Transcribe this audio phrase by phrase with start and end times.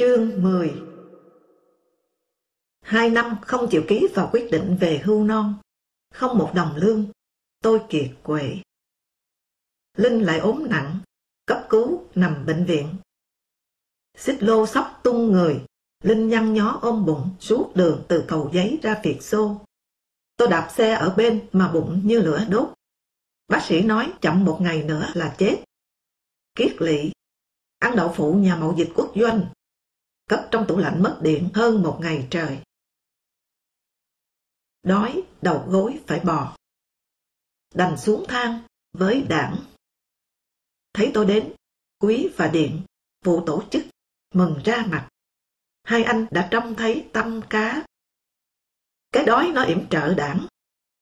[0.00, 0.82] Chương 10
[2.80, 5.54] Hai năm không chịu ký vào quyết định về hưu non,
[6.14, 7.06] không một đồng lương,
[7.62, 8.56] tôi kiệt quệ.
[9.96, 11.00] Linh lại ốm nặng,
[11.46, 12.94] cấp cứu, nằm bệnh viện.
[14.16, 15.64] Xích lô sóc tung người,
[16.02, 19.60] Linh nhăn nhó ôm bụng suốt đường từ cầu giấy ra Việt Xô.
[20.36, 22.68] Tôi đạp xe ở bên mà bụng như lửa đốt.
[23.48, 25.64] Bác sĩ nói chậm một ngày nữa là chết.
[26.54, 27.12] Kiết lỵ,
[27.78, 29.46] ăn đậu phụ nhà mậu dịch quốc doanh,
[30.30, 32.62] cất trong tủ lạnh mất điện hơn một ngày trời.
[34.82, 36.56] Đói, đầu gối phải bò.
[37.74, 38.62] Đành xuống thang
[38.92, 39.56] với đảng.
[40.92, 41.52] Thấy tôi đến,
[41.98, 42.82] quý và điện,
[43.24, 43.82] vụ tổ chức,
[44.34, 45.08] mừng ra mặt.
[45.82, 47.86] Hai anh đã trông thấy tâm cá.
[49.12, 50.46] Cái đói nó yểm trợ đảng.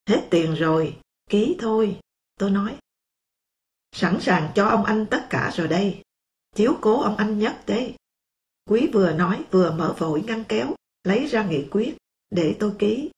[0.06, 2.01] Hết tiền rồi, ký thôi,
[2.38, 2.79] tôi nói.
[3.92, 6.02] Sẵn sàng cho ông anh tất cả rồi đây.
[6.54, 7.98] Chiếu cố ông anh nhất đấy.
[8.68, 11.96] Quý vừa nói vừa mở vội ngăn kéo, lấy ra nghị quyết,
[12.30, 13.10] để tôi ký.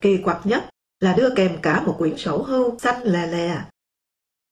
[0.00, 0.70] Kỳ quặc nhất
[1.00, 3.64] là đưa kèm cả một quyển sổ hưu xanh lè lè.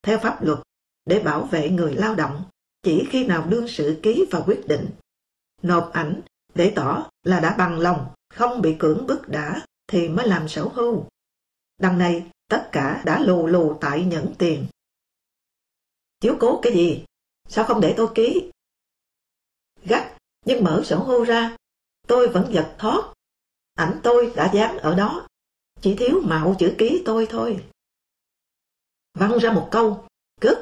[0.02, 0.58] Theo pháp luật,
[1.04, 2.44] để bảo vệ người lao động,
[2.82, 4.90] chỉ khi nào đương sự ký và quyết định,
[5.62, 6.20] nộp ảnh
[6.54, 10.68] để tỏ là đã bằng lòng, không bị cưỡng bức đã, thì mới làm sổ
[10.74, 11.06] hưu.
[11.78, 14.66] Đằng này, tất cả đã lù lù tại nhẫn tiền.
[16.20, 17.04] Chiếu cố cái gì?
[17.48, 18.51] Sao không để tôi ký?
[20.52, 21.56] Nhưng mở sổ hô ra,
[22.06, 23.12] tôi vẫn giật thoát.
[23.74, 25.26] Ảnh tôi đã dán ở đó,
[25.80, 27.64] chỉ thiếu mạo chữ ký tôi thôi.
[29.14, 30.06] Văng ra một câu,
[30.40, 30.58] cất.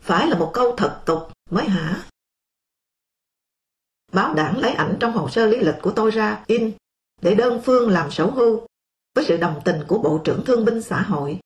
[0.00, 1.18] Phải là một câu thật tục
[1.50, 2.08] mới hả?
[4.12, 6.72] Báo đảng lấy ảnh trong hồ sơ lý lịch của tôi ra in
[7.22, 8.66] để đơn phương làm sổ hưu
[9.14, 11.40] với sự đồng tình của Bộ trưởng Thương binh Xã hội.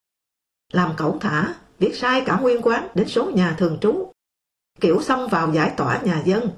[0.73, 4.11] Làm cẩu thả, viết sai cả nguyên quán đến số nhà thường trú.
[4.81, 6.49] Kiểu xông vào giải tỏa nhà dân.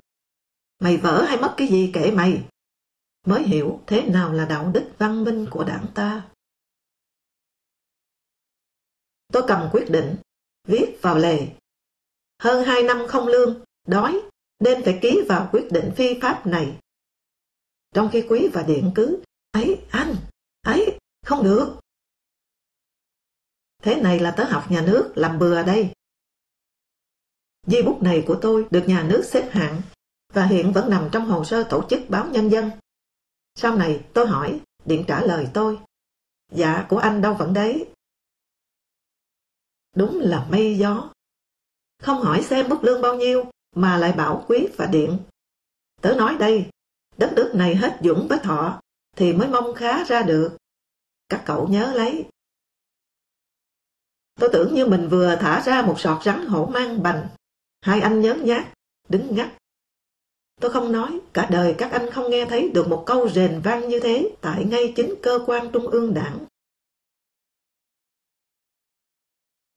[0.80, 2.48] Mày vỡ hay mất cái gì kệ mày.
[3.26, 6.30] Mới hiểu thế nào là đạo đức văn minh của đảng ta.
[9.34, 10.16] Tôi cầm quyết định,
[10.68, 11.48] viết vào lề.
[12.40, 14.22] Hơn hai năm không lương, đói,
[14.60, 16.78] nên phải ký vào quyết định phi pháp này.
[17.94, 20.16] Trong khi quý và điện cứ, ấy anh,
[20.62, 21.80] ấy, không được.
[23.84, 25.94] Thế này là tớ học nhà nước làm bừa đây.
[27.68, 29.82] Di bút này của tôi được nhà nước xếp hạng
[30.36, 32.72] và hiện vẫn nằm trong hồ sơ tổ chức báo nhân dân.
[33.56, 35.80] Sau này tôi hỏi, điện trả lời tôi.
[36.52, 37.90] Dạ của anh đâu vẫn đấy.
[39.96, 41.14] Đúng là mây gió.
[42.02, 45.20] Không hỏi xem mức lương bao nhiêu mà lại bảo quý và điện.
[46.02, 46.70] Tớ nói đây,
[47.18, 48.82] đất nước này hết dũng với thọ
[49.16, 50.58] thì mới mong khá ra được.
[51.30, 52.26] Các cậu nhớ lấy.
[54.40, 57.28] Tôi tưởng như mình vừa thả ra một sọt rắn hổ mang bành.
[57.82, 58.66] Hai anh nhớ nhát,
[59.10, 59.50] đứng ngắt.
[60.62, 63.90] Tôi không nói, cả đời các anh không nghe thấy được một câu rền vang
[63.90, 66.46] như thế tại ngay chính cơ quan trung ương đảng.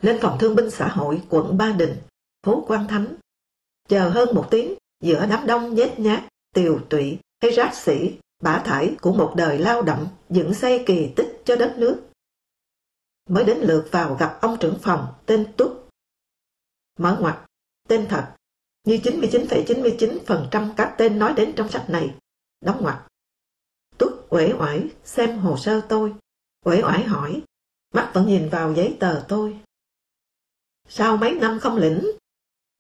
[0.03, 1.97] Lên phòng thương binh xã hội quận Ba Đình,
[2.47, 3.17] phố Quang Thánh.
[3.89, 6.25] Chờ hơn một tiếng giữa đám đông nhét nhát,
[6.55, 11.13] tiều tụy hay rác sĩ, bả thải của một đời lao động dựng xây kỳ
[11.17, 12.03] tích cho đất nước.
[13.29, 15.89] Mới đến lượt vào gặp ông trưởng phòng tên Túc.
[16.99, 17.39] Mở ngoặt,
[17.89, 18.35] tên thật,
[18.89, 22.15] như 99,99% ,99 các tên nói đến trong sách này.
[22.61, 23.07] Đóng ngoặc
[23.99, 26.15] Túc uể oải xem hồ sơ tôi,
[26.65, 27.43] uể oải hỏi,
[27.95, 29.61] mắt vẫn nhìn vào giấy tờ tôi.
[30.89, 32.11] Sao mấy năm không lĩnh?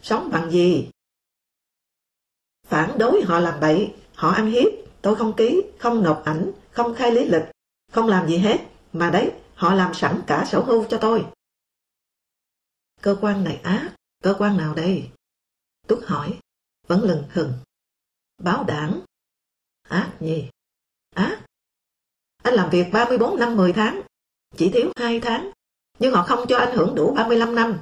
[0.02, 0.90] Sống bằng gì?
[2.66, 6.94] Phản đối họ làm bậy, họ ăn hiếp, tôi không ký, không nộp ảnh, không
[6.94, 7.44] khai lý lịch,
[7.92, 8.58] không làm gì hết,
[8.92, 11.26] mà đấy, họ làm sẵn cả sổ hưu cho tôi.
[13.02, 15.10] Cơ quan này ác, cơ quan nào đây?
[15.88, 16.40] Túc hỏi,
[16.86, 17.52] vẫn lừng hừng.
[18.38, 19.00] Báo đảng.
[19.82, 20.50] Ác gì?
[21.14, 21.46] Ác?
[22.42, 24.02] Anh làm việc 34 năm 10 tháng,
[24.56, 25.50] chỉ thiếu 2 tháng,
[25.98, 27.80] nhưng họ không cho anh hưởng đủ 35 năm.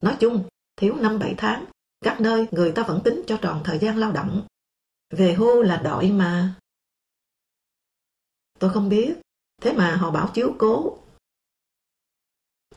[0.00, 1.64] Nói chung, thiếu 5-7 tháng,
[2.00, 4.46] các nơi người ta vẫn tính cho tròn thời gian lao động.
[5.10, 6.54] Về hưu là đội mà.
[8.58, 9.14] Tôi không biết,
[9.62, 10.98] thế mà họ bảo chiếu cố.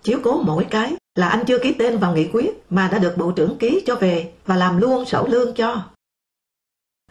[0.02, 3.14] Chiếu cố mỗi cái là anh chưa ký tên vào nghị quyết mà đã được
[3.18, 5.90] bộ trưởng ký cho về và làm luôn sổ lương cho.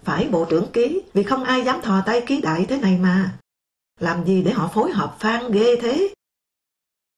[0.03, 3.39] Phải bộ trưởng ký vì không ai dám thò tay ký đại thế này mà.
[4.01, 6.15] Làm gì để họ phối hợp phan ghê thế?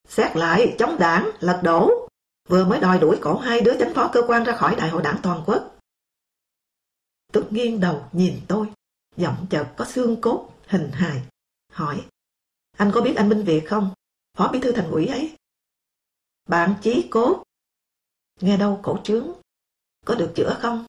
[0.08, 2.08] Xét lại, chống đảng, lật đổ,
[2.48, 5.02] vừa mới đòi đuổi cổ hai đứa chánh phó cơ quan ra khỏi đại hội
[5.02, 5.76] đảng toàn quốc.
[7.32, 8.66] Túc nghiêng đầu nhìn tôi,
[9.16, 11.22] giọng chợt có xương cốt, hình hài,
[11.72, 12.04] hỏi,
[12.76, 13.90] anh có biết anh Minh Việt không?
[14.36, 15.34] Phó bí thư thành ủy ấy.
[16.48, 17.42] Bạn chí cốt.
[18.40, 19.28] Nghe đâu cổ trướng,
[20.06, 20.86] có được chữa không?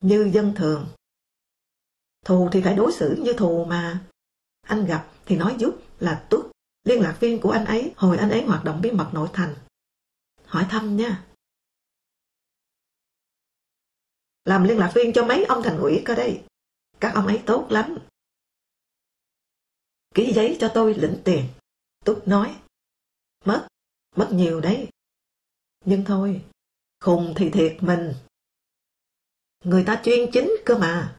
[0.00, 0.88] Như dân thường,
[2.24, 4.06] Thù thì phải đối xử như thù mà.
[4.60, 6.40] Anh gặp thì nói giúp là Tuất,
[6.84, 9.54] liên lạc viên của anh ấy hồi anh ấy hoạt động bí mật nội thành.
[10.44, 11.26] Hỏi thăm nha.
[14.44, 16.42] Làm liên lạc viên cho mấy ông thành ủy cơ đây.
[17.00, 17.98] Các ông ấy tốt lắm.
[20.14, 21.48] Ký giấy cho tôi lĩnh tiền.
[22.04, 22.60] Túc nói.
[23.44, 23.68] Mất,
[24.16, 24.88] mất nhiều đấy.
[25.84, 26.44] Nhưng thôi,
[27.00, 28.14] khùng thì thiệt mình.
[29.64, 31.16] Người ta chuyên chính cơ mà.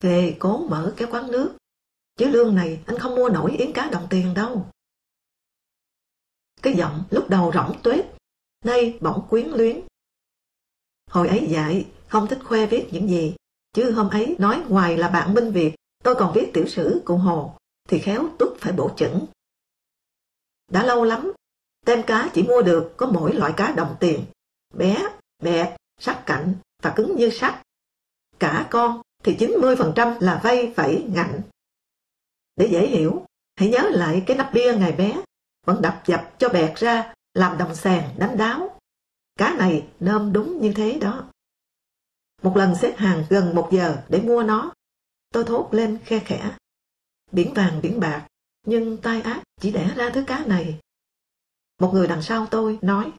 [0.00, 1.56] Về cố mở cái quán nước.
[2.16, 4.70] Chứ lương này anh không mua nổi yến cá đồng tiền đâu.
[6.62, 8.04] Cái giọng lúc đầu rỗng tuếch,
[8.64, 9.80] nay bỗng quyến luyến.
[11.10, 13.36] Hồi ấy dạy, không thích khoe viết những gì,
[13.72, 15.74] chứ hôm ấy nói ngoài là bạn minh Việt,
[16.04, 17.56] tôi còn viết tiểu sử cụ Hồ,
[17.88, 19.26] thì khéo túc phải bổ chững.
[20.68, 21.32] Đã lâu lắm,
[21.86, 24.24] tem cá chỉ mua được có mỗi loại cá đồng tiền,
[24.74, 25.08] bé,
[25.42, 25.68] bẹt,
[26.00, 27.62] sắc cạnh và cứng như sắt.
[28.38, 31.40] Cả con thì 90% là vây vẫy ngạnh.
[32.56, 35.22] Để dễ hiểu, hãy nhớ lại cái nắp bia ngày bé,
[35.66, 38.78] vẫn đập dập cho bẹt ra, làm đồng sàng đánh đáo.
[39.38, 41.24] Cá này nôm đúng như thế đó.
[42.42, 44.72] Một lần xếp hàng gần một giờ để mua nó,
[45.30, 46.56] tôi thốt lên khe khẽ.
[47.32, 48.26] Biển vàng biển bạc,
[48.66, 50.80] nhưng tai ác chỉ đẻ ra thứ cá này.
[51.80, 53.12] Một người đằng sau tôi nói,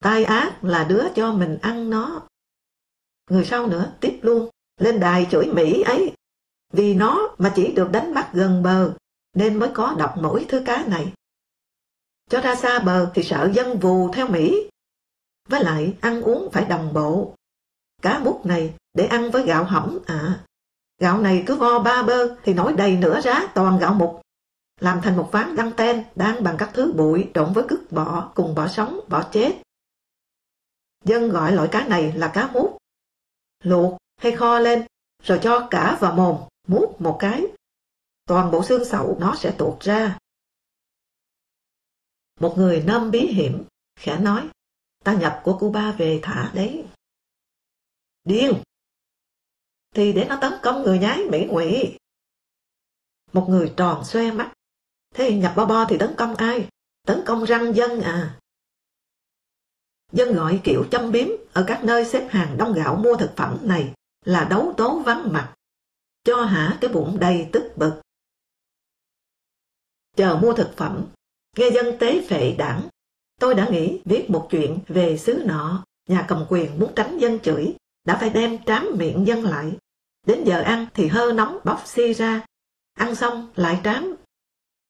[0.00, 2.22] tai ác là đứa cho mình ăn nó.
[3.30, 4.50] Người sau nữa tiếp luôn,
[4.80, 6.12] lên đài chửi Mỹ ấy.
[6.72, 8.94] Vì nó mà chỉ được đánh bắt gần bờ,
[9.34, 11.12] nên mới có độc mỗi thứ cá này.
[12.30, 14.70] Cho ra xa bờ thì sợ dân vù theo Mỹ.
[15.48, 17.34] Với lại ăn uống phải đồng bộ.
[18.02, 20.44] Cá mút này để ăn với gạo hỏng à.
[21.00, 24.20] Gạo này cứ vo ba bơ thì nổi đầy nửa rá toàn gạo mục.
[24.80, 28.32] Làm thành một ván đăng ten đang bằng các thứ bụi trộn với cứt bọ
[28.34, 29.62] cùng bọ sống, bọ chết.
[31.04, 32.76] Dân gọi loại cá này là cá mút.
[33.64, 34.86] Luộc hay kho lên
[35.22, 37.46] rồi cho cả vào mồm mút một cái.
[38.24, 40.18] Toàn bộ xương sậu nó sẽ tuột ra.
[42.40, 43.64] Một người nâm bí hiểm,
[44.00, 44.48] khẽ nói,
[45.04, 46.84] ta nhập của Cuba về thả đấy.
[48.24, 48.62] Điên!
[49.94, 51.98] Thì để nó tấn công người nhái Mỹ ngụy.
[53.32, 54.52] Một người tròn xoe mắt.
[55.16, 56.68] Thế nhập bo bo thì tấn công ai?
[57.06, 58.38] Tấn công răng dân à?
[60.12, 63.58] Dân gọi kiểu châm biếm ở các nơi xếp hàng đông gạo mua thực phẩm
[63.62, 65.54] này là đấu tố vắng mặt.
[66.24, 68.00] Cho hả cái bụng đầy tức bực.
[70.16, 71.06] Chờ mua thực phẩm,
[71.56, 72.88] nghe dân tế phệ đảng.
[73.40, 77.38] Tôi đã nghĩ viết một chuyện về xứ nọ, nhà cầm quyền muốn tránh dân
[77.40, 77.74] chửi,
[78.04, 79.72] đã phải đem trám miệng dân lại.
[80.26, 82.46] Đến giờ ăn thì hơ nóng bóc xi ra,
[82.94, 84.16] ăn xong lại trám.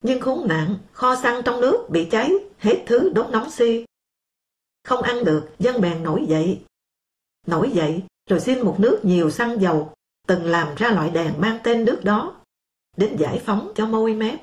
[0.06, 3.84] Nhưng khốn nạn, kho xăng trong nước bị cháy, hết thứ đốt nóng xi.
[4.84, 6.64] Không ăn được, dân bèn nổi dậy.
[7.46, 9.94] Nổi dậy, rồi xin một nước nhiều xăng dầu,
[10.26, 12.42] từng làm ra loại đèn mang tên nước đó,
[12.96, 14.40] đến giải phóng cho môi mép.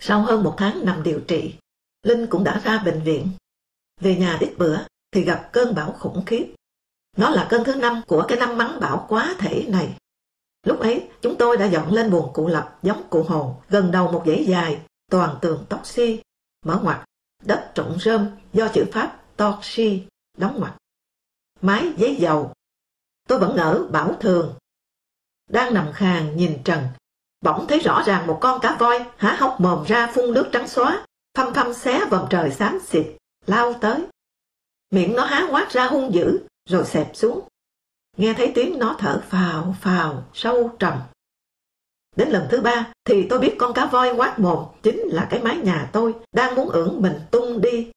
[0.00, 1.54] Sau hơn một tháng nằm điều trị,
[2.02, 3.28] Linh cũng đã ra bệnh viện.
[4.00, 4.78] Về nhà ít bữa
[5.12, 6.54] thì gặp cơn bão khủng khiếp.
[7.16, 9.96] Nó là cơn thứ năm của cái năm mắng bão quá thể này.
[10.66, 14.12] Lúc ấy, chúng tôi đã dọn lên buồng cụ lập giống cụ hồ, gần đầu
[14.12, 14.80] một dãy dài,
[15.10, 16.20] toàn tường tóc si,
[16.64, 17.04] mở ngoặt,
[17.44, 20.02] đất trộn rơm do chữ Pháp Torsi
[20.36, 20.74] đóng ngoặt.
[21.60, 22.52] Mái giấy dầu.
[23.28, 24.54] Tôi vẫn ngỡ bảo thường.
[25.48, 26.84] Đang nằm khàn nhìn trần,
[27.40, 30.68] bỗng thấy rõ ràng một con cá voi há hốc mồm ra phun nước trắng
[30.68, 33.06] xóa, phăm phăm xé vòng trời xám xịt,
[33.46, 34.06] lao tới.
[34.90, 37.48] Miệng nó há quát ra hung dữ, rồi xẹp xuống.
[38.20, 40.98] Nghe thấy tiếng nó thở phào phào, sâu trầm.
[42.16, 45.42] Đến lần thứ ba thì tôi biết con cá voi quát mồm chính là cái
[45.42, 47.90] mái nhà tôi đang muốn ưỡn mình tung đi.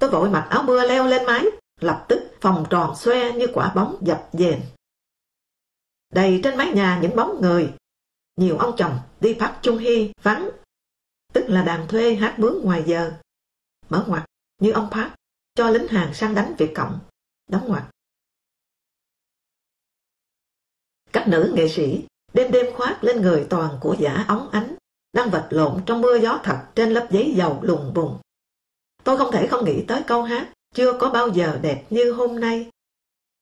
[0.00, 1.44] Tôi vội mặc áo mưa leo lên mái,
[1.80, 4.60] lập tức phòng tròn xoe như quả bóng dập dềnh.
[6.12, 7.72] Đầy trên mái nhà những bóng người,
[8.36, 10.50] nhiều ông chồng đi phát Chung Hy vắng,
[11.32, 13.12] tức là đàn thuê hát mướn ngoài giờ.
[13.88, 14.24] Mở ngoặt
[14.58, 15.14] như ông phát
[15.54, 16.98] cho lính hàng sang đánh Việt Cộng,
[17.50, 17.82] đóng ngoặt.
[21.12, 24.74] Các nữ nghệ sĩ đêm đêm khoác lên người toàn của giả óng ánh,
[25.12, 28.18] đang vật lộn trong mưa gió thật trên lớp giấy dầu lùng bùng.
[29.04, 32.40] Tôi không thể không nghĩ tới câu hát chưa có bao giờ đẹp như hôm
[32.40, 32.70] nay.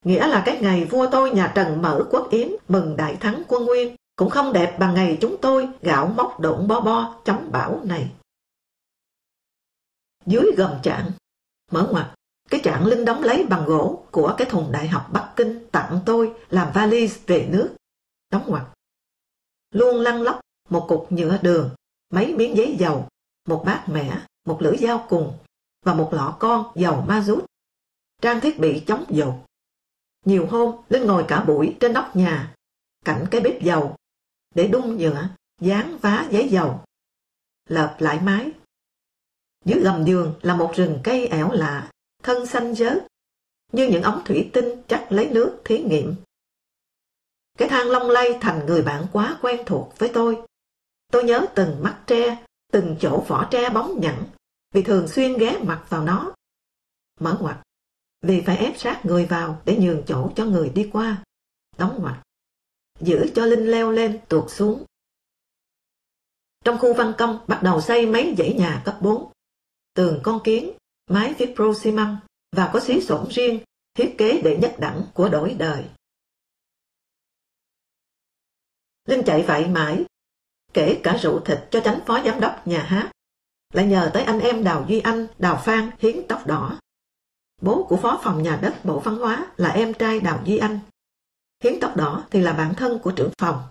[0.04, 3.64] Nghĩa là cái ngày vua tôi nhà Trần mở quốc yến mừng đại thắng quân
[3.64, 7.80] nguyên cũng không đẹp bằng ngày chúng tôi gạo móc độn bo bo chống bão
[7.84, 8.10] này.
[10.26, 11.10] Dưới gầm trạng,
[11.70, 12.14] mở ngoặt,
[12.48, 16.00] cái trạng linh đóng lấy bằng gỗ của cái thùng đại học Bắc Kinh tặng
[16.06, 17.74] tôi làm valise về nước.
[18.30, 18.62] Đóng ngoặt.
[19.74, 21.70] Luôn lăn lóc một cục nhựa đường,
[22.10, 23.08] mấy miếng giấy dầu,
[23.48, 25.38] một bát mẻ, một lưỡi dao cùng
[25.84, 27.44] và một lọ con dầu ma rút.
[28.22, 29.44] Trang thiết bị chống dầu
[30.24, 32.54] Nhiều hôm, Linh ngồi cả buổi trên nóc nhà,
[33.04, 33.96] cạnh cái bếp dầu,
[34.54, 35.28] để đun nhựa,
[35.60, 36.84] dán vá giấy dầu.
[37.68, 38.50] Lợp lại mái.
[39.64, 41.90] Dưới gầm giường là một rừng cây ẻo lạ,
[42.22, 43.00] thân xanh giới
[43.72, 46.14] như những ống thủy tinh chắc lấy nước thí nghiệm.
[47.58, 50.42] Cái thang long lay thành người bạn quá quen thuộc với tôi.
[51.12, 54.24] Tôi nhớ từng mắt tre, từng chỗ vỏ tre bóng nhẵn,
[54.74, 56.34] vì thường xuyên ghé mặt vào nó.
[57.20, 57.56] Mở ngoặt,
[58.22, 61.22] vì phải ép sát người vào để nhường chỗ cho người đi qua.
[61.78, 62.22] Đóng ngoặt,
[63.00, 64.84] giữ cho Linh leo lên tuột xuống.
[66.64, 69.32] Trong khu văn công bắt đầu xây mấy dãy nhà cấp 4.
[69.94, 70.72] Tường con kiến,
[71.08, 72.16] mái vipro xi măng
[72.56, 73.60] và có xí sổn riêng,
[73.94, 75.84] thiết kế để nhất đẳng của đổi đời.
[79.06, 80.04] Linh chạy vậy mãi,
[80.74, 83.10] kể cả rượu thịt cho tránh phó giám đốc nhà hát.
[83.72, 86.78] Lại nhờ tới anh em Đào Duy Anh, Đào Phan hiến tóc đỏ.
[87.62, 90.78] Bố của phó phòng nhà đất Bộ Văn hóa là em trai Đào Duy Anh.
[91.64, 93.68] Hiến tóc đỏ thì là bạn thân của trưởng phòng.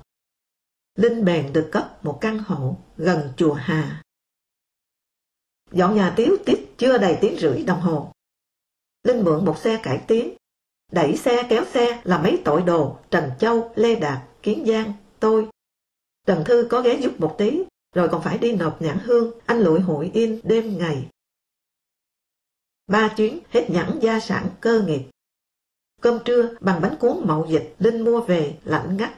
[0.95, 4.03] Linh bèn được cấp một căn hộ gần chùa Hà.
[5.71, 8.11] Dọn nhà tiếu tiếp chưa đầy tiếng rưỡi đồng hồ.
[9.03, 10.35] Linh mượn một xe cải tiến.
[10.91, 15.47] Đẩy xe kéo xe là mấy tội đồ Trần Châu, Lê Đạt, Kiến Giang, tôi.
[16.27, 17.63] Trần Thư có ghé giúp một tí,
[17.95, 21.07] rồi còn phải đi nộp nhãn hương, anh lụi hội in đêm ngày.
[22.87, 25.09] Ba chuyến hết nhãn gia sản cơ nghiệp.
[26.01, 29.17] Cơm trưa bằng bánh cuốn mậu dịch Linh mua về lạnh ngắt.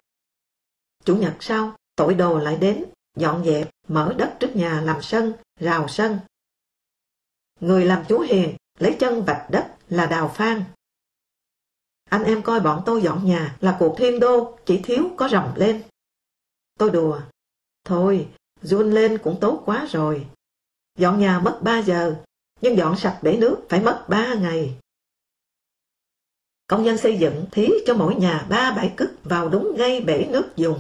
[1.06, 2.86] Chủ nhật sau, tội đồ lại đến,
[3.18, 6.20] dọn dẹp, mở đất trước nhà làm sân, rào sân.
[7.60, 10.64] Người làm chú hiền, lấy chân vạch đất là Đào Phan.
[12.10, 15.54] Anh em coi bọn tôi dọn nhà là cuộc thiên đô, chỉ thiếu có rồng
[15.56, 15.84] lên.
[16.78, 17.22] Tôi đùa.
[17.86, 18.28] Thôi,
[18.62, 20.28] run lên cũng tốt quá rồi.
[20.98, 22.16] Dọn nhà mất 3 giờ,
[22.62, 24.80] nhưng dọn sạch bể nước phải mất 3 ngày.
[26.68, 30.28] Công nhân xây dựng thí cho mỗi nhà ba bãi cức vào đúng ngay bể
[30.32, 30.80] nước dùng.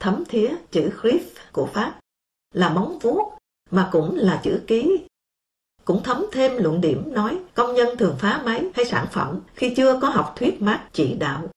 [0.00, 2.00] Thấm thía chữ Griff của Pháp
[2.54, 3.38] là móng vuốt
[3.70, 5.06] mà cũng là chữ ký.
[5.90, 9.74] Cũng thấm thêm luận điểm nói công nhân thường phá máy hay sản phẩm khi
[9.76, 11.48] chưa có học thuyết mát chỉ đạo.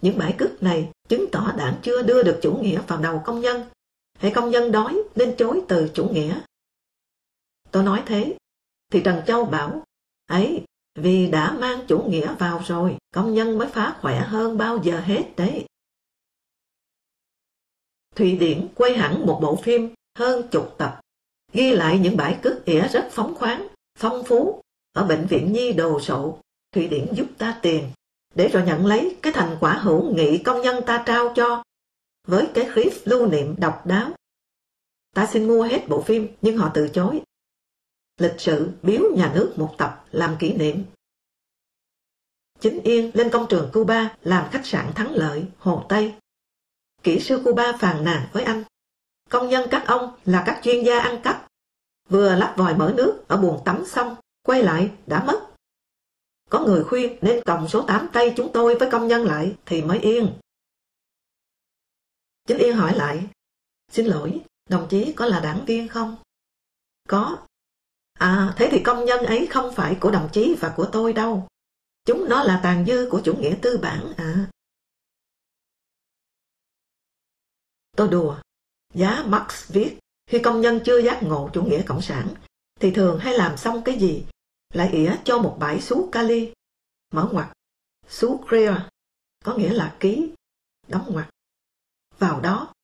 [0.00, 3.40] Những bãi cức này chứng tỏ đảng chưa đưa được chủ nghĩa vào đầu công
[3.40, 3.62] nhân,
[4.18, 6.40] hay công nhân đói nên chối từ chủ nghĩa.
[7.70, 8.36] Tôi nói thế,
[8.92, 9.82] thì Trần Châu bảo,
[10.26, 14.78] ấy, vì đã mang chủ nghĩa vào rồi, công nhân mới phá khỏe hơn bao
[14.82, 15.66] giờ hết đấy.
[18.16, 21.00] Thụy Điển quay hẳn một bộ phim hơn chục tập,
[21.52, 24.60] ghi lại những bãi cướp ỉa rất phóng khoáng, phong phú,
[24.92, 26.38] ở bệnh viện Nhi đồ sộ,
[26.72, 27.90] Thụy Điển giúp ta tiền,
[28.34, 31.62] để rồi nhận lấy cái thành quả hữu nghị công nhân ta trao cho,
[32.26, 34.10] với cái khí lưu niệm độc đáo.
[35.14, 37.20] Ta xin mua hết bộ phim, nhưng họ từ chối.
[38.18, 40.84] Lịch sự biếu nhà nước một tập làm kỷ niệm.
[42.60, 46.14] Chính Yên lên công trường Cuba làm khách sạn thắng lợi, Hồ Tây.
[47.02, 48.64] Kỹ sư Cuba phàn nàn với anh.
[49.28, 51.48] Công nhân các ông là các chuyên gia ăn cắp.
[52.08, 55.48] Vừa lắp vòi mở nước ở buồng tắm xong, quay lại đã mất.
[56.50, 59.82] Có người khuyên nên còng số 8 tay chúng tôi với công nhân lại thì
[59.82, 60.38] mới yên.
[62.46, 63.28] Chính Yên hỏi lại,
[63.92, 66.16] xin lỗi, đồng chí có là đảng viên không?
[67.08, 67.38] Có.
[68.12, 71.48] À, thế thì công nhân ấy không phải của đồng chí và của tôi đâu.
[72.04, 74.50] Chúng nó là tàn dư của chủ nghĩa tư bản à.
[77.96, 78.36] Tôi đùa,
[78.94, 82.28] giá Marx viết, khi công nhân chưa giác ngộ chủ nghĩa cộng sản,
[82.80, 84.24] thì thường hay làm xong cái gì
[84.72, 86.52] lại ỉa cho một bãi xú kali,
[87.12, 87.48] mở ngoặt,
[88.08, 88.76] xú clear,
[89.44, 90.32] có nghĩa là ký,
[90.88, 91.28] đóng ngoặt.
[92.18, 92.74] Vào đó,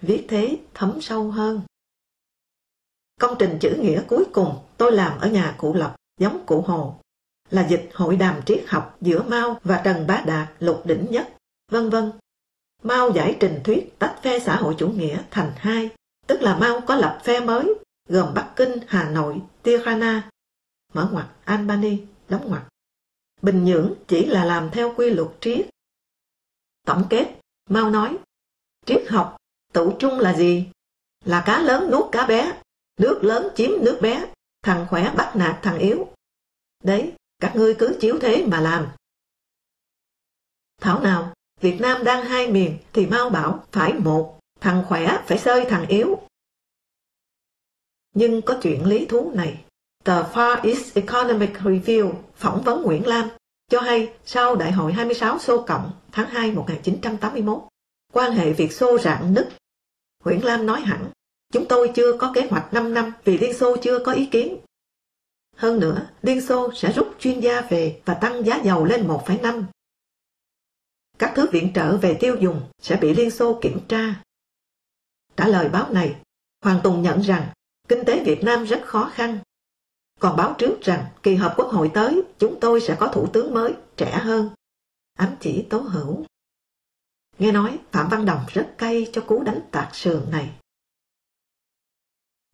[0.00, 1.60] viết thế thấm sâu hơn.
[3.20, 7.00] Công trình chữ nghĩa cuối cùng tôi làm ở nhà cụ Lập, giống cụ Hồ,
[7.50, 11.36] là dịch hội đàm triết học giữa Mao và Trần Bá Đạt, Lục Đỉnh Nhất,
[11.72, 12.12] vân vân.
[12.82, 15.90] Mao giải trình thuyết tách phe xã hội chủ nghĩa thành hai,
[16.26, 17.74] tức là Mao có lập phe mới,
[18.08, 20.30] gồm Bắc Kinh, Hà Nội, Tirana
[20.92, 21.98] mở ngoặt Albany,
[22.28, 22.62] đóng ngoặt.
[23.42, 25.68] Bình Nhưỡng chỉ là làm theo quy luật triết.
[26.86, 28.18] Tổng kết, mau nói,
[28.86, 29.36] triết học,
[29.72, 30.70] tụ trung là gì?
[31.24, 32.60] Là cá lớn nuốt cá bé,
[33.00, 34.26] nước lớn chiếm nước bé,
[34.62, 36.08] thằng khỏe bắt nạt thằng yếu.
[36.84, 38.88] Đấy, các ngươi cứ chiếu thế mà làm.
[40.80, 45.38] Thảo nào, Việt Nam đang hai miền thì mau bảo phải một, thằng khỏe phải
[45.38, 46.18] sơi thằng yếu.
[48.14, 49.64] Nhưng có chuyện lý thú này.
[50.04, 53.28] Tờ Far East Economic Review phỏng vấn Nguyễn Lam
[53.70, 57.62] cho hay sau Đại hội 26 Xô Cộng tháng 2 1981,
[58.12, 59.48] quan hệ Việt Xô rạn nứt.
[60.24, 61.10] Nguyễn Lam nói hẳn,
[61.52, 64.58] chúng tôi chưa có kế hoạch 5 năm vì Liên Xô chưa có ý kiến.
[65.56, 69.62] Hơn nữa, Liên Xô sẽ rút chuyên gia về và tăng giá dầu lên 1,5.
[71.22, 74.22] Các thứ viện trợ về tiêu dùng sẽ bị Liên Xô kiểm tra.
[75.36, 76.16] Trả lời báo này,
[76.64, 77.48] Hoàng Tùng nhận rằng
[77.88, 79.38] kinh tế Việt Nam rất khó khăn.
[80.20, 83.54] Còn báo trước rằng kỳ họp quốc hội tới chúng tôi sẽ có thủ tướng
[83.54, 84.50] mới, trẻ hơn.
[85.14, 86.24] Ám chỉ tố hữu.
[87.38, 90.50] Nghe nói Phạm Văn Đồng rất cay cho cú đánh tạc sườn này.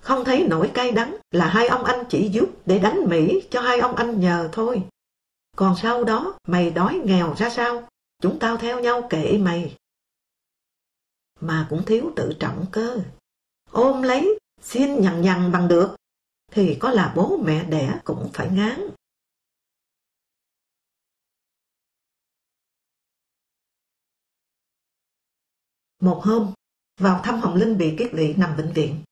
[0.03, 3.61] Không thấy nổi cay đắng là hai ông anh chỉ giúp để đánh Mỹ cho
[3.61, 4.83] hai ông anh nhờ thôi.
[5.57, 7.89] Còn sau đó mày đói nghèo ra sao,
[8.23, 9.77] chúng tao theo nhau kệ mày.
[11.41, 13.03] Mà cũng thiếu tự trọng cơ.
[13.71, 15.97] Ôm lấy, xin nhằn nhằn bằng được,
[16.53, 18.91] thì có là bố mẹ đẻ cũng phải ngán.
[26.01, 26.53] Một hôm,
[27.01, 29.05] vào thăm Hồng Linh bị kiết lỵ nằm bệnh viện.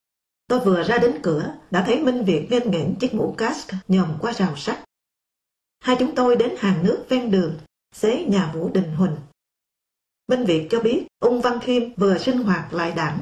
[0.46, 4.18] Tôi vừa ra đến cửa, đã thấy Minh Việt nghênh nghển chiếc mũ cast nhòm
[4.20, 4.84] qua rào sắt.
[5.80, 7.58] Hai chúng tôi đến hàng nước ven đường,
[7.96, 9.16] xế nhà Vũ Đình Huỳnh.
[10.28, 13.18] Minh Việt cho biết Ung Văn Khiêm vừa sinh hoạt lại đảng.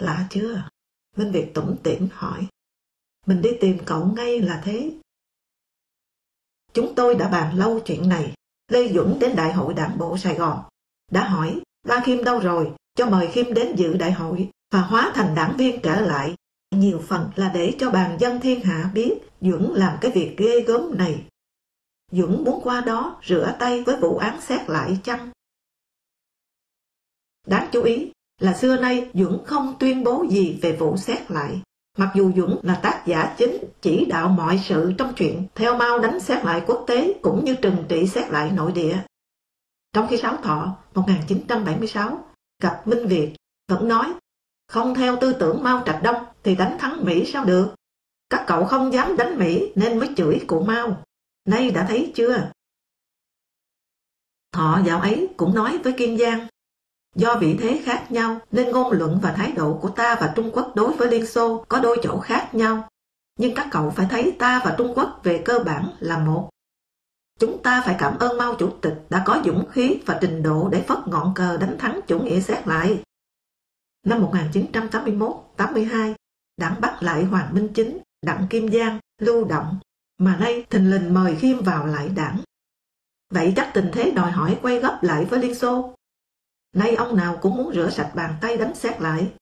[0.00, 0.68] Lạ chưa?
[1.16, 2.46] Minh Việt tủm tỉm hỏi.
[3.26, 4.92] Mình đi tìm cậu ngay là thế.
[6.72, 8.34] Chúng tôi đã bàn lâu chuyện này.
[8.68, 10.62] Lê Duẩn đến Đại hội Đảng Bộ Sài Gòn.
[11.10, 12.72] Đã hỏi, Văn Khiêm đâu rồi?
[12.94, 16.34] Cho mời Khiêm đến dự đại hội và hóa thành đảng viên trở lại.
[16.70, 20.60] Nhiều phần là để cho bàn dân thiên hạ biết Duẩn làm cái việc ghê
[20.60, 21.24] gớm này.
[22.12, 25.30] Dũng muốn qua đó rửa tay với vụ án xét lại chăng?
[27.46, 31.60] Đáng chú ý là xưa nay Dũng không tuyên bố gì về vụ xét lại.
[31.98, 35.98] Mặc dù Dũng là tác giả chính chỉ đạo mọi sự trong chuyện theo mau
[35.98, 38.98] đánh xét lại quốc tế cũng như trừng trị xét lại nội địa.
[39.92, 42.24] Trong khi Sáu Thọ 1976
[42.62, 43.34] gặp Minh Việt,
[43.68, 44.12] vẫn nói,
[44.68, 47.74] không theo tư tưởng Mao Trạch Đông thì đánh thắng Mỹ sao được.
[48.30, 51.02] Các cậu không dám đánh Mỹ nên mới chửi cụ Mao.
[51.44, 52.50] Nay đã thấy chưa?
[54.52, 56.46] Thọ dạo ấy cũng nói với Kiên Giang
[57.14, 60.50] Do vị thế khác nhau nên ngôn luận và thái độ của ta và Trung
[60.52, 62.88] Quốc đối với Liên Xô có đôi chỗ khác nhau.
[63.38, 66.50] Nhưng các cậu phải thấy ta và Trung Quốc về cơ bản là một.
[67.38, 70.68] Chúng ta phải cảm ơn Mao Chủ tịch đã có dũng khí và trình độ
[70.72, 73.02] để phất ngọn cờ đánh thắng chủ nghĩa xét lại.
[74.06, 76.14] Năm 1981-82,
[76.56, 79.78] đảng bắt lại Hoàng Minh Chính, Đặng Kim Giang, lưu động,
[80.24, 82.40] mà nay thình lình mời Khiêm vào lại đảng.
[83.30, 85.94] Vậy chắc tình thế đòi hỏi quay gấp lại với Liên Xô.
[86.72, 89.32] Nay ông nào cũng muốn rửa sạch bàn tay đánh xét lại.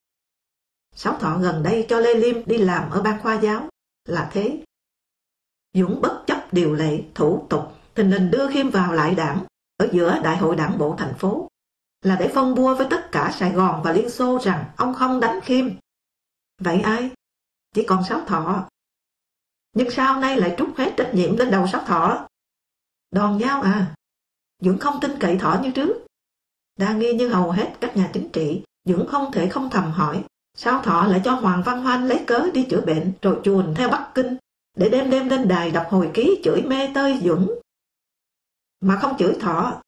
[0.95, 3.69] Sáu thọ gần đây cho Lê Liêm đi làm ở ban khoa giáo,
[4.05, 4.65] là thế.
[5.75, 7.63] Dũng bất chấp điều lệ, thủ tục,
[7.95, 9.45] thình lình đưa Khiêm vào lại đảng,
[9.77, 11.49] ở giữa đại hội đảng bộ thành phố,
[12.03, 15.21] là để phân bua với tất cả Sài Gòn và Liên Xô rằng ông không
[15.21, 15.67] đánh Khiêm.
[16.59, 17.11] Vậy ai?
[17.75, 18.69] Chỉ còn Sáu Thọ.
[19.73, 22.29] Nhưng sao nay lại trút hết trách nhiệm lên đầu Sáu Thọ?
[23.11, 23.95] Đòn dao à?
[24.61, 26.07] Dũng không tin cậy Thọ như trước.
[26.79, 30.25] Đa nghi như hầu hết các nhà chính trị, Dũng không thể không thầm hỏi,
[30.57, 33.89] sao Thọ lại cho Hoàng Văn Hoan lấy cớ đi chữa bệnh rồi chuồn theo
[33.89, 34.37] Bắc Kinh,
[34.77, 37.61] để đêm đêm lên đài đọc hồi ký chửi mê tơi Dũng.
[38.81, 39.83] Mà không chửi Thọ,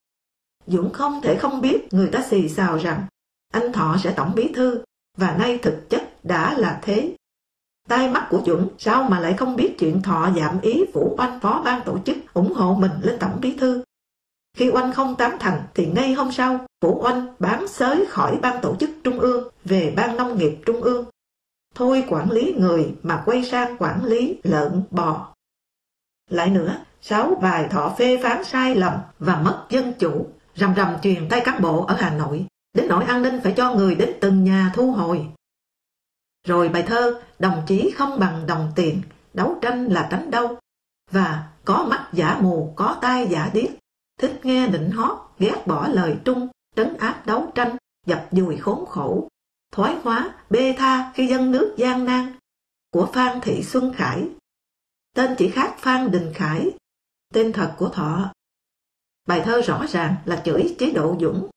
[0.67, 3.07] Dũng không thể không biết người ta xì xào rằng
[3.53, 4.85] anh Thọ sẽ tổng bí thư,
[5.17, 7.17] và nay thực chất đã là thế.
[7.89, 11.41] Tai mắt của Dũng sao mà lại không biết chuyện Thọ giảm ý Vũ Oanh
[11.41, 13.83] phó ban tổ chức ủng hộ mình lên tổng bí thư.
[14.57, 18.61] Khi Oanh không tán thành thì ngay hôm sau, Vũ Oanh bán xới khỏi ban
[18.63, 21.05] tổ chức trung ương về ban nông nghiệp trung ương.
[21.75, 25.35] Thôi quản lý người mà quay sang quản lý lợn bò.
[26.31, 30.89] Lại nữa, sáu bài thọ phê phán sai lầm và mất dân chủ, rầm rầm
[31.03, 34.11] truyền tay cán bộ ở Hà Nội, đến nỗi an ninh phải cho người đến
[34.21, 35.27] từng nhà thu hồi.
[36.45, 39.03] Rồi bài thơ Đồng chí không bằng đồng tiền,
[39.35, 40.59] đấu tranh là đánh đâu,
[41.11, 43.71] và có mắt giả mù, có tai giả điếc,
[44.21, 47.77] thích nghe định hót, ghét bỏ lời trung, trấn áp đấu tranh,
[48.07, 49.29] dập dùi khốn khổ,
[49.73, 52.33] thoái hóa, bê tha khi dân nước gian nan,
[52.91, 54.29] của Phan Thị Xuân Khải.
[55.15, 56.71] Tên chỉ khác Phan Đình Khải,
[57.33, 58.33] tên thật của Thọ.
[59.27, 61.51] Bài thơ rõ ràng là chửi chế độ Dũng.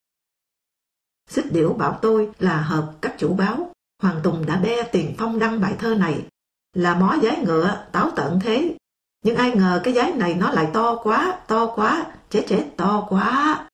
[1.30, 3.67] Xích điểu bảo tôi là hợp các chủ báo,
[4.02, 6.26] Hoàng Tùng đã be tiền phong đăng bài thơ này,
[6.72, 8.76] là mó giái ngựa, táo tận thế.
[9.24, 13.06] Nhưng ai ngờ cái giái này nó lại to quá, to quá, chết chết to
[13.08, 13.68] quá.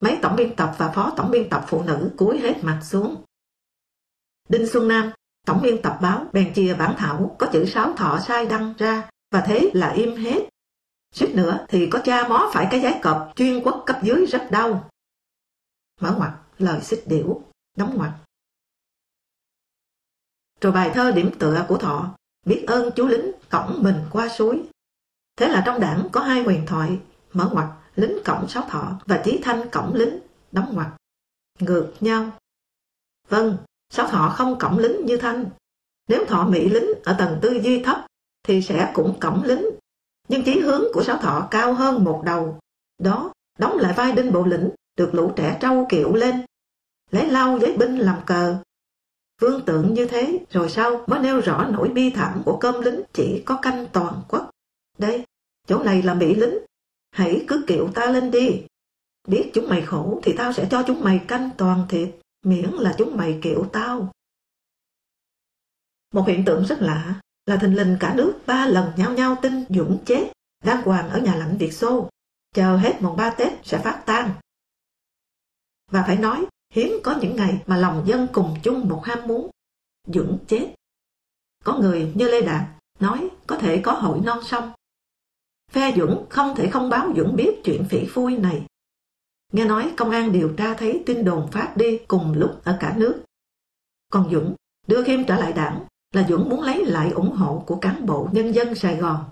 [0.00, 3.22] Mấy tổng biên tập và phó tổng biên tập phụ nữ cúi hết mặt xuống.
[4.48, 5.10] Đinh Xuân Nam,
[5.46, 9.10] tổng biên tập báo bèn chia bản thảo có chữ sáu thọ sai đăng ra
[9.30, 10.48] và thế là im hết.
[11.14, 14.48] Suýt nữa thì có cha mó phải cái giấy cọp chuyên quốc cấp dưới rất
[14.50, 14.90] đau.
[16.00, 17.42] Mở ngoặt lời xích điểu,
[17.76, 18.10] đóng ngoặt.
[20.60, 22.14] Rồi bài thơ điểm tựa của Thọ
[22.46, 24.62] biết ơn chú lính cổng mình qua suối.
[25.36, 26.98] Thế là trong đảng có hai huyền thoại,
[27.32, 30.18] mở ngoặt lính cổng sáu thọ và Chí Thanh cổng lính,
[30.52, 30.88] đóng ngoặt.
[31.58, 32.30] Ngược nhau.
[33.28, 33.56] Vâng,
[33.90, 35.44] sáu thọ không cổng lính như Thanh.
[36.08, 38.06] Nếu thọ mỹ lính ở tầng tư duy thấp
[38.42, 39.64] thì sẽ cũng cổng lính.
[40.28, 42.58] Nhưng chí hướng của sáu thọ cao hơn một đầu.
[42.98, 46.44] Đó, đóng lại vai đinh bộ lĩnh, được lũ trẻ trâu kiệu lên.
[47.10, 48.56] Lấy lau giấy binh làm cờ.
[49.40, 53.00] Vương tượng như thế, rồi sau mới nêu rõ nỗi bi thảm của cơm lính
[53.12, 54.50] chỉ có canh toàn quốc.
[54.98, 55.24] Đây,
[55.66, 56.58] chỗ này là Mỹ lính,
[57.10, 58.62] hãy cứ kiệu ta lên đi.
[59.28, 62.08] Biết chúng mày khổ thì tao sẽ cho chúng mày canh toàn thịt,
[62.42, 64.12] miễn là chúng mày kiệu tao.
[66.14, 69.64] Một hiện tượng rất lạ là thình lình cả nước ba lần nhau nhau tin
[69.68, 70.32] Dũng chết,
[70.64, 72.08] đang hoàng ở nhà lãnh Việt Xô,
[72.54, 74.30] chờ hết mùng ba Tết sẽ phát tan.
[75.90, 79.50] Và phải nói, hiếm có những ngày mà lòng dân cùng chung một ham muốn.
[80.06, 80.74] Dũng chết.
[81.64, 82.62] Có người như Lê Đạt
[83.00, 84.72] nói có thể có hội non sông.
[85.70, 88.66] Phe Dũng không thể không báo Dũng biết chuyện phỉ phui này.
[89.52, 92.94] Nghe nói công an điều tra thấy tin đồn phát đi cùng lúc ở cả
[92.96, 93.22] nước.
[94.12, 94.54] Còn Dũng
[94.86, 98.28] đưa Khiêm trở lại đảng là Dũng muốn lấy lại ủng hộ của cán bộ
[98.32, 99.24] nhân dân Sài Gòn,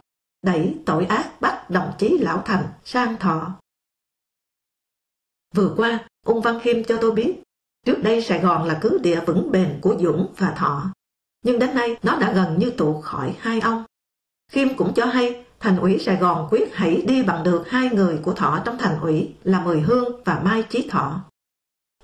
[0.42, 3.59] đẩy tội ác bắt đồng chí Lão Thành sang thọ.
[5.55, 7.43] Vừa qua, ông Văn Khiêm cho tôi biết,
[7.87, 10.93] trước đây Sài Gòn là cứ địa vững bền của Dũng và Thọ,
[11.45, 13.85] nhưng đến nay nó đã gần như tụ khỏi hai ông.
[14.53, 18.21] Khiêm cũng cho hay thành ủy Sài Gòn quyết hãy đi bằng được hai người
[18.23, 21.25] của Thọ trong thành ủy là Mười Hương và Mai Chí Thọ.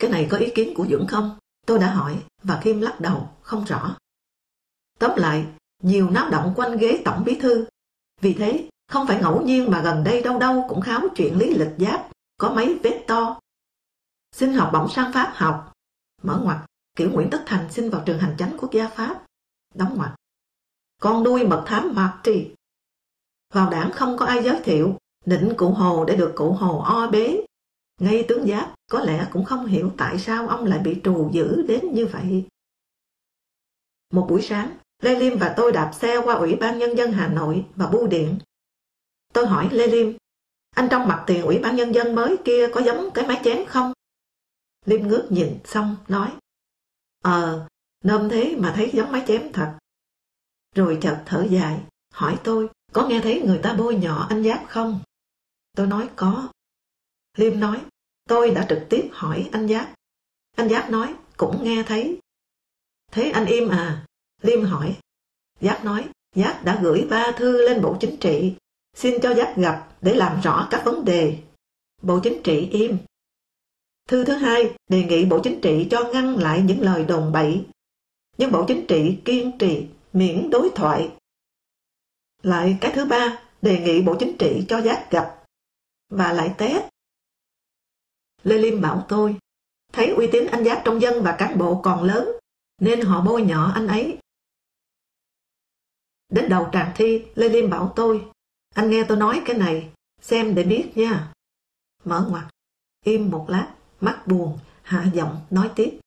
[0.01, 1.39] Cái này có ý kiến của Dũng không?
[1.67, 3.97] Tôi đã hỏi và Khiêm lắc đầu, không rõ.
[4.99, 5.47] Tóm lại,
[5.83, 7.67] nhiều náo động quanh ghế tổng bí thư.
[8.21, 11.55] Vì thế, không phải ngẫu nhiên mà gần đây đâu đâu cũng kháo chuyện lý
[11.55, 13.41] lịch giáp, có mấy vết to.
[14.33, 15.73] Xin học bổng sang Pháp học.
[16.23, 16.57] Mở ngoặt,
[16.97, 19.25] kiểu Nguyễn Tất Thành xin vào trường hành chánh quốc gia Pháp.
[19.75, 20.11] Đóng ngoặt.
[21.01, 22.55] Con nuôi mật thám mạc trì.
[23.53, 27.07] Vào đảng không có ai giới thiệu, định cụ Hồ để được cụ Hồ o
[27.07, 27.45] bế.
[28.01, 31.63] Ngay tướng giáp có lẽ cũng không hiểu tại sao ông lại bị trù giữ
[31.63, 32.47] đến như vậy.
[34.13, 37.29] Một buổi sáng, Lê Liêm và tôi đạp xe qua Ủy ban Nhân dân Hà
[37.29, 38.39] Nội và bưu điện.
[39.33, 40.17] Tôi hỏi Lê Liêm,
[40.75, 43.67] anh trong mặt tiền Ủy ban Nhân dân mới kia có giống cái máy chén
[43.67, 43.93] không?
[44.85, 46.33] Liêm ngước nhìn xong nói,
[47.25, 47.67] Ờ,
[48.05, 49.79] nôm thế mà thấy giống máy chém thật.
[50.75, 51.81] Rồi chợt thở dài,
[52.13, 55.01] hỏi tôi, có nghe thấy người ta bôi nhọ anh Giáp không?
[55.77, 56.49] Tôi nói có.
[57.37, 57.81] Liêm nói,
[58.29, 59.95] tôi đã trực tiếp hỏi anh Giáp.
[60.57, 62.21] Anh Giáp nói, cũng nghe thấy.
[63.13, 64.07] Thế anh im à?
[64.43, 64.97] Liêm hỏi.
[65.61, 68.57] Giáp nói, Giáp đã gửi ba thư lên Bộ Chính trị,
[68.95, 71.39] xin cho Giáp gặp để làm rõ các vấn đề.
[72.03, 72.99] Bộ Chính trị im.
[74.09, 77.67] Thư thứ hai, đề nghị Bộ Chính trị cho ngăn lại những lời đồn bậy.
[78.39, 81.13] Nhưng Bộ Chính trị kiên trì, miễn đối thoại.
[82.43, 85.45] Lại cái thứ ba, đề nghị Bộ Chính trị cho Giáp gặp.
[86.09, 86.83] Và lại tết
[88.43, 89.37] Lê Liêm bảo tôi,
[89.93, 92.29] thấy uy tín anh Giáp trong dân và cán bộ còn lớn,
[92.81, 94.19] nên họ bôi nhỏ anh ấy.
[96.29, 98.25] Đến đầu tràng thi, Lê Liêm bảo tôi,
[98.75, 101.33] anh nghe tôi nói cái này, xem để biết nha.
[102.05, 102.45] Mở ngoặt,
[103.05, 105.99] im một lát, mắt buồn, hạ giọng, nói tiếp.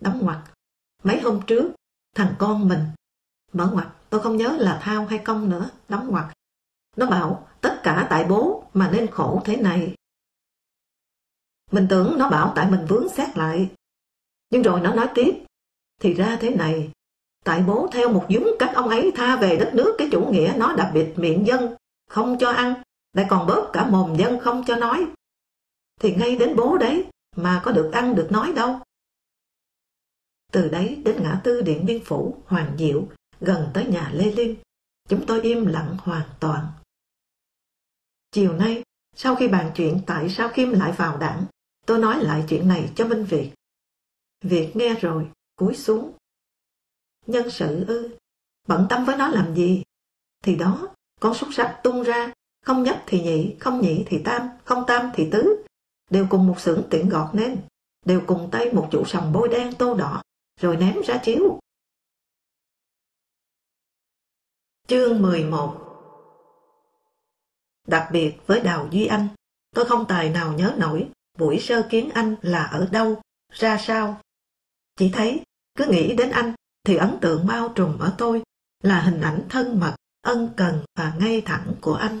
[0.00, 0.38] Đóng ngoặt,
[1.02, 1.72] mấy hôm trước,
[2.16, 2.80] thằng con mình,
[3.52, 6.24] mở ngoặt, tôi không nhớ là Thao hay Công nữa, đóng ngoặt.
[6.96, 9.94] Nó bảo, tất cả tại bố mà nên khổ thế này.
[11.70, 13.70] Mình tưởng nó bảo tại mình vướng xét lại.
[14.50, 15.44] Nhưng rồi nó nói tiếp,
[16.00, 16.90] thì ra thế này,
[17.44, 20.54] tại bố theo một dúng cách ông ấy tha về đất nước cái chủ nghĩa
[20.56, 21.74] nó đã bịt miệng dân,
[22.08, 25.06] không cho ăn, lại còn bóp cả mồm dân không cho nói.
[26.00, 28.80] Thì ngay đến bố đấy mà có được ăn được nói đâu.
[30.52, 33.08] Từ đấy đến ngã tư Điện Biên Phủ, Hoàng Diệu,
[33.40, 34.56] gần tới nhà Lê Liên,
[35.08, 36.66] chúng tôi im lặng hoàn toàn.
[38.30, 38.82] Chiều nay,
[39.16, 41.44] sau khi bàn chuyện tại sao Kim lại vào đảng,
[41.86, 43.52] tôi nói lại chuyện này cho Minh Việt.
[44.44, 46.12] Việt nghe rồi, cúi xuống.
[47.26, 48.16] Nhân sự ư,
[48.68, 49.82] bận tâm với nó làm gì?
[50.44, 52.32] Thì đó, con xúc sắc tung ra,
[52.64, 55.64] không nhất thì nhị, không nhị thì tam, không tam thì tứ,
[56.10, 57.58] đều cùng một xưởng tiện gọt nên,
[58.06, 60.22] đều cùng tay một chủ sòng bôi đen tô đỏ,
[60.60, 61.58] rồi ném ra chiếu.
[64.86, 65.84] Chương 11
[67.86, 69.28] Đặc biệt với Đào Duy Anh,
[69.74, 73.20] tôi không tài nào nhớ nổi buổi sơ kiến anh là ở đâu,
[73.52, 74.20] ra sao.
[74.96, 75.40] Chỉ thấy
[75.74, 76.54] cứ nghĩ đến anh
[76.84, 78.42] thì ấn tượng bao trùm ở tôi
[78.82, 79.94] là hình ảnh thân mật,
[80.28, 82.20] ân cần và ngay thẳng của anh.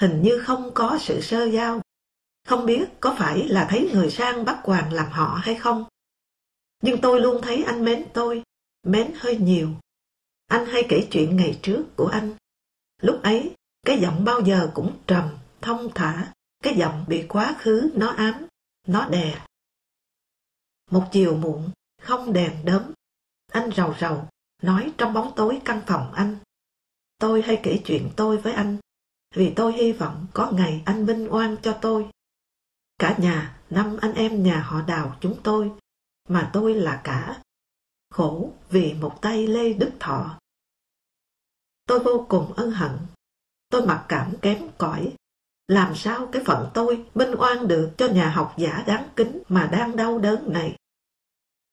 [0.00, 1.80] Hình như không có sự sơ giao.
[2.48, 5.84] Không biết có phải là thấy người sang bắt hoàng làm họ hay không.
[6.82, 8.42] Nhưng tôi luôn thấy anh mến tôi,
[8.82, 9.68] mến hơi nhiều.
[10.46, 12.34] anh hay kể chuyện ngày trước của anh.
[13.02, 13.54] Lúc ấy,
[13.86, 15.28] cái giọng bao giờ cũng trầm,
[15.60, 18.46] thông thả, cái giọng bị quá khứ nó ám,
[18.86, 19.46] nó đè.
[20.90, 21.70] Một chiều muộn,
[22.02, 22.92] không đèn đớm,
[23.52, 24.28] anh rầu rầu,
[24.62, 26.36] nói trong bóng tối căn phòng anh.
[27.22, 28.76] Tôi hay kể chuyện tôi với anh,
[29.34, 32.08] vì tôi hy vọng có ngày anh minh oan cho tôi.
[32.98, 35.72] Cả nhà, năm anh em nhà họ đào chúng tôi,
[36.28, 37.42] mà tôi là cả.
[38.10, 40.38] Khổ vì một tay Lê Đức Thọ.
[41.86, 42.98] Tôi vô cùng ân hận.
[43.68, 45.12] Tôi mặc cảm kém cỏi.
[45.68, 49.68] Làm sao cái phận tôi minh oan được cho nhà học giả đáng kính mà
[49.72, 50.76] đang đau đớn này.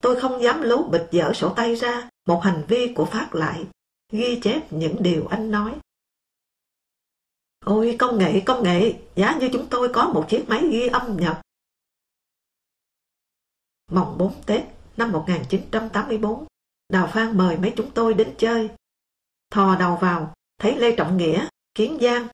[0.04, 3.68] Tôi không dám lố bịch dở sổ tay ra một hành vi của Phát lại,
[4.10, 5.80] ghi chép những điều anh nói.
[7.65, 11.17] Ôi công nghệ, công nghệ, giá như chúng tôi có một chiếc máy ghi âm
[11.17, 11.41] nhập.
[13.91, 14.63] Mồng 4 Tết
[14.98, 16.48] năm 1984,
[16.89, 18.69] Đào Phan mời mấy chúng tôi đến chơi.
[19.52, 22.28] Thò đầu vào, thấy Lê Trọng Nghĩa, Kiến Giang.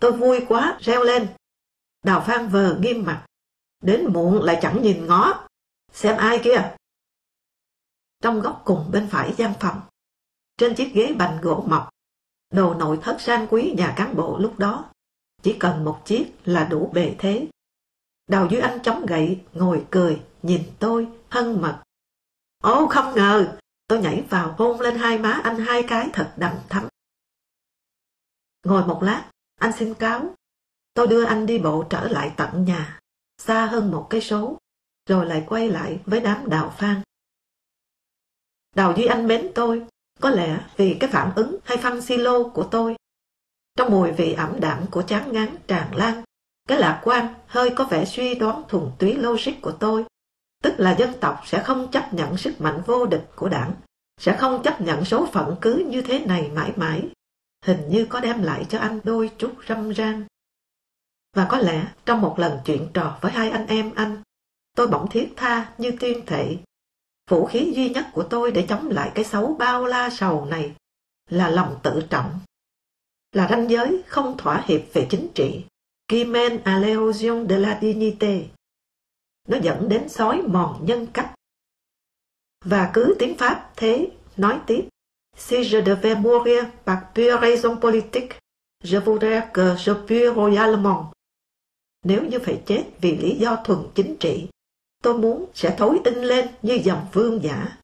[0.00, 1.28] Tôi vui quá, reo lên.
[2.04, 3.26] Đào Phan vờ nghiêm mặt.
[3.80, 5.48] Đến muộn lại chẳng nhìn ngó.
[5.92, 6.74] Xem ai kia.
[8.20, 9.80] Trong góc cùng bên phải gian phòng,
[10.56, 11.88] trên chiếc ghế bành gỗ mọc,
[12.52, 14.90] đồ nội thất sang quý nhà cán bộ lúc đó,
[15.42, 17.48] chỉ cần một chiếc là đủ bề thế.
[18.26, 21.82] Đào Duy Anh chống gậy, ngồi cười, nhìn tôi, hân mật.
[22.62, 26.52] Ô không ngờ, tôi nhảy vào hôn lên hai má anh hai cái thật đầm
[26.68, 26.88] thắm.
[28.64, 30.34] Ngồi một lát, anh xin cáo.
[30.94, 33.00] Tôi đưa anh đi bộ trở lại tận nhà,
[33.38, 34.58] xa hơn một cây số,
[35.08, 37.02] rồi lại quay lại với đám đào phan.
[38.76, 39.86] Đào Duy Anh mến tôi,
[40.22, 42.96] có lẽ vì cái phản ứng hay phân silo của tôi.
[43.76, 46.22] Trong mùi vị ẩm đạm của chán ngán tràn lan,
[46.68, 50.04] cái lạc quan hơi có vẻ suy đoán thuần túy logic của tôi,
[50.62, 53.72] tức là dân tộc sẽ không chấp nhận sức mạnh vô địch của đảng,
[54.20, 57.08] sẽ không chấp nhận số phận cứ như thế này mãi mãi,
[57.64, 60.24] hình như có đem lại cho anh đôi chút râm ran.
[61.36, 64.22] Và có lẽ trong một lần chuyện trò với hai anh em anh,
[64.76, 66.56] tôi bỗng thiết tha như tuyên thệ
[67.30, 70.74] Vũ khí duy nhất của tôi để chống lại cái xấu bao la sầu này
[71.30, 72.40] là lòng tự trọng.
[73.32, 75.64] Là ranh giới không thỏa hiệp về chính trị.
[76.08, 78.48] Kimen mène à l'érosion de la dignité.
[79.48, 81.34] Nó dẫn đến sói mòn nhân cách.
[82.64, 84.88] Và cứ tiếng Pháp thế, nói tiếp.
[85.36, 88.38] Si je devais mourir par pure raison politique,
[88.84, 91.12] je voudrais que je pue royalement.
[92.04, 94.48] Nếu như phải chết vì lý do thuần chính trị,
[95.02, 97.78] tôi muốn sẽ thối tinh lên như dòng vương giả.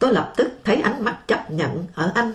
[0.00, 2.34] Tôi lập tức thấy ánh mắt chấp nhận ở anh.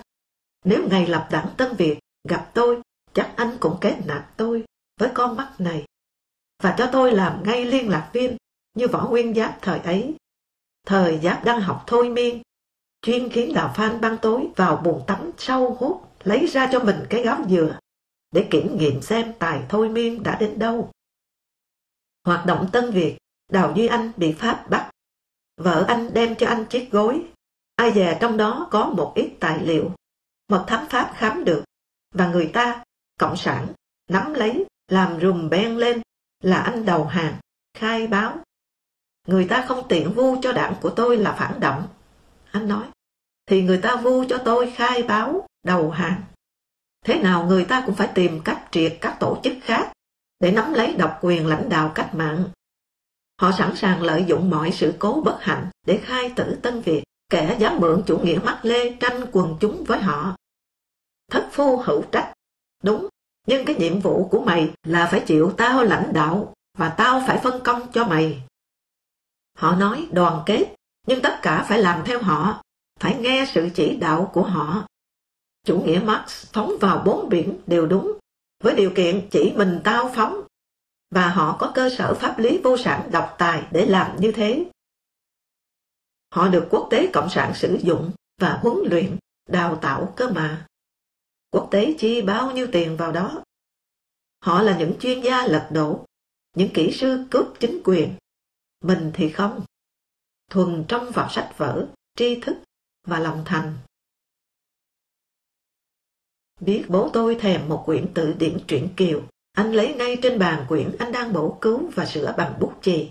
[0.64, 1.98] Nếu ngày lập đảng Tân Việt
[2.28, 2.80] gặp tôi,
[3.12, 4.64] chắc anh cũng kết nạp tôi
[5.00, 5.84] với con mắt này.
[6.62, 8.36] Và cho tôi làm ngay liên lạc viên
[8.74, 10.14] như võ nguyên giáp thời ấy.
[10.86, 12.42] Thời giáp đang học thôi miên,
[13.02, 17.06] chuyên khiến đào phan ban tối vào buồn tắm sâu hút, lấy ra cho mình
[17.10, 17.78] cái gáo dừa
[18.32, 20.90] để kiểm nghiệm xem tài thôi miên đã đến đâu.
[22.28, 23.16] Hoạt động Tân Việt,
[23.52, 24.90] Đào Duy Anh bị Pháp bắt.
[25.56, 27.26] Vợ anh đem cho anh chiếc gối.
[27.76, 29.90] Ai dè trong đó có một ít tài liệu.
[30.48, 31.64] Mật thám Pháp khám được.
[32.14, 32.84] Và người ta,
[33.18, 33.66] Cộng sản,
[34.10, 36.02] nắm lấy, làm rùm ben lên
[36.42, 37.34] là anh đầu hàng,
[37.74, 38.38] khai báo.
[39.26, 41.88] Người ta không tiện vu cho đảng của tôi là phản động.
[42.50, 42.86] Anh nói,
[43.46, 46.22] thì người ta vu cho tôi khai báo, đầu hàng.
[47.04, 49.92] Thế nào người ta cũng phải tìm cách triệt các tổ chức khác
[50.40, 52.44] để nắm lấy độc quyền lãnh đạo cách mạng.
[53.40, 57.02] Họ sẵn sàng lợi dụng mọi sự cố bất hạnh để khai tử Tân Việt,
[57.30, 60.36] kẻ dám mượn chủ nghĩa mắc lê tranh quần chúng với họ.
[61.30, 62.32] Thất phu hữu trách,
[62.82, 63.08] đúng,
[63.46, 67.38] nhưng cái nhiệm vụ của mày là phải chịu tao lãnh đạo và tao phải
[67.38, 68.42] phân công cho mày.
[69.58, 70.74] Họ nói đoàn kết,
[71.06, 72.62] nhưng tất cả phải làm theo họ,
[73.00, 74.86] phải nghe sự chỉ đạo của họ.
[75.64, 78.18] Chủ nghĩa Marx phóng vào bốn biển đều đúng,
[78.60, 80.42] với điều kiện chỉ mình tao phóng
[81.10, 84.70] và họ có cơ sở pháp lý vô sản độc tài để làm như thế.
[86.30, 89.18] Họ được quốc tế cộng sản sử dụng và huấn luyện,
[89.48, 90.66] đào tạo cơ mà.
[91.50, 93.42] Quốc tế chi bao nhiêu tiền vào đó.
[94.40, 96.04] Họ là những chuyên gia lật đổ,
[96.56, 98.14] những kỹ sư cướp chính quyền.
[98.84, 99.64] Mình thì không.
[100.50, 102.56] Thuần trong vào sách vở, tri thức
[103.06, 103.78] và lòng thành.
[106.60, 110.66] Biết bố tôi thèm một quyển tự điển truyện kiều, anh lấy ngay trên bàn
[110.68, 113.10] quyển anh đang bổ cứu và sửa bằng bút chì,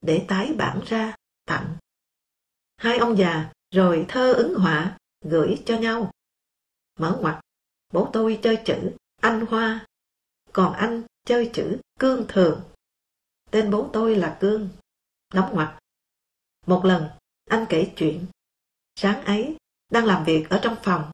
[0.00, 1.76] để tái bản ra, tặng.
[2.76, 6.10] Hai ông già rồi thơ ứng họa, gửi cho nhau.
[6.98, 7.40] Mở ngoặt,
[7.92, 9.86] bố tôi chơi chữ anh hoa,
[10.52, 12.60] còn anh chơi chữ cương thường.
[13.50, 14.68] Tên bố tôi là Cương.
[15.34, 15.78] Đóng ngoặt.
[16.66, 17.08] Một lần,
[17.44, 18.26] anh kể chuyện.
[18.96, 19.56] Sáng ấy,
[19.92, 21.10] đang làm việc ở trong phòng.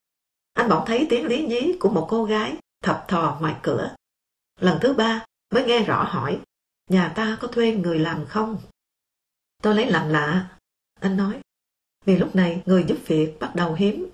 [0.56, 3.94] Anh bỗng thấy tiếng lý nhí của một cô gái thập thò ngoài cửa.
[4.60, 6.40] Lần thứ ba mới nghe rõ hỏi,
[6.90, 8.58] nhà ta có thuê người làm không?
[9.62, 10.58] Tôi lấy làm lạ.
[11.00, 11.40] Anh nói,
[12.04, 14.08] vì lúc này người giúp việc bắt đầu hiếm.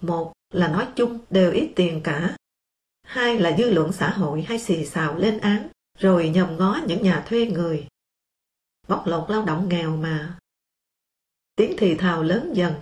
[0.00, 2.36] Một là nói chung đều ít tiền cả.
[3.02, 7.02] Hai là dư luận xã hội hay xì xào lên án, rồi nhòm ngó những
[7.02, 7.86] nhà thuê người.
[8.88, 10.38] Bóc lột lao động nghèo mà.
[11.56, 12.74] Tiếng thì thào lớn dần,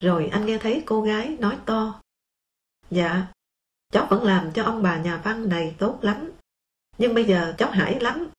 [0.00, 2.00] rồi anh nghe thấy cô gái nói to.
[2.90, 3.32] Dạ,
[3.92, 6.32] cháu vẫn làm cho ông bà nhà văn này tốt lắm,
[6.98, 8.30] nhưng bây giờ cháu hãi lắm.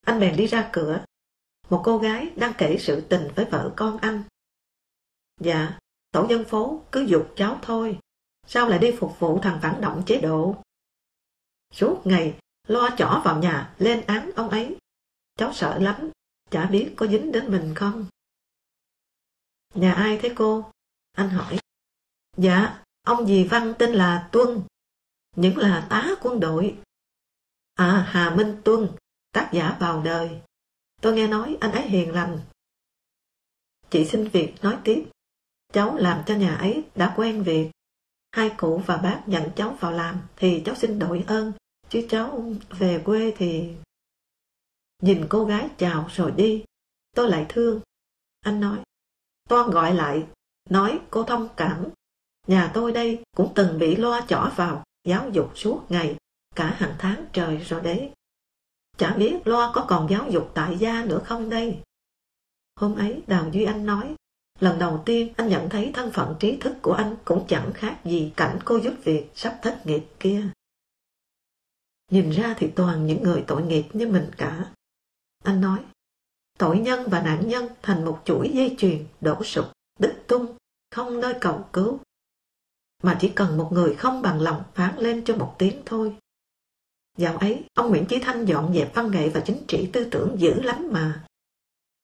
[0.00, 1.04] Anh bèn đi ra cửa,
[1.70, 4.22] một cô gái đang kể sự tình với vợ con anh.
[5.40, 5.78] Dạ,
[6.10, 7.98] tổ dân phố cứ dục cháu thôi,
[8.46, 10.56] sao lại đi phục vụ thằng phản động chế độ?
[11.72, 12.38] Suốt ngày
[12.68, 14.76] lo chỏ vào nhà lên án ông ấy.
[15.36, 16.10] Cháu sợ lắm,
[16.50, 18.06] chả biết có dính đến mình không.
[19.74, 20.70] Nhà ai thế cô?
[21.12, 21.58] Anh hỏi.
[22.36, 24.62] Dạ, ông dì Văn tên là Tuân,
[25.36, 26.78] những là tá quân đội.
[27.74, 28.88] À, Hà Minh Tuân,
[29.32, 30.40] tác giả vào đời.
[31.02, 32.40] Tôi nghe nói anh ấy hiền lành.
[33.90, 35.06] Chị xin việc nói tiếp.
[35.72, 37.70] Cháu làm cho nhà ấy đã quen việc.
[38.32, 41.52] Hai cụ và bác nhận cháu vào làm thì cháu xin đội ơn.
[41.88, 43.72] Chứ cháu về quê thì...
[45.02, 46.64] Nhìn cô gái chào rồi đi.
[47.16, 47.80] Tôi lại thương.
[48.40, 48.78] Anh nói.
[49.48, 50.26] Toan gọi lại.
[50.70, 51.84] Nói cô thông cảm.
[52.46, 56.16] Nhà tôi đây cũng từng bị loa chỏ vào giáo dục suốt ngày.
[56.56, 58.10] Cả hàng tháng trời rồi đấy.
[58.98, 61.78] Chả biết Loa có còn giáo dục tại gia nữa không đây?
[62.76, 64.14] Hôm ấy Đào Duy Anh nói,
[64.60, 68.00] lần đầu tiên anh nhận thấy thân phận trí thức của anh cũng chẳng khác
[68.04, 70.42] gì cảnh cô giúp việc sắp thất nghiệp kia.
[72.10, 74.72] Nhìn ra thì toàn những người tội nghiệp như mình cả.
[75.44, 75.78] Anh nói,
[76.58, 79.64] tội nhân và nạn nhân thành một chuỗi dây chuyền đổ sụp,
[79.98, 80.56] đứt tung,
[80.90, 81.98] không nơi cầu cứu.
[83.04, 86.16] Mà chỉ cần một người không bằng lòng phán lên cho một tiếng thôi.
[87.16, 90.36] Dạo ấy, ông Nguyễn Chí Thanh dọn dẹp văn nghệ và chính trị tư tưởng
[90.38, 91.26] dữ lắm mà.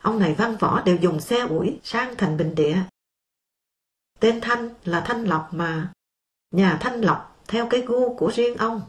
[0.03, 2.83] Ông này văn võ đều dùng xe ủi sang thành bình địa.
[4.19, 5.93] Tên Thanh là Thanh Lộc mà.
[6.51, 8.83] Nhà Thanh Lộc theo cái gu của riêng ông.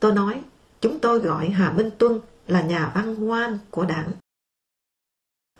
[0.00, 0.42] Tôi nói,
[0.80, 4.12] chúng tôi gọi Hà Minh Tuân là nhà văn ngoan của đảng.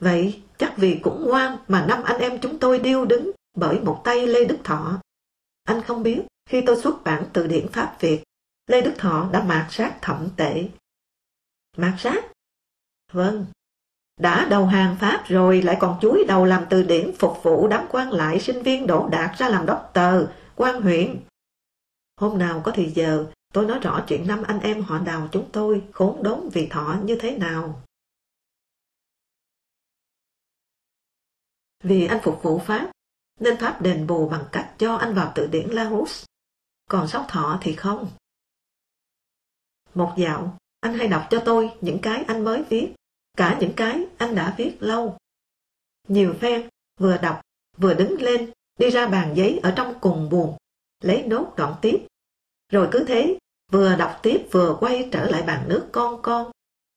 [0.00, 4.00] Vậy chắc vì cũng ngoan mà năm anh em chúng tôi điêu đứng bởi một
[4.04, 5.00] tay Lê Đức Thọ.
[5.64, 8.22] Anh không biết khi tôi xuất bản từ điển Pháp Việt,
[8.66, 10.68] Lê Đức Thọ đã mạt sát thậm tệ.
[11.76, 12.24] Mạt sát?
[13.12, 13.46] Vâng.
[14.20, 17.86] Đã đầu hàng Pháp rồi lại còn chuối đầu làm từ điển phục vụ đám
[17.90, 21.20] quan lại sinh viên đổ đạt ra làm đốc tờ, quan huyện.
[22.20, 25.48] Hôm nào có thì giờ, tôi nói rõ chuyện năm anh em họ đào chúng
[25.52, 27.82] tôi khốn đốn vì thọ như thế nào.
[31.84, 32.90] Vì anh phục vụ Pháp,
[33.40, 36.24] nên Pháp đền bù bằng cách cho anh vào tự điển Larousse
[36.88, 38.10] còn sóc thọ thì không.
[39.94, 42.94] Một dạo, anh hay đọc cho tôi những cái anh mới viết,
[43.36, 45.16] cả những cái anh đã viết lâu.
[46.08, 46.68] Nhiều phen,
[47.00, 47.40] vừa đọc,
[47.76, 50.56] vừa đứng lên, đi ra bàn giấy ở trong cùng buồn,
[51.02, 52.06] lấy nốt đoạn tiếp.
[52.72, 53.38] Rồi cứ thế,
[53.72, 56.50] vừa đọc tiếp vừa quay trở lại bàn nước con con.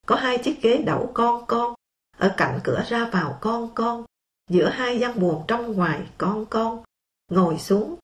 [0.07, 1.73] Có hai chiếc ghế đậu con con,
[2.17, 4.05] ở cạnh cửa ra vào con con,
[4.51, 6.83] giữa hai gian buồn trong ngoài con con.
[7.29, 7.95] Ngồi xuống,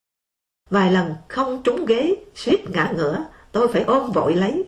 [0.70, 4.66] Vài lần không trúng ghế, suýt ngã ngửa, tôi phải ôm vội lấy.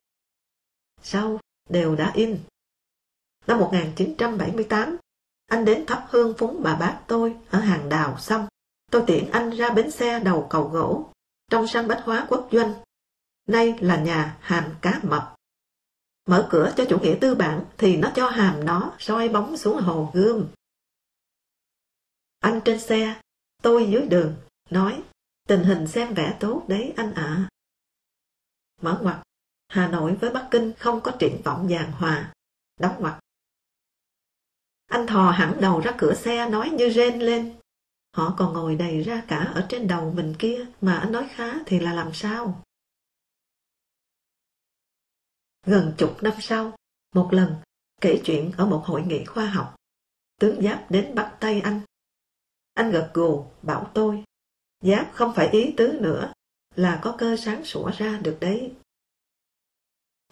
[1.01, 1.39] Sau,
[1.69, 2.39] đều đã in.
[3.47, 4.97] Năm 1978,
[5.47, 8.47] anh đến thắp hương phúng bà bác tôi ở hàng đào xong.
[8.91, 11.09] Tôi tiện anh ra bến xe đầu cầu gỗ,
[11.51, 12.73] trong sân bách hóa quốc doanh.
[13.47, 15.35] Nay là nhà hàm cá mập.
[16.27, 19.77] Mở cửa cho chủ nghĩa tư bản thì nó cho hàm nó soi bóng xuống
[19.77, 20.47] hồ gươm.
[22.39, 23.21] Anh trên xe,
[23.63, 24.35] tôi dưới đường,
[24.69, 25.03] nói
[25.49, 27.49] Tình hình xem vẻ tốt đấy anh ạ.
[28.81, 29.23] Mở ngoặt,
[29.67, 32.33] Hà Nội với Bắc Kinh không có triển vọng giàn hòa.
[32.79, 33.19] Đóng ngoặt.
[34.85, 37.55] Anh thò hẳn đầu ra cửa xe nói như rên lên.
[38.15, 41.53] Họ còn ngồi đầy ra cả ở trên đầu mình kia mà anh nói khá
[41.65, 42.63] thì là làm sao?
[45.65, 46.75] Gần chục năm sau,
[47.15, 47.55] một lần
[48.01, 49.75] kể chuyện ở một hội nghị khoa học,
[50.39, 51.81] tướng Giáp đến bắt tay anh.
[52.79, 54.23] Anh gật gù bảo tôi
[54.81, 56.33] Giáp không phải ý tứ nữa,
[56.75, 58.73] là có cơ sáng sủa ra được đấy.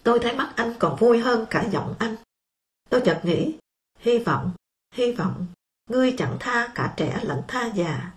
[0.04, 2.16] Tôi thấy mắt anh còn vui hơn cả giọng anh.
[2.90, 3.58] Tôi chợt nghĩ,
[4.00, 4.52] hy vọng,
[4.94, 5.48] hy vọng,
[5.90, 8.16] ngươi chẳng tha cả trẻ lẫn tha già.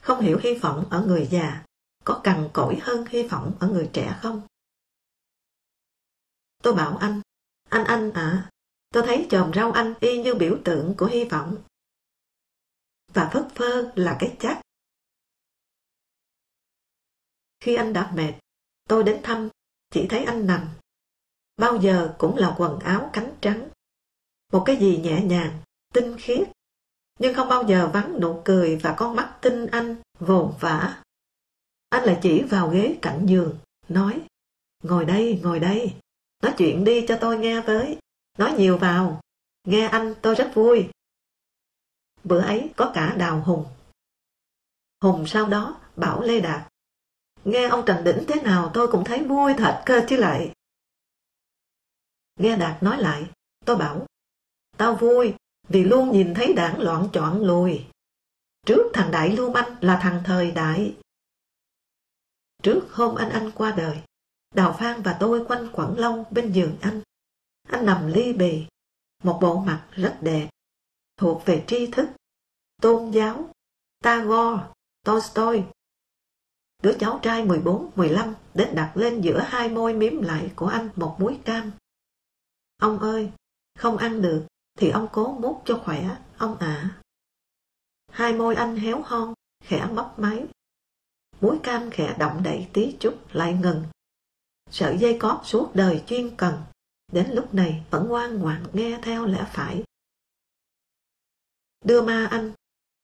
[0.00, 1.64] Không hiểu hy vọng ở người già,
[2.04, 4.42] có cằn cỗi hơn hy vọng ở người trẻ không?
[6.62, 7.20] Tôi bảo anh,
[7.68, 8.50] anh anh à,
[8.92, 11.56] Tôi thấy chòm rau anh y như biểu tượng của hy vọng.
[13.14, 14.60] Và phất phơ là cái chắc.
[17.60, 18.32] Khi anh đã mệt,
[18.88, 19.48] tôi đến thăm,
[19.90, 20.68] chỉ thấy anh nằm.
[21.56, 23.68] Bao giờ cũng là quần áo cánh trắng.
[24.52, 25.58] Một cái gì nhẹ nhàng,
[25.94, 26.48] tinh khiết,
[27.18, 31.02] nhưng không bao giờ vắng nụ cười và con mắt tinh anh vồn vã.
[31.88, 33.58] Anh lại chỉ vào ghế cạnh giường,
[33.88, 34.20] nói,
[34.82, 35.94] ngồi đây, ngồi đây,
[36.42, 37.98] nói chuyện đi cho tôi nghe với,
[38.38, 39.20] nói nhiều vào,
[39.64, 40.88] nghe anh tôi rất vui.
[42.24, 43.66] Bữa ấy có cả Đào Hùng.
[45.02, 46.72] Hùng sau đó bảo Lê Đạt,
[47.44, 50.52] nghe ông Trần Đỉnh thế nào tôi cũng thấy vui thật cơ chứ lại.
[52.36, 53.30] Nghe Đạt nói lại,
[53.64, 54.06] tôi bảo,
[54.76, 55.34] tao vui
[55.68, 57.84] vì luôn nhìn thấy đảng loạn chọn lùi.
[58.66, 60.96] Trước thằng Đại Lưu Anh là thằng thời đại.
[62.62, 64.02] Trước hôm anh anh qua đời,
[64.54, 67.02] Đào Phan và tôi quanh quẩn lâu bên giường anh.
[67.68, 68.66] Anh nằm ly bì,
[69.22, 70.48] một bộ mặt rất đẹp,
[71.22, 72.08] thuộc về tri thức,
[72.80, 73.48] tôn giáo,
[74.04, 74.62] Tagore,
[75.04, 75.62] Tolstoy.
[76.82, 81.16] Đứa cháu trai 14-15 đến đặt lên giữa hai môi miếm lại của anh một
[81.18, 81.70] muối cam.
[82.80, 83.30] Ông ơi,
[83.78, 84.46] không ăn được
[84.78, 87.00] thì ông cố mút cho khỏe, ông ạ.
[88.10, 90.46] Hai môi anh héo hon, khẽ mấp máy.
[91.40, 93.84] Muối cam khẽ động đậy tí chút lại ngừng.
[94.70, 96.62] Sợi dây cót suốt đời chuyên cần,
[97.12, 99.84] đến lúc này vẫn ngoan ngoãn nghe theo lẽ phải.
[101.84, 102.52] Đưa ma anh,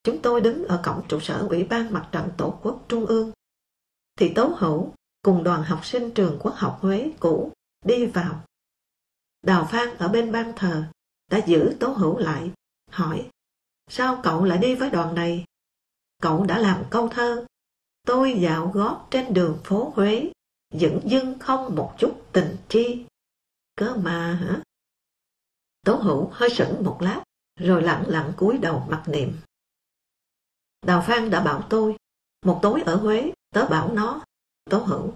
[0.02, 3.32] chúng tôi đứng ở cổng trụ sở Ủy ban Mặt trận Tổ quốc Trung ương.
[4.16, 7.52] Thì Tố Hữu cùng đoàn học sinh trường quốc học Huế cũ
[7.84, 8.44] đi vào.
[9.42, 10.84] Đào Phan ở bên ban thờ
[11.30, 12.50] đã giữ Tố Hữu lại,
[12.90, 13.30] hỏi
[13.90, 15.44] Sao cậu lại đi với đoàn này?
[16.22, 17.46] Cậu đã làm câu thơ
[18.06, 20.32] Tôi dạo gót trên đường phố Huế
[20.70, 23.06] dửng dưng không một chút tình chi
[23.76, 24.62] cớ mà hả?
[25.84, 27.22] Tố Hữu hơi sững một lát
[27.59, 29.36] rồi lặng lặng cúi đầu mặc niệm
[30.86, 31.96] Đào Phan đã bảo tôi
[32.46, 34.24] Một tối ở Huế Tớ bảo nó
[34.70, 35.14] Tố Hữu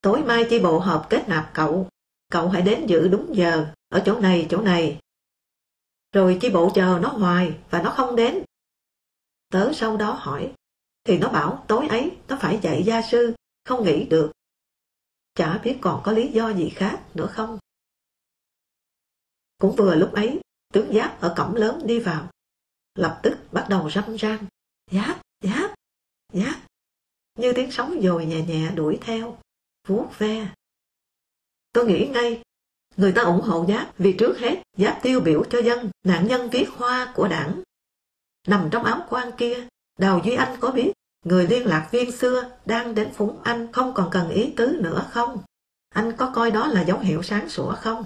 [0.00, 1.88] Tối mai chi bộ họp kết nạp cậu
[2.30, 5.00] Cậu hãy đến dự đúng giờ Ở chỗ này chỗ này
[6.12, 8.44] rồi chi bộ chờ nó hoài và nó không đến.
[9.50, 10.54] Tớ sau đó hỏi,
[11.04, 13.34] thì nó bảo tối ấy nó phải dạy gia sư,
[13.64, 14.32] không nghĩ được.
[15.34, 17.58] Chả biết còn có lý do gì khác nữa không.
[19.58, 20.40] Cũng vừa lúc ấy,
[20.72, 22.28] tướng Giáp ở cổng lớn đi vào.
[22.94, 24.46] Lập tức bắt đầu râm ran.
[24.90, 25.74] Giáp, Giáp,
[26.32, 26.60] Giáp.
[27.38, 29.38] Như tiếng sóng dồi nhẹ nhẹ đuổi theo,
[29.88, 30.48] vuốt ve.
[31.72, 32.42] Tôi nghĩ ngay
[32.96, 36.50] Người ta ủng hộ Giáp vì trước hết Giáp tiêu biểu cho dân, nạn nhân
[36.50, 37.62] viết hoa của đảng.
[38.48, 39.66] Nằm trong áo quan kia,
[39.98, 40.92] Đào Duy Anh có biết
[41.24, 45.06] người liên lạc viên xưa đang đến phúng anh không còn cần ý tứ nữa
[45.10, 45.42] không?
[45.88, 48.04] Anh có coi đó là dấu hiệu sáng sủa không?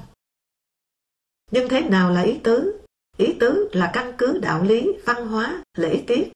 [1.50, 2.80] Nhưng thế nào là ý tứ?
[3.16, 6.32] Ý tứ là căn cứ đạo lý, văn hóa, lễ tiết.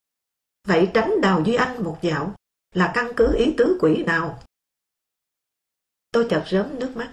[0.66, 2.34] Vậy tránh Đào Duy Anh một dạo
[2.74, 4.42] là căn cứ ý tứ quỷ nào?
[6.12, 7.12] Tôi chợt rớm nước mắt.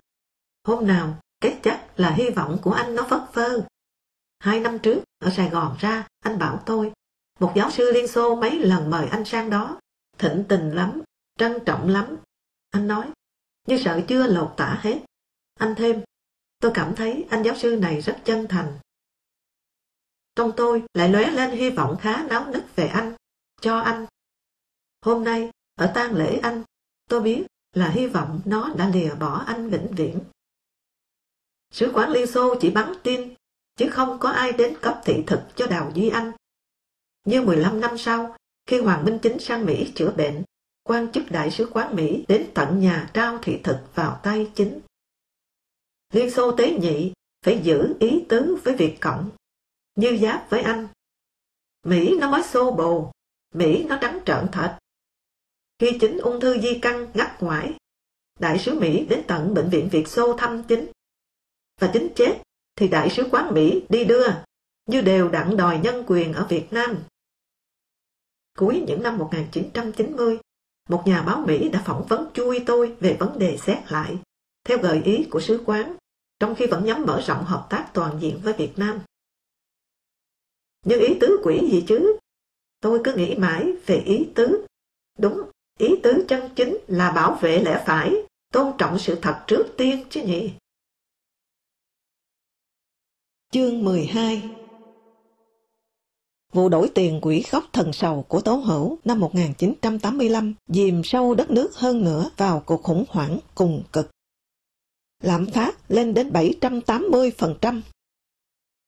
[0.63, 3.65] Hôm nào cái chắc là hy vọng của anh nó phất phơ.
[4.39, 6.91] Hai năm trước, ở Sài Gòn ra, anh bảo tôi,
[7.39, 9.79] một giáo sư Liên Xô mấy lần mời anh sang đó,
[10.17, 11.01] thịnh tình lắm,
[11.39, 12.17] trân trọng lắm.
[12.71, 13.09] Anh nói,
[13.67, 14.99] như sợ chưa lột tả hết.
[15.59, 16.01] Anh thêm,
[16.59, 18.79] tôi cảm thấy anh giáo sư này rất chân thành.
[20.35, 23.15] Trong tôi lại lóe lên hy vọng khá náo nức về anh,
[23.61, 24.05] cho anh.
[25.01, 26.63] Hôm nay, ở tang lễ anh,
[27.09, 30.19] tôi biết là hy vọng nó đã lìa bỏ anh vĩnh viễn.
[31.71, 33.33] Sứ quán Liên Xô chỉ bắn tin,
[33.75, 36.31] chứ không có ai đến cấp thị thực cho Đào Duy Anh.
[37.25, 38.35] Như 15 năm sau,
[38.65, 40.43] khi Hoàng Minh Chính sang Mỹ chữa bệnh,
[40.83, 44.79] quan chức đại sứ quán Mỹ đến tận nhà trao thị thực vào tay chính.
[46.13, 47.13] Liên Xô tế nhị
[47.45, 49.29] phải giữ ý tứ với Việt Cộng,
[49.95, 50.87] như giáp với Anh.
[51.83, 53.11] Mỹ nó mới xô bồ,
[53.53, 54.77] Mỹ nó trắng trợn thật.
[55.79, 57.73] Khi chính ung thư di căn ngắt ngoải,
[58.39, 60.91] đại sứ Mỹ đến tận bệnh viện Việt Xô thăm chính
[61.81, 62.41] và chính chết
[62.75, 64.27] thì đại sứ quán Mỹ đi đưa
[64.85, 67.03] như đều đặn đòi nhân quyền ở Việt Nam.
[68.57, 70.39] Cuối những năm 1990,
[70.89, 74.17] một nhà báo Mỹ đã phỏng vấn chui tôi về vấn đề xét lại,
[74.67, 75.95] theo gợi ý của sứ quán,
[76.39, 79.01] trong khi vẫn nhắm mở rộng hợp tác toàn diện với Việt Nam.
[80.85, 82.17] Nhưng ý tứ quỷ gì chứ?
[82.81, 84.65] Tôi cứ nghĩ mãi về ý tứ.
[85.19, 85.41] Đúng,
[85.77, 88.15] ý tứ chân chính là bảo vệ lẽ phải,
[88.53, 90.51] tôn trọng sự thật trước tiên chứ nhỉ?
[93.51, 94.49] Chương 12
[96.53, 101.51] Vụ đổi tiền quỹ khóc thần sầu của Tố Hữu năm 1985 dìm sâu đất
[101.51, 104.09] nước hơn nữa vào cuộc khủng hoảng cùng cực.
[105.23, 107.81] Lạm phát lên đến 780%.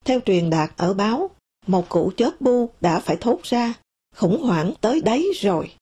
[0.05, 1.30] Theo truyền đạt ở báo,
[1.67, 3.73] một cụ chớp bu đã phải thốt ra,
[4.15, 5.75] khủng hoảng tới đấy rồi.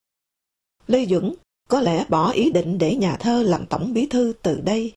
[0.88, 1.34] Lê Duẩn
[1.68, 4.94] có lẽ bỏ ý định để nhà thơ làm tổng bí thư từ đây.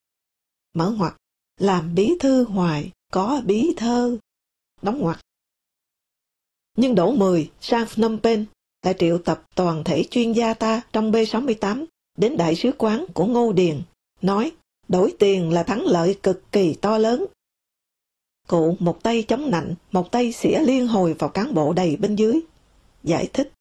[0.75, 1.15] Mở ngoặt,
[1.61, 4.19] làm bí thư hoài, có bí thơ.
[4.83, 5.21] Đóng ngoặt.
[6.77, 8.45] Nhưng đổ 10 sang Phnom Penh
[8.83, 11.85] lại triệu tập toàn thể chuyên gia ta trong B68
[12.19, 13.83] đến đại sứ quán của Ngô Điền,
[14.23, 14.53] nói
[14.91, 17.27] đổi tiền là thắng lợi cực kỳ to lớn.
[18.49, 22.17] Cụ một tay chống nạnh, một tay xỉa liên hồi vào cán bộ đầy bên
[22.17, 22.41] dưới.
[23.03, 23.53] Giải thích.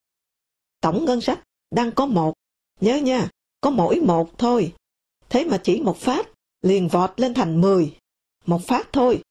[0.82, 2.34] Tổng ngân sách đang có một,
[2.82, 3.30] nhớ nha,
[3.62, 4.74] có mỗi một thôi.
[5.30, 6.30] Thế mà chỉ một phát,
[6.62, 7.98] liền vọt lên thành mười.
[8.46, 9.22] Một phát thôi,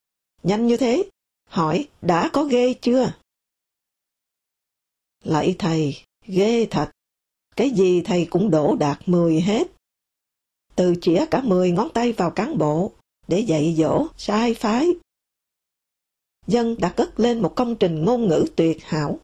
[0.42, 1.04] nhanh như thế.
[1.48, 3.12] Hỏi, đã có ghê chưa?
[5.24, 5.96] Lạy thầy,
[6.26, 6.90] ghê thật.
[7.56, 9.77] Cái gì thầy cũng đổ đạt mười hết.
[10.78, 12.92] Từ chĩa cả mười ngón tay vào cán bộ
[13.28, 14.88] để dạy dỗ sai phái.
[16.46, 19.18] Dân đã cất lên một công trình ngôn ngữ tuyệt hảo.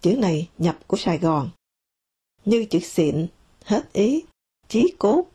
[0.00, 1.50] Chữ này nhập của Sài Gòn.
[2.44, 3.26] Như chữ xịn,
[3.64, 4.22] hết ý,
[4.68, 5.26] chí cốt,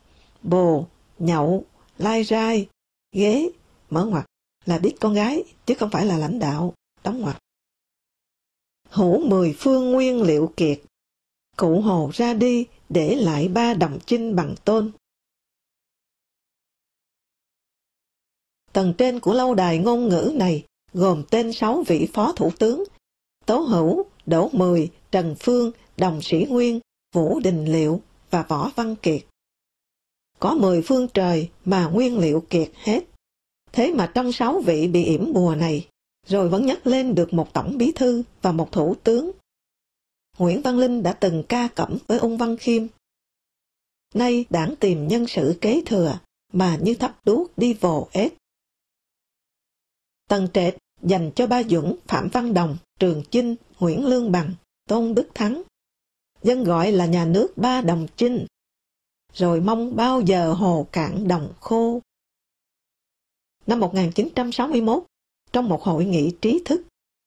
[0.42, 0.86] bồ,
[1.18, 1.64] nhậu,
[1.98, 2.68] lai rai,
[3.12, 3.50] ghế,
[3.90, 4.26] mở ngoặt
[4.64, 6.74] là biết con gái chứ không phải là lãnh đạo,
[7.04, 7.38] đóng ngoặt
[8.88, 10.80] hữu mười phương nguyên liệu kiệt.
[11.56, 14.92] Cụ hồ ra đi, để lại ba đồng chinh bằng tôn.
[18.72, 22.84] Tầng trên của lâu đài ngôn ngữ này gồm tên sáu vị phó thủ tướng,
[23.46, 26.80] Tố Hữu, Đỗ Mười, Trần Phương, Đồng Sĩ Nguyên,
[27.14, 29.22] Vũ Đình Liệu và Võ Văn Kiệt.
[30.38, 33.04] Có mười phương trời mà nguyên liệu kiệt hết.
[33.72, 35.88] Thế mà trong sáu vị bị yểm bùa này,
[36.26, 39.30] rồi vẫn nhắc lên được một tổng bí thư và một thủ tướng.
[40.38, 42.86] Nguyễn Văn Linh đã từng ca cẩm với Ung Văn Khiêm.
[44.14, 46.18] Nay đảng tìm nhân sự kế thừa
[46.52, 48.34] mà như thắp đuốc đi vồ ếch.
[50.28, 54.54] Tầng trệt dành cho ba Dũng, Phạm Văn Đồng, Trường Chinh, Nguyễn Lương Bằng,
[54.88, 55.62] Tôn Đức Thắng.
[56.42, 58.46] Dân gọi là nhà nước ba đồng chinh.
[59.32, 62.00] Rồi mong bao giờ hồ cạn đồng khô.
[63.66, 65.04] Năm 1961,
[65.52, 66.82] trong một hội nghị trí thức.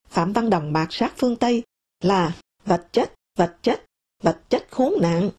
[0.09, 1.63] Phạm Văn Đồng bạc sát phương Tây
[2.01, 2.37] là
[2.67, 3.85] vật chất, vật chất,
[4.23, 5.29] vật chất khốn nạn.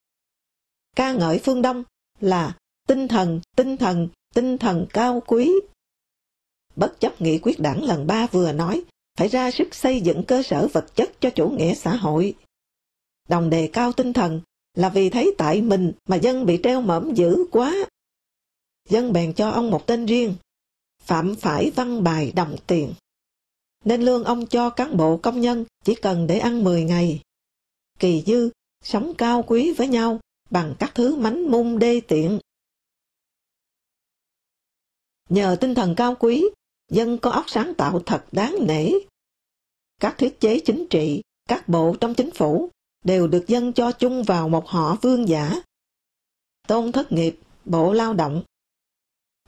[0.96, 1.84] Ca ngợi phương Đông
[2.20, 2.56] là
[2.86, 5.52] tinh thần, tinh thần, tinh thần cao quý.
[6.76, 8.84] Bất chấp nghị quyết đảng lần ba vừa nói,
[9.18, 12.34] phải ra sức xây dựng cơ sở vật chất cho chủ nghĩa xã hội.
[13.28, 14.40] Đồng đề cao tinh thần
[14.74, 17.74] là vì thấy tại mình mà dân bị treo mẫm dữ quá.
[18.88, 20.34] Dân bèn cho ông một tên riêng
[21.02, 22.92] phạm phải văn bài đồng tiền.
[23.84, 27.22] Nên lương ông cho cán bộ công nhân chỉ cần để ăn 10 ngày.
[27.98, 28.50] Kỳ dư,
[28.84, 30.20] sống cao quý với nhau
[30.50, 32.38] bằng các thứ mánh mung đê tiện.
[35.28, 36.44] Nhờ tinh thần cao quý,
[36.90, 38.90] dân có óc sáng tạo thật đáng nể.
[40.00, 42.70] Các thiết chế chính trị, các bộ trong chính phủ
[43.04, 45.62] đều được dân cho chung vào một họ vương giả.
[46.68, 48.42] Tôn thất nghiệp, bộ lao động.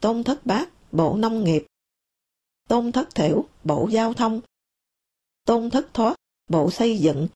[0.00, 1.66] Tôn thất bác, Bộ Nông nghiệp,
[2.70, 4.40] Tôn Thất Thiểu, Bộ Giao thông,
[5.44, 6.16] Tôn Thất Thoát,
[6.48, 7.28] Bộ Xây dựng,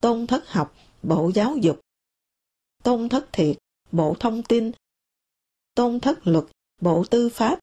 [0.00, 1.80] Tôn Thất Học, Bộ Giáo dục,
[2.84, 3.56] Tôn Thất Thiệt,
[3.92, 4.72] Bộ Thông tin,
[5.74, 6.44] Tôn Thất Luật,
[6.82, 7.58] Bộ Tư pháp,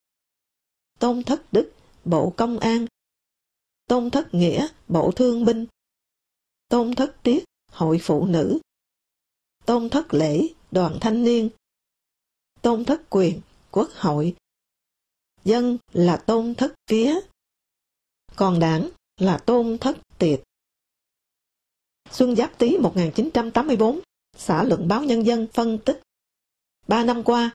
[1.00, 1.74] Tôn Thất Đức,
[2.06, 2.86] Bộ Công an,
[3.88, 5.66] Tôn Thất Nghĩa, Bộ Thương binh,
[6.70, 8.60] Tôn Thất Tiết, Hội Phụ nữ,
[9.66, 11.50] Tôn Thất Lễ, Đoàn Thanh niên,
[12.62, 14.36] Tôn Thất Quyền, Quốc hội,
[15.46, 17.16] dân là tôn thất vía,
[18.36, 20.42] còn đảng là tôn thất tiệt.
[22.12, 24.00] Xuân Giáp Tý 1984,
[24.38, 26.02] xã Luận Báo Nhân dân phân tích.
[26.88, 27.52] Ba năm qua,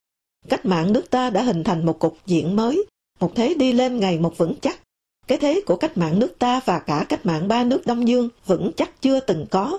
[0.49, 2.85] cách mạng nước ta đã hình thành một cục diện mới,
[3.21, 4.81] một thế đi lên ngày một vững chắc.
[5.27, 8.29] Cái thế của cách mạng nước ta và cả cách mạng ba nước Đông Dương
[8.47, 9.79] vững chắc chưa từng có.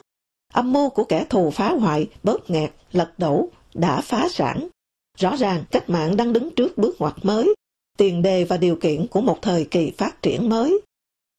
[0.53, 4.68] Âm mưu của kẻ thù phá hoại, bóp nghẹt, lật đổ, đã phá sản.
[5.18, 7.55] Rõ ràng cách mạng đang đứng trước bước ngoặt mới,
[8.02, 10.82] tiền đề và điều kiện của một thời kỳ phát triển mới.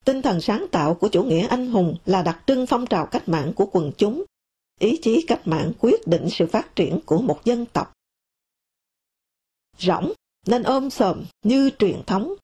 [0.04, 3.28] Tinh thần sáng tạo của chủ nghĩa anh hùng là đặc trưng phong trào cách
[3.28, 4.24] mạng của quần chúng.
[4.80, 7.92] Ý chí cách mạng quyết định sự phát triển của một dân tộc.
[9.78, 10.12] Rỗng
[10.46, 12.34] nên ôm sòm như truyền thống.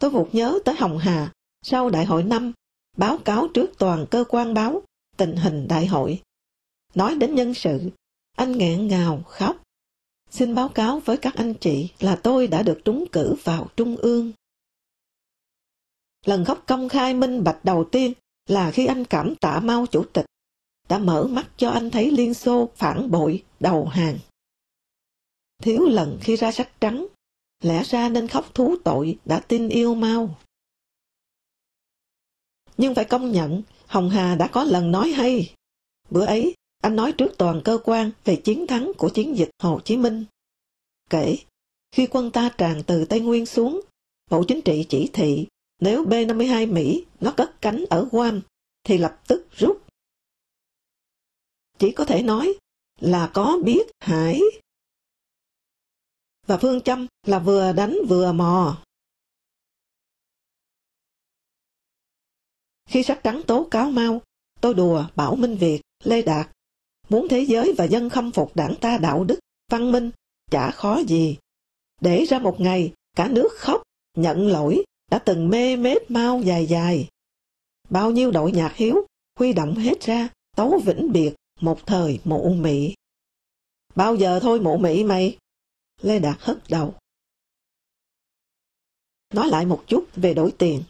[0.00, 2.52] Tôi vụt nhớ tới Hồng Hà sau đại hội năm
[2.96, 4.82] báo cáo trước toàn cơ quan báo
[5.16, 6.22] tình hình đại hội.
[6.94, 7.90] Nói đến nhân sự,
[8.36, 9.65] anh nghẹn ngào khóc.
[10.30, 13.96] Xin báo cáo với các anh chị là tôi đã được trúng cử vào Trung
[13.96, 14.32] ương.
[16.26, 18.12] Lần khóc công khai minh bạch đầu tiên
[18.46, 20.26] là khi anh cảm tạ Mao Chủ tịch,
[20.88, 24.18] đã mở mắt cho anh thấy Liên Xô phản bội, đầu hàng.
[25.62, 27.06] Thiếu lần khi ra sách trắng,
[27.62, 30.38] lẽ ra nên khóc thú tội đã tin yêu Mao.
[32.76, 35.54] Nhưng phải công nhận, Hồng Hà đã có lần nói hay.
[36.10, 36.54] Bữa ấy,
[36.86, 40.24] anh nói trước toàn cơ quan về chiến thắng của chiến dịch Hồ Chí Minh.
[41.10, 41.38] Kể,
[41.90, 43.80] khi quân ta tràn từ Tây Nguyên xuống,
[44.30, 45.46] Bộ Chính trị chỉ thị
[45.80, 48.40] nếu B-52 Mỹ nó cất cánh ở Guam
[48.84, 49.86] thì lập tức rút.
[51.78, 52.54] Chỉ có thể nói
[53.00, 54.40] là có biết hải.
[56.46, 58.82] Và phương châm là vừa đánh vừa mò.
[62.88, 64.22] Khi sách trắng tố cáo mau,
[64.60, 66.55] tôi đùa Bảo Minh Việt, Lê Đạt.
[67.08, 69.38] Muốn thế giới và dân khâm phục đảng ta đạo đức,
[69.70, 70.10] văn minh,
[70.50, 71.38] chả khó gì.
[72.00, 73.82] Để ra một ngày, cả nước khóc,
[74.16, 77.08] nhận lỗi, đã từng mê mết mau dài dài.
[77.90, 79.06] Bao nhiêu đội nhạc hiếu,
[79.38, 82.94] huy động hết ra, tấu vĩnh biệt, một thời mụ mị.
[83.94, 85.38] Bao giờ thôi mụ mị mày?
[86.02, 86.94] Lê Đạt hất đầu.
[89.34, 90.82] Nói lại một chút về đổi tiền.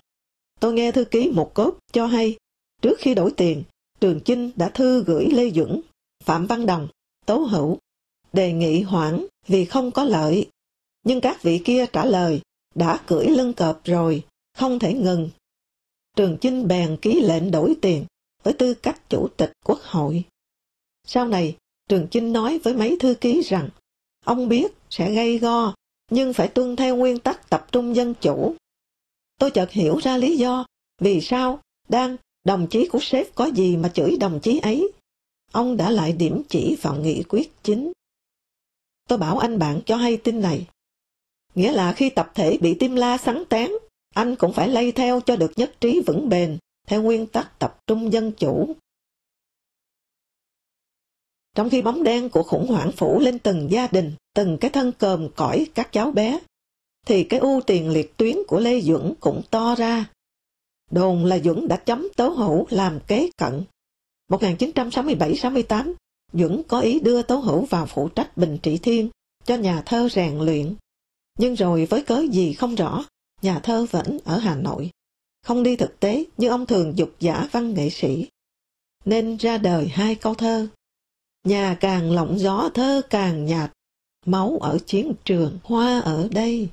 [0.60, 2.36] Tôi nghe thư ký một cốt cho hay,
[2.82, 3.62] trước khi đổi tiền,
[4.00, 5.82] Trường Chinh đã thư gửi Lê dũng
[6.26, 6.88] Phạm Văn Đồng,
[7.26, 7.78] Tố Hữu,
[8.32, 10.50] đề nghị hoãn vì không có lợi.
[11.04, 12.40] Nhưng các vị kia trả lời,
[12.74, 14.24] đã cưỡi lưng cọp rồi,
[14.54, 15.30] không thể ngừng.
[16.16, 18.06] Trường Chinh bèn ký lệnh đổi tiền
[18.42, 20.24] với tư cách chủ tịch quốc hội.
[21.04, 21.56] Sau này,
[21.88, 23.68] Trường Chinh nói với mấy thư ký rằng,
[24.24, 25.74] ông biết sẽ gây go,
[26.10, 28.54] nhưng phải tuân theo nguyên tắc tập trung dân chủ.
[29.38, 30.66] Tôi chợt hiểu ra lý do
[31.00, 34.92] vì sao đang đồng chí của sếp có gì mà chửi đồng chí ấy.
[35.52, 37.92] Ông đã lại điểm chỉ vào nghị quyết chính.
[39.08, 40.66] Tôi bảo anh bạn cho hay tin này.
[41.54, 43.76] Nghĩa là khi tập thể bị tim la sắn tán,
[44.14, 47.78] anh cũng phải lay theo cho được nhất trí vững bền, theo nguyên tắc tập
[47.86, 48.76] trung dân chủ.
[51.54, 54.92] Trong khi bóng đen của khủng hoảng phủ lên từng gia đình, từng cái thân
[54.92, 56.40] cờm cõi các cháu bé,
[57.06, 60.10] thì cái ưu tiền liệt tuyến của Lê Dũng cũng to ra.
[60.90, 63.64] Đồn là Dũng đã chấm tấu hữu làm kế cận.
[64.28, 65.92] 1967-68,
[66.32, 69.08] Duẩn có ý đưa tố hữu vào phụ trách Bình Trị Thiên
[69.44, 70.74] cho nhà thơ rèn luyện.
[71.38, 73.04] Nhưng rồi với cớ gì không rõ,
[73.42, 74.90] nhà thơ vẫn ở Hà Nội.
[75.42, 78.28] Không đi thực tế như ông thường dục giả văn nghệ sĩ.
[79.04, 80.68] Nên ra đời hai câu thơ.
[81.44, 83.72] Nhà càng lộng gió thơ càng nhạt,
[84.26, 86.68] máu ở chiến trường, hoa ở đây.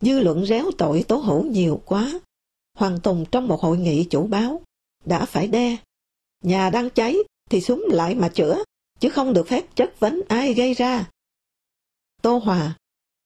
[0.00, 2.20] Dư luận réo tội tố hữu nhiều quá.
[2.76, 4.62] Hoàng Tùng trong một hội nghị chủ báo
[5.08, 5.76] đã phải đe.
[6.44, 7.16] Nhà đang cháy
[7.50, 8.64] thì súng lại mà chữa,
[9.00, 11.10] chứ không được phép chất vấn ai gây ra.
[12.22, 12.76] Tô Hòa,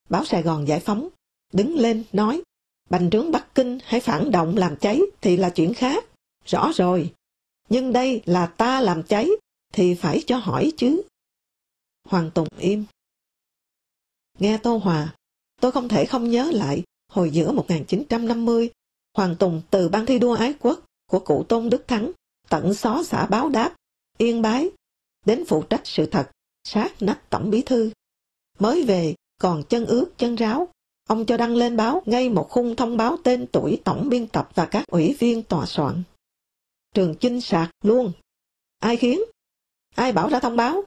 [0.08, 1.08] báo Sài Gòn Giải Phóng,
[1.52, 2.42] đứng lên nói,
[2.90, 6.04] bành trướng Bắc Kinh hay phản động làm cháy thì là chuyện khác.
[6.44, 7.12] Rõ rồi,
[7.68, 9.28] nhưng đây là ta làm cháy
[9.72, 11.02] thì phải cho hỏi chứ.
[12.04, 12.84] Hoàng Tùng im.
[14.38, 15.14] Nghe Tô Hòa,
[15.60, 18.70] tôi không thể không nhớ lại hồi giữa 1950,
[19.16, 22.12] Hoàng Tùng từ ban thi đua ái quốc của cụ Tôn Đức Thắng
[22.48, 23.74] tận xó xã báo đáp,
[24.18, 24.70] yên bái,
[25.26, 26.30] đến phụ trách sự thật,
[26.64, 27.90] sát nách tổng bí thư.
[28.58, 30.68] Mới về, còn chân ướt chân ráo,
[31.08, 34.48] ông cho đăng lên báo ngay một khung thông báo tên tuổi tổng biên tập
[34.54, 36.02] và các ủy viên tòa soạn.
[36.94, 38.12] Trường chinh sạc luôn.
[38.78, 39.20] Ai khiến?
[39.94, 40.84] Ai bảo ra thông báo?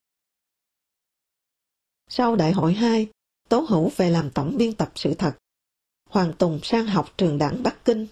[2.07, 3.07] Sau đại hội 2,
[3.49, 5.37] Tố Hữu về làm tổng biên tập sự thật.
[6.09, 8.07] Hoàng Tùng sang học trường đảng Bắc Kinh.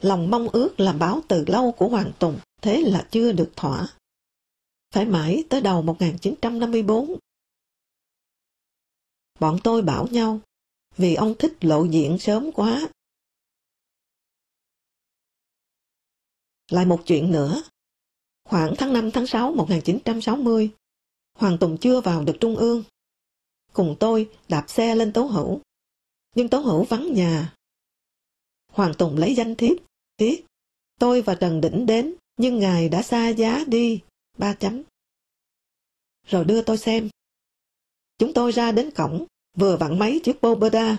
[0.00, 3.88] Lòng mong ước làm báo từ lâu của Hoàng Tùng, thế là chưa được thỏa.
[4.94, 7.18] Phải mãi tới đầu 1954.
[9.40, 10.40] Bọn tôi bảo nhau,
[10.96, 12.88] vì ông thích lộ diện sớm quá.
[16.70, 17.62] Lại một chuyện nữa.
[18.44, 20.70] Khoảng tháng 5 tháng 6 1960,
[21.34, 22.84] Hoàng Tùng chưa vào được Trung ương.
[23.72, 25.60] Cùng tôi đạp xe lên Tố Hữu.
[26.34, 27.55] Nhưng Tố Hữu vắng nhà.
[28.76, 29.76] Hoàng Tùng lấy danh thiếp,
[30.18, 30.44] viết
[31.00, 34.00] Tôi và Trần Đỉnh đến, nhưng ngài đã xa giá đi.
[34.38, 34.82] Ba chấm.
[36.26, 37.08] Rồi đưa tôi xem.
[38.18, 40.96] Chúng tôi ra đến cổng, vừa vặn máy chiếc Boberda.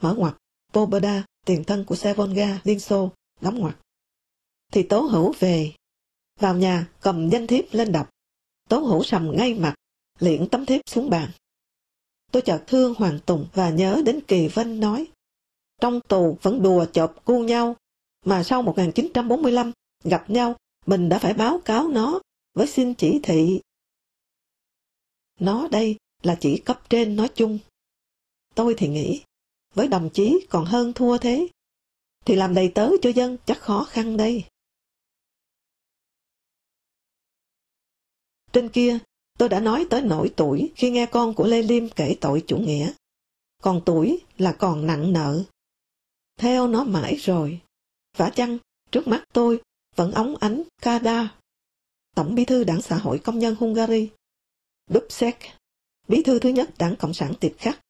[0.00, 0.36] Mở ngoặt,
[0.72, 3.76] Boberda, tiền thân của xe Volga, Liên Xô, đóng ngoặt.
[4.72, 5.72] Thì Tố Hữu về.
[6.40, 8.10] Vào nhà, cầm danh thiếp lên đọc.
[8.68, 9.74] Tố Hữu sầm ngay mặt,
[10.18, 11.30] liễn tấm thiếp xuống bàn.
[12.32, 15.06] Tôi chợt thương Hoàng Tùng và nhớ đến Kỳ Vân nói.
[15.80, 17.76] Trong tù vẫn đùa chộp cu nhau,
[18.24, 19.72] mà sau 1945
[20.04, 20.56] gặp nhau,
[20.86, 22.20] mình đã phải báo cáo nó
[22.54, 23.60] với xin chỉ thị.
[25.40, 27.58] Nó đây là chỉ cấp trên nói chung.
[28.54, 29.22] Tôi thì nghĩ,
[29.74, 31.48] với đồng chí còn hơn thua thế,
[32.24, 34.44] thì làm đầy tớ cho dân chắc khó khăn đây.
[38.52, 38.98] Trên kia,
[39.38, 42.58] tôi đã nói tới nỗi tuổi khi nghe con của Lê Liêm kể tội chủ
[42.58, 42.92] nghĩa.
[43.62, 45.44] Còn tuổi là còn nặng nợ.
[46.36, 47.60] Theo nó mãi rồi,
[48.16, 48.58] Vả chăng,
[48.90, 49.62] trước mắt tôi
[49.96, 51.34] vẫn ống ánh Kada,
[52.14, 54.10] Tổng bí thư đảng xã hội công nhân Hungary,
[54.90, 55.38] Dubček,
[56.08, 57.80] bí thư thứ nhất đảng Cộng sản tiệp khắc.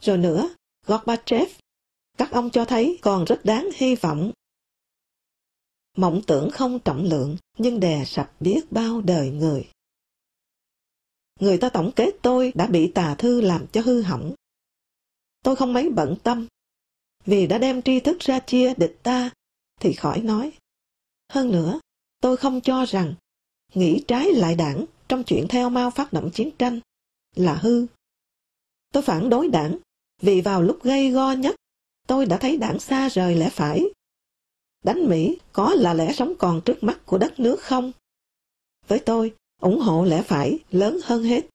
[0.00, 0.54] Rồi nữa,
[0.86, 1.48] Gorbachev,
[2.18, 4.32] các ông cho thấy còn rất đáng hy vọng.
[5.96, 9.68] Mộng tưởng không trọng lượng, nhưng đè sập biết bao đời người.
[11.40, 14.34] Người ta tổng kết tôi đã bị tà thư làm cho hư hỏng.
[15.42, 16.46] Tôi không mấy bận tâm,
[17.26, 19.30] vì đã đem tri thức ra chia địch ta,
[19.80, 20.52] thì khỏi nói.
[21.32, 21.80] Hơn nữa,
[22.20, 23.14] tôi không cho rằng
[23.74, 26.80] nghĩ trái lại đảng trong chuyện theo Mao phát động chiến tranh
[27.34, 27.86] là hư.
[28.92, 29.78] Tôi phản đối đảng
[30.22, 31.56] vì vào lúc gây go nhất
[32.06, 33.84] tôi đã thấy đảng xa rời lẽ phải.
[34.84, 37.92] Đánh Mỹ có là lẽ sống còn trước mắt của đất nước không?
[38.88, 41.46] Với tôi, ủng hộ lẽ phải lớn hơn hết.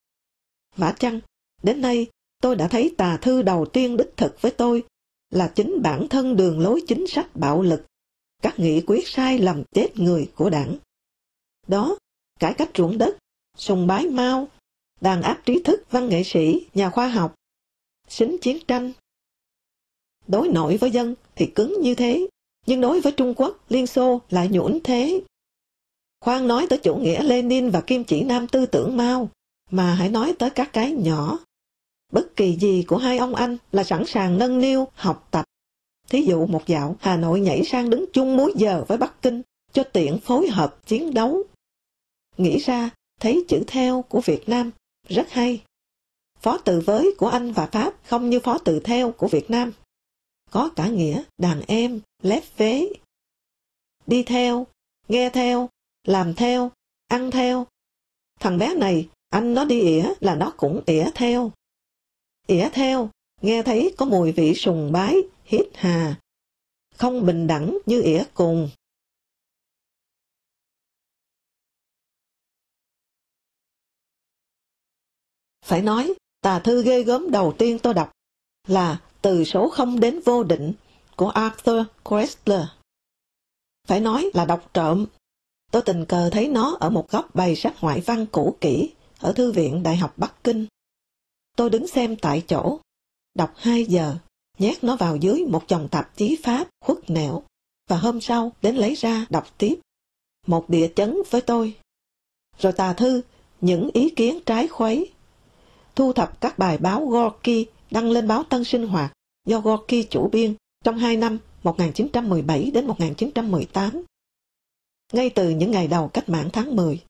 [0.76, 1.19] Vả chăng,
[1.63, 2.07] đến nay
[2.41, 4.84] tôi đã thấy tà thư đầu tiên đích thực với tôi
[5.32, 7.86] là chính bản thân đường lối chính sách bạo lực,
[8.41, 10.77] các nghị quyết sai lầm chết người của đảng.
[11.67, 11.97] Đó,
[12.39, 13.17] cải cách ruộng đất,
[13.57, 14.47] sùng bái mau,
[15.01, 17.36] đàn áp trí thức, văn nghệ sĩ, nhà khoa học,
[18.07, 18.91] xính chiến tranh.
[20.27, 22.27] Đối nội với dân thì cứng như thế,
[22.65, 25.21] nhưng đối với Trung Quốc, Liên Xô lại nhũn thế.
[26.19, 29.29] Khoan nói tới chủ nghĩa Lenin và kim chỉ nam tư tưởng Mao,
[29.69, 31.39] mà hãy nói tới các cái nhỏ.
[32.12, 35.45] Bất kỳ gì của hai ông anh là sẵn sàng nâng niu, học tập.
[36.09, 39.41] Thí dụ một dạo, Hà Nội nhảy sang đứng chung múi giờ với Bắc Kinh,
[39.74, 41.43] cho tiện phối hợp chiến đấu.
[42.38, 42.89] Nghĩ ra,
[43.20, 44.72] thấy chữ theo của Việt Nam
[45.09, 45.64] rất hay.
[46.39, 49.72] Phó từ với của Anh và Pháp không như phó từ theo của Việt Nam.
[50.51, 52.93] Có cả nghĩa đàn em, lép vế.
[54.07, 54.68] Đi theo,
[55.07, 55.70] nghe theo,
[56.07, 56.72] làm theo,
[57.07, 57.68] ăn theo.
[58.39, 61.51] Thằng bé này, anh nó đi ỉa là nó cũng ỉa theo
[62.48, 63.10] ỉa theo,
[63.42, 66.20] nghe thấy có mùi vị sùng bái, hít hà.
[66.96, 68.70] Không bình đẳng như ỉa cùng.
[75.66, 78.12] Phải nói, tà thư ghê gớm đầu tiên tôi đọc
[78.68, 80.74] là Từ số không đến vô định
[81.16, 82.62] của Arthur Koestler.
[83.88, 85.06] Phải nói là đọc trộm.
[85.72, 89.34] Tôi tình cờ thấy nó ở một góc bày sách ngoại văn cũ kỹ ở
[89.34, 90.68] Thư viện Đại học Bắc Kinh.
[91.58, 92.80] Tôi đứng xem tại chỗ,
[93.34, 94.16] đọc 2 giờ,
[94.60, 97.43] nhét nó vào dưới một chồng tạp chí Pháp khuất nẻo,
[97.89, 99.76] và hôm sau đến lấy ra đọc tiếp.
[100.47, 101.78] Một địa chấn với tôi.
[102.60, 103.22] Rồi tà thư,
[103.62, 105.12] những ý kiến trái khuấy
[105.95, 109.14] thu thập các bài báo Gorky đăng lên báo Tân Sinh Hoạt
[109.47, 114.04] do Gorky chủ biên trong hai năm 1917 đến 1918.
[115.14, 117.04] Ngay từ những ngày đầu cách mạng tháng 10,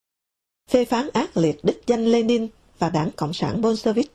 [0.69, 2.47] phê phán ác liệt đích danh Lenin
[2.79, 4.11] và đảng Cộng sản Bolshevik.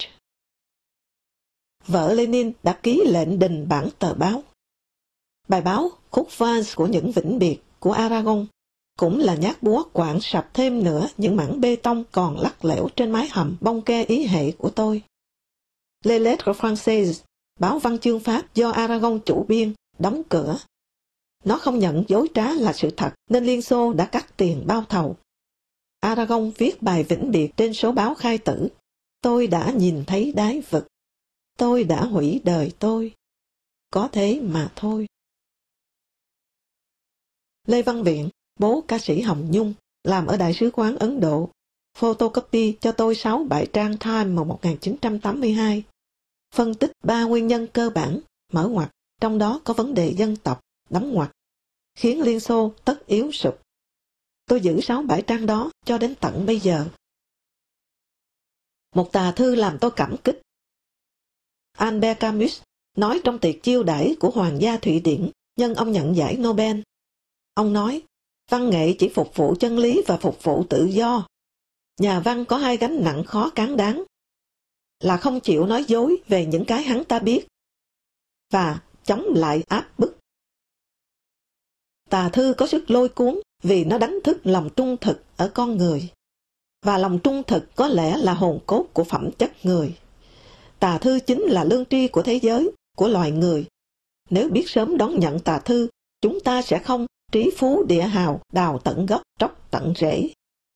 [1.87, 4.43] Vợ Lenin đã ký lệnh đình bản tờ báo.
[5.49, 8.47] Bài báo Khúc Vance của những vĩnh biệt của Aragon
[8.99, 12.89] cũng là nhát búa quảng sập thêm nữa những mảng bê tông còn lắc lẻo
[12.97, 15.03] trên mái hầm bông ke ý hệ của tôi.
[16.05, 17.23] Lê Lết của Françaises,
[17.61, 20.59] báo văn chương Pháp do Aragon chủ biên, đóng cửa.
[21.45, 24.85] Nó không nhận dối trá là sự thật nên Liên Xô đã cắt tiền bao
[24.89, 25.17] thầu.
[26.01, 28.69] Aragon viết bài vĩnh biệt trên số báo khai tử.
[29.21, 30.87] Tôi đã nhìn thấy đáy vực.
[31.57, 33.15] Tôi đã hủy đời tôi.
[33.91, 35.07] Có thế mà thôi.
[37.67, 38.29] Lê Văn Viện
[38.61, 41.51] Bố ca sĩ Hồng Nhung làm ở Đại sứ quán Ấn Độ,
[41.99, 45.83] photocopy cho tôi sáu bài trang Time mùa 1982.
[46.55, 48.21] Phân tích ba nguyên nhân cơ bản,
[48.53, 48.91] mở ngoặt,
[49.21, 51.33] trong đó có vấn đề dân tộc, đóng ngoặt,
[51.95, 53.61] khiến Liên Xô tất yếu sụp.
[54.47, 56.87] Tôi giữ sáu bài trang đó cho đến tận bây giờ.
[58.95, 60.43] Một tà thư làm tôi cảm kích.
[61.77, 62.61] Albert Camus
[62.97, 66.81] nói trong tiệc chiêu đãi của Hoàng gia Thụy Điển nhân ông nhận giải Nobel.
[67.55, 68.03] Ông nói,
[68.51, 71.27] Văn nghệ chỉ phục vụ chân lý và phục vụ tự do.
[72.01, 74.05] Nhà văn có hai gánh nặng khó cán đáng.
[75.01, 77.47] Là không chịu nói dối về những cái hắn ta biết.
[78.53, 80.19] Và chống lại áp bức.
[82.11, 85.77] Tà thư có sức lôi cuốn vì nó đánh thức lòng trung thực ở con
[85.77, 86.09] người.
[86.83, 89.99] Và lòng trung thực có lẽ là hồn cốt của phẩm chất người.
[90.79, 93.67] Tà thư chính là lương tri của thế giới, của loài người.
[94.31, 95.89] Nếu biết sớm đón nhận tà thư,
[96.21, 100.31] chúng ta sẽ không trí phú địa hào đào tận gốc tróc tận rễ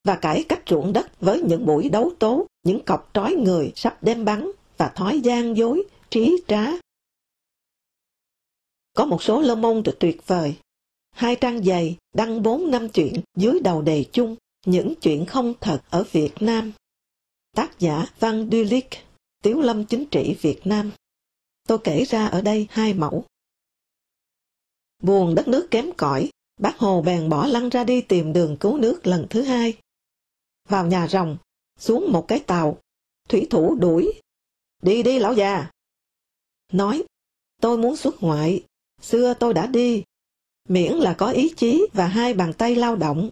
[0.04, 4.02] và cải cách ruộng đất với những buổi đấu tố, những cọc trói người sắp
[4.02, 6.66] đem bắn và thói gian dối, trí trá.
[8.94, 10.54] Có một số lơ môn tuyệt vời.
[11.10, 14.36] Hai trang dày đăng bốn năm chuyện dưới đầu đề chung
[14.66, 16.72] những chuyện không thật ở Việt Nam.
[17.56, 18.88] Tác giả Văn duy Dulic,
[19.42, 20.92] Tiếu Lâm Chính trị Việt Nam.
[21.68, 23.24] Tôi kể ra ở đây hai mẫu.
[25.02, 26.30] Buồn đất nước kém cỏi,
[26.60, 29.78] bác Hồ bèn bỏ lăn ra đi tìm đường cứu nước lần thứ hai.
[30.68, 31.36] Vào nhà rồng,
[31.78, 32.78] xuống một cái tàu,
[33.28, 34.20] thủy thủ đuổi.
[34.82, 35.70] Đi đi lão già!
[36.72, 37.04] Nói,
[37.60, 38.64] tôi muốn xuất ngoại,
[39.00, 40.04] xưa tôi đã đi,
[40.68, 43.30] miễn là có ý chí và hai bàn tay lao động.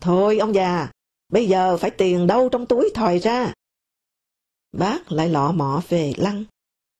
[0.00, 0.90] Thôi ông già,
[1.28, 3.52] bây giờ phải tiền đâu trong túi thòi ra.
[4.78, 6.44] Bác lại lọ mọ về lăng,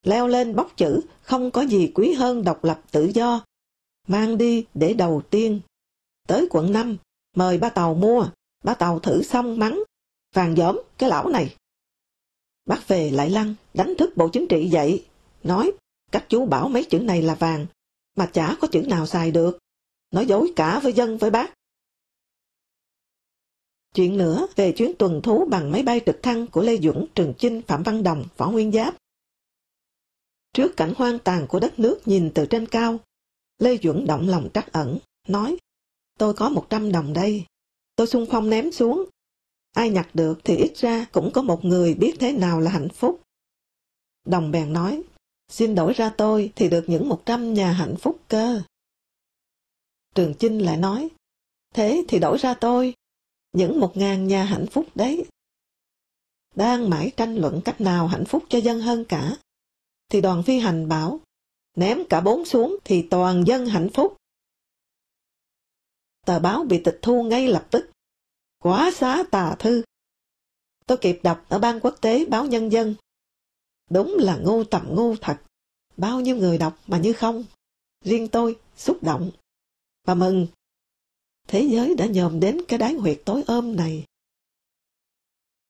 [0.02, 3.44] leo lên bóc chữ không có gì quý hơn độc lập tự do,
[4.08, 5.60] mang đi để đầu tiên.
[6.26, 6.96] Tới quận 5,
[7.36, 8.28] mời ba tàu mua,
[8.64, 9.82] ba tàu thử xong mắng,
[10.34, 11.56] vàng dởm cái lão này.
[12.66, 15.06] Bác về lại lăng, đánh thức bộ chính trị dậy,
[15.42, 15.72] nói
[16.12, 17.66] các chú bảo mấy chữ này là vàng,
[18.16, 19.58] mà chả có chữ nào xài được.
[20.10, 21.55] Nói dối cả với dân với bác.
[23.94, 27.34] Chuyện nữa về chuyến tuần thú bằng máy bay trực thăng của Lê Duẩn, trường
[27.38, 28.96] Chinh, Phạm Văn Đồng, Võ Nguyên Giáp.
[30.52, 32.98] Trước cảnh hoang tàn của đất nước nhìn từ trên cao,
[33.58, 35.56] Lê Duẩn động lòng trắc ẩn, nói,
[36.18, 37.44] tôi có 100 đồng đây,
[37.96, 39.04] tôi xung phong ném xuống.
[39.72, 42.88] Ai nhặt được thì ít ra cũng có một người biết thế nào là hạnh
[42.88, 43.20] phúc.
[44.24, 45.02] Đồng bèn nói,
[45.48, 48.62] xin đổi ra tôi thì được những 100 nhà hạnh phúc cơ.
[50.14, 51.08] Trường Chinh lại nói,
[51.74, 52.94] thế thì đổi ra tôi,
[53.56, 55.24] những một ngàn nhà hạnh phúc đấy.
[56.54, 59.36] Đang mãi tranh luận cách nào hạnh phúc cho dân hơn cả,
[60.08, 61.20] thì đoàn phi hành bảo,
[61.76, 64.16] ném cả bốn xuống thì toàn dân hạnh phúc.
[66.26, 67.90] Tờ báo bị tịch thu ngay lập tức.
[68.58, 69.84] Quá xá tà thư.
[70.86, 72.94] Tôi kịp đọc ở ban quốc tế báo Nhân dân.
[73.90, 75.36] Đúng là ngu tầm ngu thật.
[75.96, 77.44] Bao nhiêu người đọc mà như không.
[78.04, 79.30] Riêng tôi xúc động.
[80.04, 80.46] Và mừng.
[81.46, 84.04] Thế giới đã nhòm đến cái đáy huyệt tối ôm này.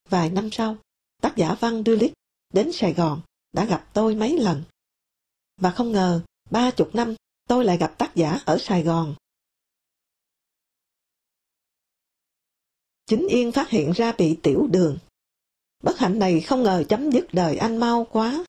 [0.09, 0.77] Vài năm sau,
[1.23, 2.13] tác giả Văn Đưa Lít
[2.55, 3.21] đến Sài Gòn
[3.53, 4.63] đã gặp tôi mấy lần.
[5.61, 7.15] Và không ngờ, ba chục năm
[7.49, 9.15] tôi lại gặp tác giả ở Sài Gòn.
[13.07, 14.99] Chính Yên phát hiện ra bị tiểu đường.
[15.83, 18.45] Bất hạnh này không ngờ chấm dứt đời anh mau quá.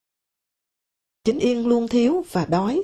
[1.23, 2.83] Chính Yên luôn thiếu và đói.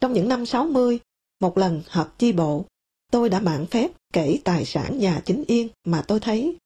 [0.00, 1.00] Trong những năm 60,
[1.40, 2.66] một lần họp chi bộ,
[3.14, 6.56] tôi đã mạn phép kể tài sản nhà Chính Yên mà tôi thấy.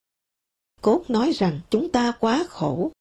[0.83, 2.93] Cốt nói rằng chúng ta quá khổ.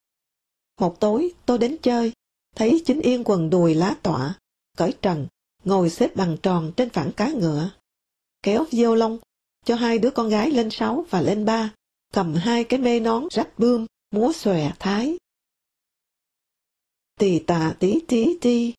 [0.79, 2.11] Một tối tôi đến chơi,
[2.55, 4.39] thấy Chính Yên quần đùi lá tọa,
[4.77, 5.27] cởi trần,
[5.63, 7.69] ngồi xếp bằng tròn trên phản cá ngựa.
[8.43, 9.19] Kéo vô lông
[9.65, 11.73] cho hai đứa con gái lên sáu và lên ba,
[12.13, 15.17] cầm hai cái mê nón rách bươm, múa xòe thái.
[17.19, 18.73] Tì tà tí tí ti,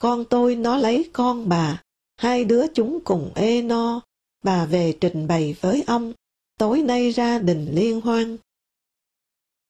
[0.00, 1.82] con tôi nó lấy con bà,
[2.16, 4.00] hai đứa chúng cùng ê no,
[4.42, 6.12] bà về trình bày với ông,
[6.58, 8.36] tối nay ra đình liên hoan.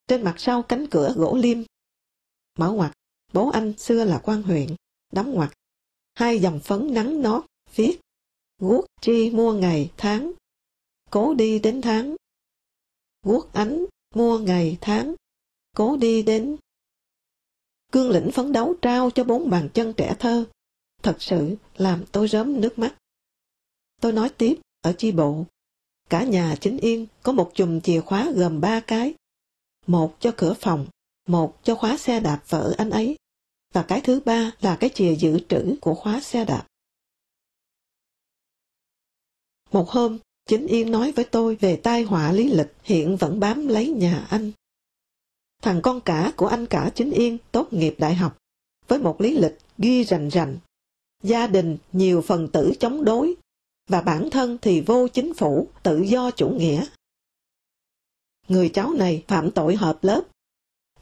[0.09, 1.59] Trên mặt sau cánh cửa gỗ liêm,
[2.59, 2.93] mở ngoặt,
[3.33, 4.69] bố anh xưa là quan huyện,
[5.13, 5.53] đóng ngoặt,
[6.15, 7.45] hai dòng phấn nắng nót,
[7.75, 7.99] viết,
[8.59, 10.33] guốc chi mua ngày tháng,
[11.11, 12.17] cố đi đến tháng.
[13.23, 15.15] guốc ánh, mua ngày tháng,
[15.77, 16.57] cố đi đến.
[17.93, 20.45] Cương lĩnh phấn đấu trao cho bốn bàn chân trẻ thơ,
[21.07, 22.95] thật sự làm tôi rớm nước mắt.
[24.01, 25.45] Tôi nói tiếp, ở chi bộ,
[26.11, 29.15] cả nhà chính yên có một chùm chìa khóa gồm ba cái,
[29.87, 30.87] một cho cửa phòng,
[31.29, 33.17] một cho khóa xe đạp vợ anh ấy,
[33.75, 36.67] và cái thứ ba là cái chìa dự trữ của khóa xe đạp.
[39.73, 43.69] Một hôm, Chính Yên nói với tôi về tai họa lý lịch hiện vẫn bám
[43.69, 44.53] lấy nhà anh.
[45.63, 48.39] Thằng con cả của anh cả Chính Yên tốt nghiệp đại học,
[48.89, 50.59] với một lý lịch ghi rành rành.
[51.23, 53.35] Gia đình nhiều phần tử chống đối,
[53.89, 56.87] và bản thân thì vô chính phủ, tự do chủ nghĩa.
[58.49, 60.23] Người cháu này phạm tội hợp lớp,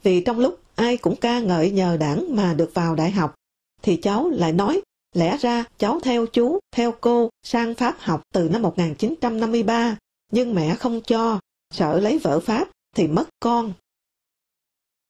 [0.03, 3.35] vì trong lúc ai cũng ca ngợi nhờ đảng mà được vào đại học,
[3.81, 4.81] thì cháu lại nói
[5.15, 9.97] Lẽ ra cháu theo chú, theo cô sang Pháp học từ năm 1953,
[10.31, 11.39] nhưng mẹ không cho,
[11.73, 13.73] sợ lấy vợ Pháp thì mất con.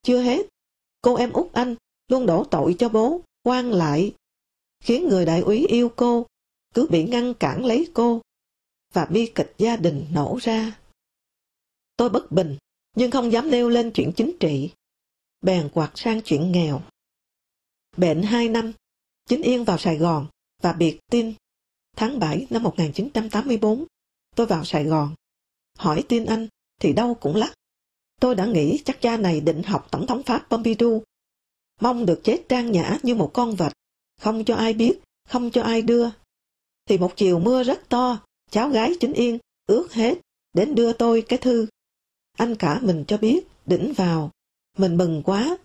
[0.02, 0.46] Chưa hết,
[1.02, 1.74] cô em út anh
[2.08, 4.12] luôn đổ tội cho bố, quan lại,
[4.80, 6.26] khiến người đại úy yêu cô,
[6.74, 8.20] cứ bị ngăn cản lấy cô,
[8.92, 10.78] và bi kịch gia đình nổ ra.
[11.96, 12.56] Tôi bất bình,
[12.96, 14.70] nhưng không dám nêu lên chuyện chính trị.
[15.40, 16.82] Bèn quạt sang chuyện nghèo.
[17.96, 18.72] Bệnh hai năm,
[19.28, 20.26] Chính Yên vào Sài Gòn
[20.62, 21.34] và biệt tin.
[21.96, 23.84] Tháng 7 năm 1984,
[24.34, 25.14] tôi vào Sài Gòn.
[25.78, 26.48] Hỏi tin anh
[26.80, 27.52] thì đâu cũng lắc.
[28.20, 31.02] Tôi đã nghĩ chắc cha này định học Tổng thống Pháp Pompidou.
[31.80, 33.72] Mong được chết trang nhã như một con vật,
[34.20, 34.98] không cho ai biết,
[35.28, 36.08] không cho ai đưa.
[36.88, 38.18] Thì một chiều mưa rất to,
[38.50, 40.18] cháu gái chính yên, ướt hết,
[40.52, 41.66] đến đưa tôi cái thư.
[42.36, 44.30] Anh cả mình cho biết, đỉnh vào.
[44.78, 45.58] Mình mừng quá.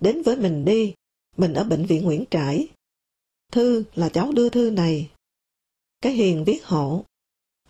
[0.00, 0.94] Đến với mình đi,
[1.36, 2.68] mình ở bệnh viện Nguyễn Trãi,
[3.52, 5.10] Thư là cháu đưa thư này.
[6.00, 7.04] Cái hiền viết hộ.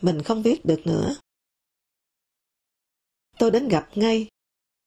[0.00, 1.16] Mình không viết được nữa.
[3.38, 4.28] Tôi đến gặp ngay.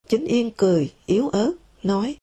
[0.08, 1.54] Chính Yên cười, yếu ớt,
[1.84, 2.18] nói.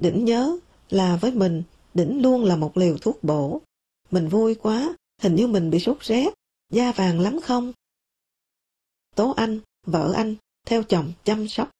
[0.00, 0.58] Đỉnh nhớ
[0.90, 1.62] là với mình,
[1.96, 3.62] đỉnh luôn là một liều thuốc bổ.
[4.10, 6.34] Mình vui quá, hình như mình bị sốt rét,
[6.72, 7.72] da vàng lắm không?
[9.14, 10.36] Tố Anh, vợ anh,
[10.66, 11.70] theo chồng chăm sóc.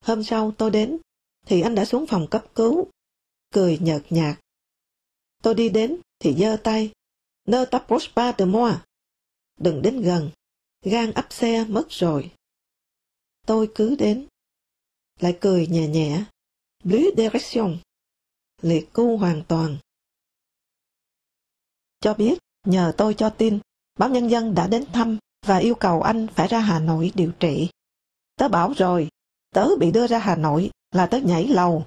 [0.00, 0.98] Hôm sau tôi đến,
[1.46, 2.86] thì anh đã xuống phòng cấp cứu,
[3.52, 4.40] cười nhợt nhạt.
[5.42, 6.92] Tôi đi đến thì giơ tay,
[7.44, 8.72] nơ t'approche pas de moi.
[9.60, 10.30] Đừng đến gần,
[10.82, 12.30] gan ấp xe mất rồi.
[13.46, 14.26] Tôi cứ đến,
[15.20, 16.24] lại cười nhẹ nhẹ,
[16.84, 17.78] blue direction,
[18.64, 19.76] liệt cu hoàn toàn.
[22.00, 23.58] Cho biết, nhờ tôi cho tin,
[23.98, 27.32] báo nhân dân đã đến thăm và yêu cầu anh phải ra Hà Nội điều
[27.40, 27.68] trị.
[28.36, 29.08] Tớ bảo rồi,
[29.54, 31.86] tớ bị đưa ra Hà Nội là tớ nhảy lầu.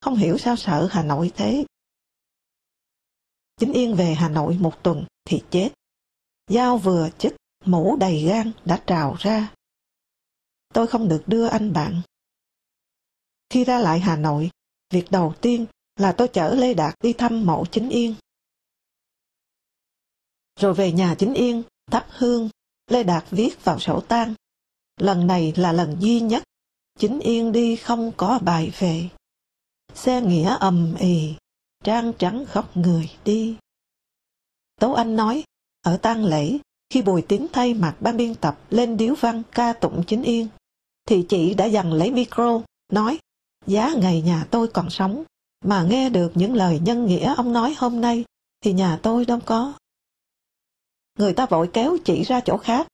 [0.00, 1.64] Không hiểu sao sợ Hà Nội thế.
[3.56, 5.70] Chính Yên về Hà Nội một tuần thì chết.
[6.46, 9.54] Dao vừa chích, mũ đầy gan đã trào ra.
[10.74, 12.02] Tôi không được đưa anh bạn.
[13.50, 14.50] Khi ra lại Hà Nội,
[14.90, 15.66] việc đầu tiên
[15.96, 18.14] là tôi chở Lê Đạt đi thăm mộ Chính Yên.
[20.60, 22.48] Rồi về nhà Chính Yên, thắp hương,
[22.90, 24.34] Lê Đạt viết vào sổ tang.
[25.00, 26.42] Lần này là lần duy nhất,
[26.98, 29.08] Chính Yên đi không có bài về.
[29.94, 31.34] Xe nghĩa ầm ì,
[31.84, 33.56] trang trắng khóc người đi.
[34.80, 35.44] Tố Anh nói,
[35.82, 36.58] ở tang lễ,
[36.90, 40.48] khi Bùi tiến thay mặt ban biên tập lên điếu văn ca tụng chính yên,
[41.06, 42.62] thì chị đã dằn lấy micro,
[42.92, 43.18] nói,
[43.68, 45.24] giá ngày nhà tôi còn sống,
[45.64, 48.24] mà nghe được những lời nhân nghĩa ông nói hôm nay,
[48.60, 49.72] thì nhà tôi đâu có.
[51.18, 52.86] Người ta vội kéo chị ra chỗ khác.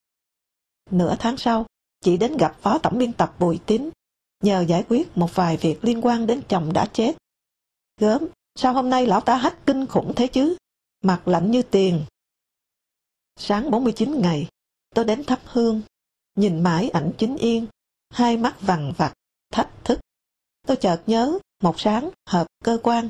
[0.90, 1.66] Nửa tháng sau,
[2.00, 3.90] chị đến gặp phó tổng biên tập Bùi Tín,
[4.42, 7.16] nhờ giải quyết một vài việc liên quan đến chồng đã chết.
[8.00, 8.22] Gớm,
[8.54, 10.56] sao hôm nay lão ta hách kinh khủng thế chứ?
[11.02, 12.04] Mặt lạnh như tiền.
[13.36, 14.48] Sáng 49 ngày,
[14.94, 15.82] tôi đến thắp hương,
[16.34, 17.66] nhìn mãi ảnh chính yên,
[18.10, 19.12] hai mắt vằn vặt,
[19.52, 20.00] thách thức.
[20.66, 23.08] Tôi chợt nhớ, một sáng, hợp cơ quan.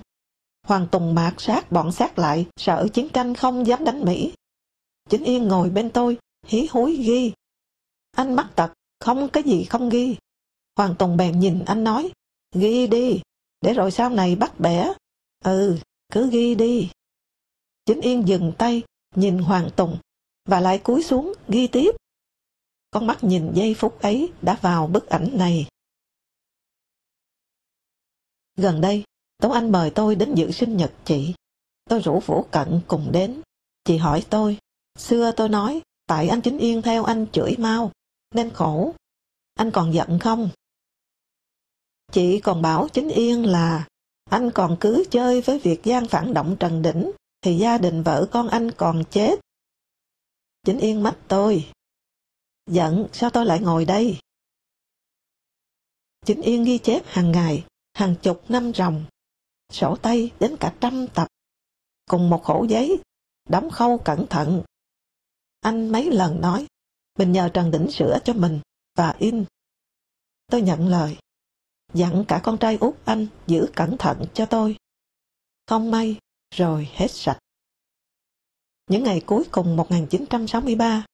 [0.67, 4.33] Hoàng Tùng mạc sát bọn sát lại, sợ chiến tranh không dám đánh Mỹ.
[5.09, 7.33] Chính Yên ngồi bên tôi, hí húi ghi.
[8.17, 10.17] Anh mắc tật, không cái gì không ghi.
[10.77, 12.11] Hoàng Tùng bèn nhìn anh nói,
[12.55, 13.21] ghi đi,
[13.61, 14.93] để rồi sau này bắt bẻ.
[15.45, 15.79] Ừ,
[16.13, 16.91] cứ ghi đi.
[17.87, 18.83] Chính Yên dừng tay,
[19.15, 19.99] nhìn Hoàng Tùng,
[20.49, 21.95] và lại cúi xuống ghi tiếp.
[22.91, 25.67] Con mắt nhìn giây phút ấy đã vào bức ảnh này.
[28.57, 29.05] Gần đây,
[29.39, 31.35] Tống Anh mời tôi đến dự sinh nhật chị.
[31.91, 33.43] Tôi rủ Vũ Cận cùng đến.
[33.85, 34.59] Chị hỏi tôi,
[34.99, 37.93] xưa tôi nói, tại anh Chính Yên theo anh chửi mau,
[38.35, 38.95] nên khổ.
[39.55, 40.51] Anh còn giận không?
[42.13, 43.89] Chị còn bảo Chính Yên là
[44.25, 47.11] anh còn cứ chơi với việc gian phản động Trần Đỉnh
[47.43, 49.41] thì gia đình vợ con anh còn chết.
[50.67, 51.71] Chính Yên mắt tôi.
[52.67, 54.19] Giận sao tôi lại ngồi đây?
[56.27, 57.65] Chính Yên ghi chép hàng ngày,
[57.95, 59.05] hàng chục năm ròng,
[59.73, 61.29] sổ tay đến cả trăm tập,
[62.11, 62.99] cùng một khổ giấy,
[63.49, 64.63] đóng khâu cẩn thận.
[65.61, 66.67] Anh mấy lần nói,
[67.19, 68.61] mình nhờ Trần Đỉnh sửa cho mình
[68.97, 69.45] và in.
[70.47, 71.17] Tôi nhận lời
[71.95, 74.77] dặn cả con trai út anh giữ cẩn thận cho tôi.
[75.67, 76.17] Không may,
[76.55, 77.39] rồi hết sạch.
[78.91, 81.05] Những ngày cuối cùng 1963,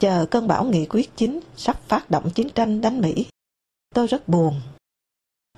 [0.00, 3.26] chờ cơn bão nghị quyết chính sắp phát động chiến tranh đánh Mỹ,
[3.94, 4.60] tôi rất buồn.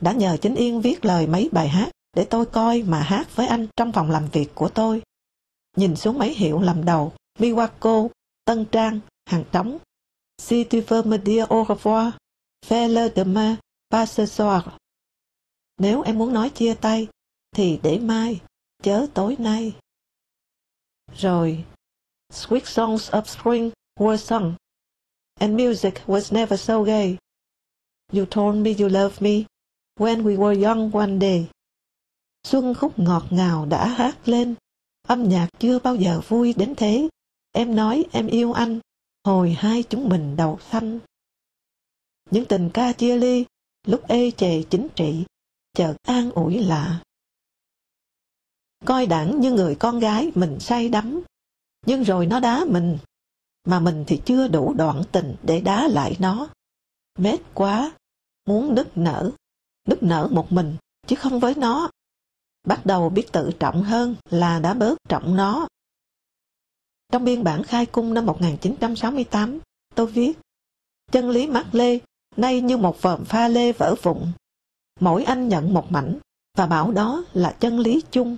[0.00, 3.46] Đã nhờ Chính Yên viết lời mấy bài hát để tôi coi mà hát với
[3.46, 5.02] anh trong phòng làm việc của tôi.
[5.76, 8.08] Nhìn xuống mấy hiệu làm đầu, Miwako,
[8.44, 9.78] Tân Trang, Hàng Trống,
[10.38, 12.12] Si tu veux me dire au revoir,
[12.66, 13.56] fais le demain,
[13.88, 14.62] pas ce soir.
[15.78, 17.08] Nếu em muốn nói chia tay,
[17.56, 18.40] thì để mai,
[18.82, 19.76] chớ tối nay.
[21.12, 21.64] Rồi,
[22.32, 23.70] sweet songs of spring
[24.00, 24.56] were sung,
[25.40, 27.16] and music was never so gay.
[28.12, 29.44] You told me you loved me
[29.96, 31.50] when we were young one day.
[32.46, 34.54] Xuân khúc ngọt ngào đã hát lên,
[35.02, 37.08] âm nhạc chưa bao giờ vui đến thế.
[37.52, 38.80] Em nói em yêu anh,
[39.24, 40.98] hồi hai chúng mình đầu xanh.
[42.30, 43.44] Những tình ca chia ly
[43.86, 45.24] lúc ê chề chính trị,
[45.72, 47.02] chợt an ủi lạ.
[48.84, 51.22] Coi đảng như người con gái mình say đắm,
[51.86, 52.98] nhưng rồi nó đá mình,
[53.64, 56.48] mà mình thì chưa đủ đoạn tình để đá lại nó.
[57.18, 57.92] Mết quá,
[58.46, 59.30] muốn đứt nở,
[59.88, 60.76] nức nở một mình,
[61.06, 61.90] chứ không với nó.
[62.66, 65.68] Bắt đầu biết tự trọng hơn là đã bớt trọng nó.
[67.12, 69.58] Trong biên bản khai cung năm 1968,
[69.94, 70.38] tôi viết,
[71.12, 71.98] chân lý mắc lê
[72.36, 74.32] nay như một vòm pha lê vỡ vụn.
[75.00, 76.18] Mỗi anh nhận một mảnh
[76.56, 78.36] và bảo đó là chân lý chung.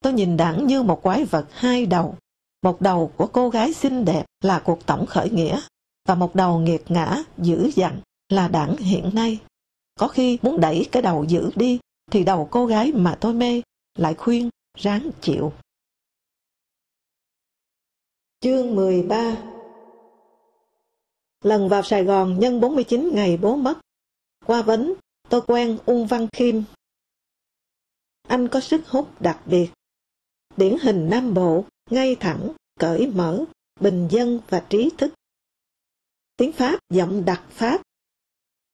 [0.00, 2.16] tôi nhìn đảng như một quái vật hai đầu.
[2.62, 5.60] Một đầu của cô gái xinh đẹp là cuộc tổng khởi nghĩa,
[6.08, 9.40] và một đầu nghiệt ngã, dữ dằn là đảng hiện nay.
[10.00, 11.78] Có khi muốn đẩy cái đầu dữ đi,
[12.10, 13.62] thì đầu cô gái mà tôi mê
[13.94, 15.52] lại khuyên ráng chịu.
[18.40, 19.36] Chương 13
[21.44, 23.78] Lần vào Sài Gòn nhân 49 ngày bố mất.
[24.46, 24.94] Qua vấn,
[25.28, 26.62] tôi quen Ung Văn Khiêm.
[28.28, 29.70] Anh có sức hút đặc biệt.
[30.56, 33.44] Điển hình Nam Bộ, ngay thẳng, cởi mở,
[33.80, 35.14] bình dân và trí thức.
[36.36, 37.85] Tiếng Pháp giọng đặc Pháp.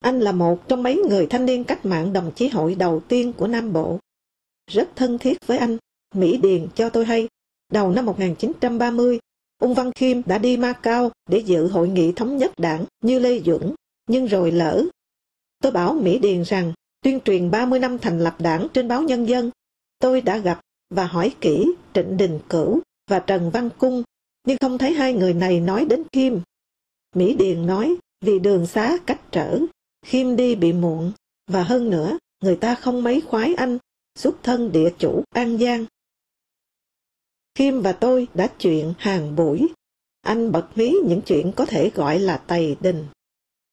[0.02, 3.32] Anh là một trong mấy người thanh niên cách mạng đồng chí hội đầu tiên
[3.32, 3.98] của Nam Bộ.
[4.70, 5.76] Rất thân thiết với anh,
[6.14, 7.28] Mỹ Điền cho tôi hay.
[7.72, 9.18] Đầu năm 1930,
[9.58, 13.40] Ung Văn Khiêm đã đi Macau để dự hội nghị thống nhất đảng như Lê
[13.40, 13.74] Duẩn,
[14.08, 14.84] nhưng rồi lỡ.
[15.62, 16.72] Tôi bảo Mỹ Điền rằng
[17.02, 19.50] tuyên truyền 30 năm thành lập đảng trên báo Nhân dân.
[19.98, 22.80] Tôi đã gặp và hỏi kỹ Trịnh Đình Cửu
[23.10, 24.02] và Trần Văn Cung,
[24.46, 26.40] nhưng không thấy hai người này nói đến Kim.
[27.16, 29.60] Mỹ Điền nói vì đường xá cách trở,
[30.06, 31.12] Khiêm đi bị muộn,
[31.46, 33.78] và hơn nữa, người ta không mấy khoái anh,
[34.14, 35.86] xuất thân địa chủ An Giang.
[37.54, 39.68] Khiêm và tôi đã chuyện hàng buổi.
[40.22, 43.06] Anh bật mí những chuyện có thể gọi là tày đình.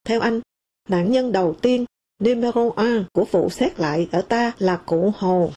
[0.04, 0.42] Theo anh,
[0.90, 1.86] nạn nhân đầu tiên,
[2.20, 2.74] numero 1
[3.14, 5.52] của vụ xét lại ở ta là cụ Hồ.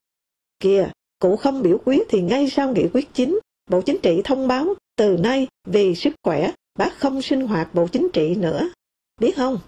[0.61, 3.39] Kìa, cụ không biểu quyết thì ngay sau nghị quyết chính,
[3.71, 7.89] Bộ Chính trị thông báo từ nay vì sức khỏe bác không sinh hoạt Bộ
[7.89, 8.71] Chính trị nữa.
[9.21, 9.59] Biết không?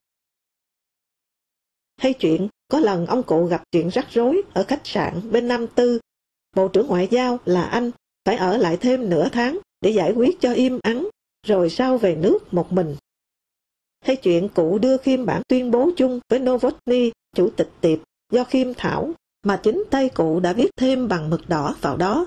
[1.97, 5.67] Hay chuyện có lần ông cụ gặp chuyện rắc rối ở khách sạn bên Nam
[5.67, 6.01] Tư.
[6.57, 7.91] Bộ trưởng Ngoại giao là anh
[8.25, 11.09] phải ở lại thêm nửa tháng để giải quyết cho im ắng,
[11.47, 12.97] rồi sau về nước một mình.
[14.05, 17.99] Hay chuyện cụ đưa Khiêm bản tuyên bố chung với Novotny, chủ tịch tiệp,
[18.33, 22.27] do Khiêm thảo, mà chính tay cụ đã viết thêm bằng mực đỏ vào đó.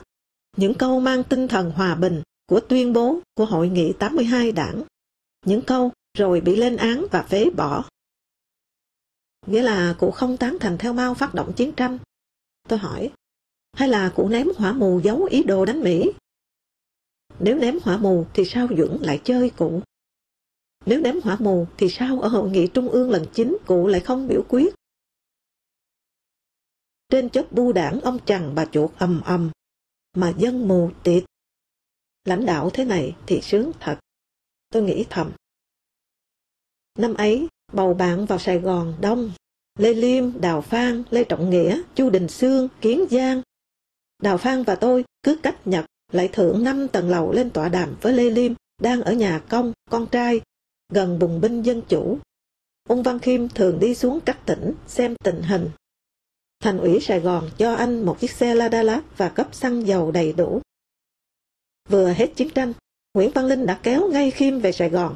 [0.58, 4.84] Những câu mang tinh thần hòa bình của tuyên bố của Hội nghị 82 đảng.
[5.46, 7.84] Những câu rồi bị lên án và phế bỏ.
[9.48, 11.98] Nghĩa là cụ không tán thành theo Mao phát động chiến tranh.
[12.70, 13.12] Tôi hỏi,
[13.74, 16.12] hay là cụ ném hỏa mù giấu ý đồ đánh Mỹ?
[17.40, 19.82] Nếu ném hỏa mù thì sao Dũng lại chơi cụ?
[20.86, 24.02] Nếu ném hỏa mù thì sao ở hội nghị trung ương lần 9 cụ lại
[24.02, 24.76] không biểu quyết?
[27.10, 29.52] Trên chất bu đảng ông chằn bà chuột ầm ầm,
[30.14, 31.24] mà dân mù tiệt.
[32.26, 34.00] Lãnh đạo thế này thì sướng thật.
[34.70, 35.32] Tôi nghĩ thầm.
[36.98, 39.32] Năm ấy, bầu bạn vào Sài Gòn đông.
[39.80, 43.42] Lê Liêm, Đào Phan, Lê Trọng Nghĩa, Chu Đình Sương, Kiến Giang,
[44.24, 47.96] Đào Phan và tôi cứ cách nhật lại thượng năm tầng lầu lên tọa đàm
[48.02, 50.42] với Lê Liêm đang ở nhà công, con trai,
[50.94, 52.18] gần bùng binh dân chủ.
[52.90, 55.70] Ung Văn Khiêm thường đi xuống các tỉnh xem tình hình.
[56.60, 60.34] Thành ủy Sài Gòn cho anh một chiếc xe Lada và cấp xăng dầu đầy
[60.34, 60.62] đủ.
[61.90, 62.74] Vừa hết chiến tranh,
[63.14, 65.16] Nguyễn Văn Linh đã kéo ngay Khiêm về Sài Gòn.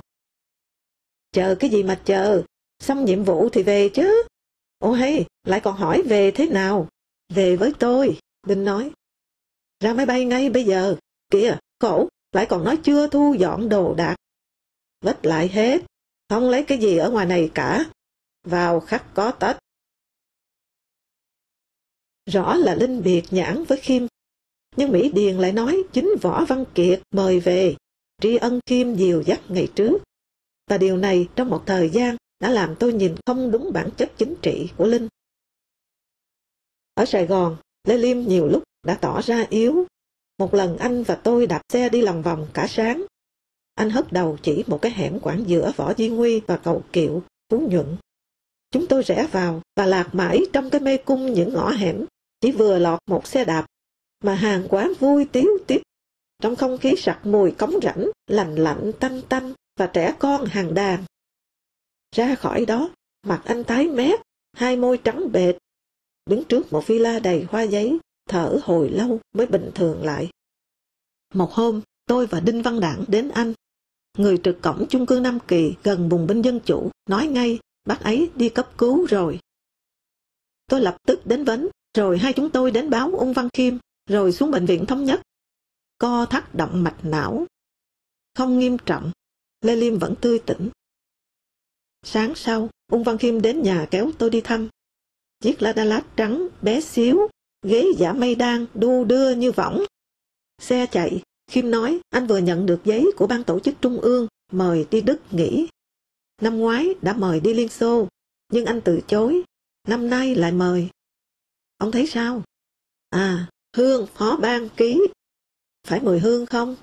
[1.32, 2.44] Chờ cái gì mà chờ,
[2.80, 4.24] xong nhiệm vụ thì về chứ.
[4.80, 6.88] Ô hay, lại còn hỏi về thế nào?
[7.34, 8.20] Về với tôi.
[8.48, 8.92] Linh nói.
[9.80, 10.96] Ra máy bay ngay bây giờ.
[11.30, 14.16] Kìa, khổ, lại còn nói chưa thu dọn đồ đạc.
[15.02, 15.82] Vết lại hết,
[16.30, 17.86] không lấy cái gì ở ngoài này cả.
[18.44, 19.56] Vào khắc có tết.
[22.26, 24.04] Rõ là Linh biệt nhãn với Khiêm.
[24.76, 27.76] Nhưng Mỹ Điền lại nói chính Võ Văn Kiệt mời về,
[28.22, 29.98] tri ân Khiêm dìu dắt ngày trước.
[30.72, 34.12] Và điều này trong một thời gian đã làm tôi nhìn không đúng bản chất
[34.18, 35.08] chính trị của Linh.
[36.94, 37.58] Ở Sài Gòn,
[37.88, 39.86] Lê Liêm nhiều lúc đã tỏ ra yếu.
[40.38, 43.06] Một lần anh và tôi đạp xe đi lòng vòng cả sáng.
[43.76, 47.24] Anh hất đầu chỉ một cái hẻm quảng giữa Võ duy Nguy và cầu Kiệu,
[47.50, 47.98] Phú Nhuận.
[48.72, 52.06] Chúng tôi rẽ vào và lạc mãi trong cái mê cung những ngõ hẻm,
[52.42, 53.66] chỉ vừa lọt một xe đạp,
[54.24, 55.82] mà hàng quán vui tiếu tiếp.
[56.42, 60.74] Trong không khí sặc mùi cống rãnh, lành lạnh tanh tanh và trẻ con hàng
[60.74, 61.04] đàn.
[62.16, 62.90] Ra khỏi đó,
[63.28, 64.20] mặt anh tái mét,
[64.54, 65.56] hai môi trắng bệt,
[66.26, 68.00] đứng trước một villa đầy hoa giấy,
[68.30, 70.30] thở hồi lâu mới bình thường lại.
[71.34, 73.54] Một hôm, tôi và Đinh Văn Đảng đến anh.
[74.18, 78.00] Người trực cổng chung cư Nam Kỳ gần vùng binh dân chủ, nói ngay, bác
[78.02, 79.40] ấy đi cấp cứu rồi.
[80.68, 81.68] Tôi lập tức đến vấn,
[81.98, 83.78] rồi hai chúng tôi đến báo ung Văn Khiêm,
[84.10, 85.22] rồi xuống bệnh viện thống nhất.
[85.98, 87.46] Co thắt động mạch não.
[88.38, 89.12] Không nghiêm trọng,
[89.62, 90.70] Lê Liêm vẫn tươi tỉnh.
[92.04, 94.70] Sáng sau, ung Văn Khiêm đến nhà kéo tôi đi thăm.
[95.40, 97.28] Chiếc la đa lát trắng, bé xíu,
[97.66, 99.86] ghế giả mây đan, đu đưa như võng.
[100.62, 101.22] Xe chạy,
[101.52, 105.02] Khiêm nói anh vừa nhận được giấy của ban tổ chức trung ương mời đi
[105.02, 105.68] Đức nghỉ.
[106.42, 108.08] Năm ngoái đã mời đi Liên Xô,
[108.52, 109.44] nhưng anh từ chối.
[109.88, 110.90] Năm nay lại mời.
[111.78, 112.44] Ông thấy sao?
[113.10, 115.02] À, Hương phó ban ký.
[115.88, 116.76] Phải mùi hương không?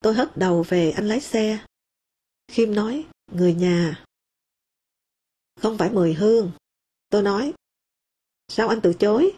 [0.00, 1.58] Tôi hất đầu về anh lái xe.
[2.50, 4.04] Khiêm nói, người nhà.
[5.60, 6.52] Không phải mười hương.
[7.08, 7.52] Tôi nói,
[8.48, 9.32] sao anh từ chối?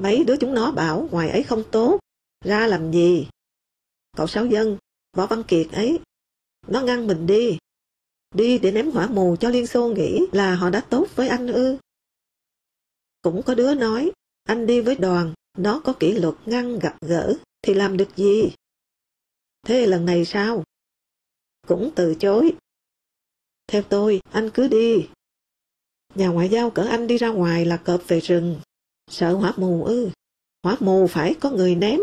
[0.00, 1.98] Mấy đứa chúng nó bảo ngoài ấy không tốt,
[2.44, 3.28] ra làm gì?
[4.16, 4.78] Cậu Sáu Dân,
[5.16, 6.00] Võ Văn Kiệt ấy,
[6.68, 7.58] nó ngăn mình đi.
[8.34, 11.46] Đi để ném hỏa mù cho Liên Xô nghĩ là họ đã tốt với anh
[11.46, 11.78] ư.
[13.22, 14.12] Cũng có đứa nói,
[14.44, 18.54] anh đi với đoàn, nó có kỷ luật ngăn gặp gỡ, thì làm được gì?
[19.66, 20.64] Thế lần này sao?
[21.72, 22.54] Cũng từ chối.
[23.66, 25.08] Theo tôi, anh cứ đi.
[26.14, 28.60] Nhà ngoại giao cỡ anh đi ra ngoài là cọp về rừng.
[29.10, 30.10] Sợ hỏa mù ư.
[30.62, 32.00] Hỏa mù phải có người ném.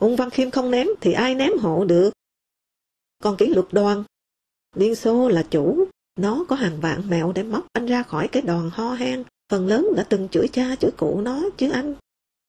[0.00, 2.10] Ung Văn Khiêm không ném thì ai ném hộ được.
[3.22, 4.04] Còn kỷ luật đoàn,
[4.76, 5.84] Liên Xô là chủ,
[6.16, 9.66] nó có hàng vạn mẹo để móc anh ra khỏi cái đoàn ho hen, phần
[9.66, 11.94] lớn đã từng chửi cha chửi cụ nó chứ anh.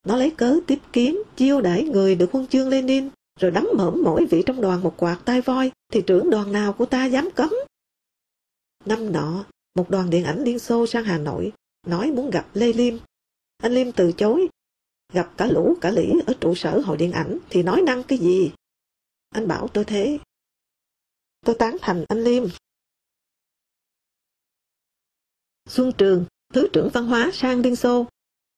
[0.08, 4.04] Nó lấy cớ tiếp kiếm, chiêu đãi người được huân chương Lenin, rồi đấm mởm
[4.04, 7.30] mỗi vị trong đoàn một quạt tai voi, thì trưởng đoàn nào của ta dám
[7.36, 7.50] cấm.
[8.86, 9.46] Năm nọ,
[9.76, 11.52] một đoàn điện ảnh Liên Xô sang Hà Nội,
[11.88, 12.98] nói muốn gặp Lê Liêm.
[13.58, 14.48] Anh Liêm từ chối,
[15.14, 18.18] gặp cả lũ cả lĩ ở trụ sở hội điện ảnh thì nói năng cái
[18.18, 18.52] gì.
[19.30, 20.20] Anh bảo tôi thế.
[21.46, 22.44] Tôi tán thành anh Liêm.
[25.70, 28.06] Xuân Trường, Thứ trưởng Văn hóa sang Liên Xô.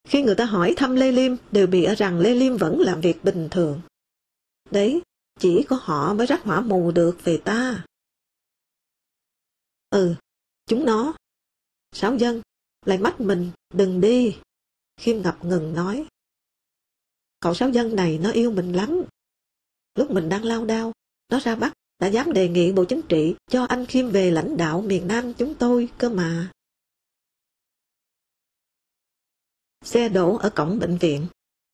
[0.07, 3.01] Khi người ta hỏi thăm Lê Liêm, đều bị ở rằng Lê Liêm vẫn làm
[3.01, 3.81] việc bình thường.
[4.71, 5.01] Đấy,
[5.39, 7.85] chỉ có họ mới rắc hỏa mù được về ta.
[9.89, 10.15] Ừ,
[10.65, 11.13] chúng nó.
[11.91, 12.41] Sáu dân,
[12.85, 14.37] lại mắt mình, đừng đi.
[14.97, 16.07] Khiêm ngập ngừng nói.
[17.39, 19.03] Cậu sáu dân này nó yêu mình lắm.
[19.95, 20.91] Lúc mình đang lao đao,
[21.29, 24.57] nó ra Bắc đã dám đề nghị Bộ Chính trị cho anh Khiêm về lãnh
[24.57, 26.51] đạo miền Nam chúng tôi cơ mà.
[29.85, 31.27] Xe đổ ở cổng bệnh viện.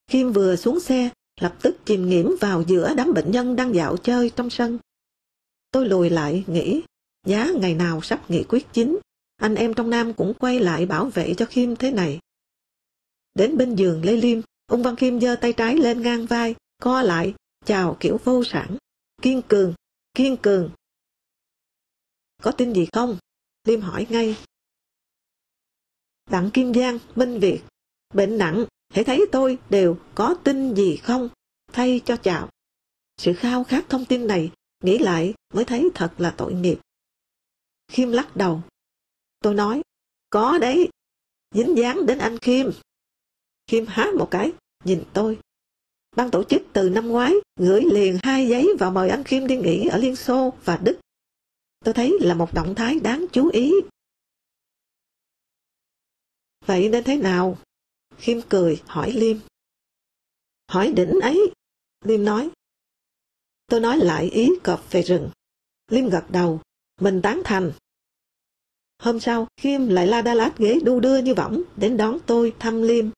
[0.08, 1.10] Khiêm vừa xuống xe,
[1.42, 4.80] lập tức chìm nghiễm vào giữa đám bệnh nhân đang dạo chơi trong sân.
[5.72, 6.82] Tôi lùi lại, nghĩ,
[7.26, 9.00] giá ngày nào sắp nghị quyết chính,
[9.36, 12.20] anh em trong Nam cũng quay lại bảo vệ cho Khiêm thế này.
[13.36, 17.02] Đến bên giường Lê Liêm, ông Văn Khiêm giơ tay trái lên ngang vai, co
[17.02, 17.34] lại,
[17.66, 18.78] chào kiểu vô sản,
[19.22, 19.74] kiên cường,
[20.14, 20.72] kiên cường.
[22.42, 23.18] Có tin gì không?
[23.64, 24.38] Liêm hỏi ngay.
[26.30, 27.62] Đặng Kim Giang, Minh Việt,
[28.14, 28.66] bệnh nặng,
[28.98, 31.30] hãy thấy tôi đều có tin gì không,
[31.74, 32.50] thay cho chào.
[33.18, 34.52] Sự khao khát thông tin này,
[34.84, 36.80] nghĩ lại mới thấy thật là tội nghiệp.
[37.88, 38.62] Khiêm lắc đầu.
[39.40, 39.82] Tôi nói,
[40.30, 40.90] có đấy,
[41.52, 42.66] dính dáng đến anh Khiêm.
[43.68, 44.52] Khiêm há một cái,
[44.84, 45.40] nhìn tôi.
[46.16, 49.58] Ban tổ chức từ năm ngoái gửi liền hai giấy vào mời anh Khiêm đi
[49.58, 51.00] nghỉ ở Liên Xô và Đức.
[51.86, 53.74] Tôi thấy là một động thái đáng chú ý.
[56.66, 57.58] Vậy nên thế nào?
[58.18, 59.38] Khiêm cười hỏi Liêm.
[60.68, 61.52] Hỏi đỉnh ấy.
[62.06, 62.50] Liêm nói.
[63.68, 65.30] Tôi nói lại ý cọp về rừng.
[65.92, 66.62] Liêm gật đầu.
[67.02, 67.72] Mình tán thành.
[69.00, 72.56] Hôm sau, Khiêm lại la đa lát ghế đu đưa như võng đến đón tôi
[72.60, 73.10] thăm Liêm.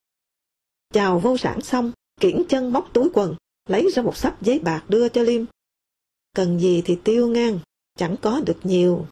[0.93, 3.35] Chào vô sản xong, kiển chân móc túi quần,
[3.69, 5.45] lấy ra một sắp giấy bạc đưa cho Liêm.
[6.35, 7.59] Cần gì thì tiêu ngang,
[7.97, 9.07] chẳng có được nhiều.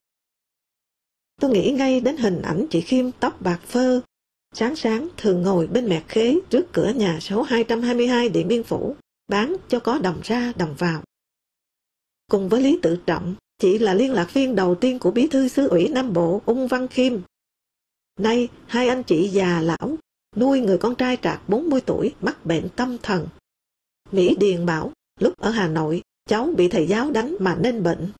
[1.42, 4.02] Tôi nghĩ ngay đến hình ảnh chị Khiêm tóc bạc phơ,
[4.54, 8.96] sáng sáng thường ngồi bên mẹ khế trước cửa nhà số 222 Điện Biên Phủ,
[9.28, 11.04] bán cho có đồng ra đồng vào.
[12.32, 15.48] Cùng với Lý Tự Trọng, chị là liên lạc viên đầu tiên của Bí thư
[15.48, 17.14] xứ ủy Nam Bộ Ung Văn Khiêm.
[18.20, 19.98] Nay, hai anh chị già lão
[20.36, 23.28] nuôi người con trai trạc 40 tuổi mắc bệnh tâm thần.
[24.12, 28.12] Mỹ Điền bảo, lúc ở Hà Nội, cháu bị thầy giáo đánh mà nên bệnh.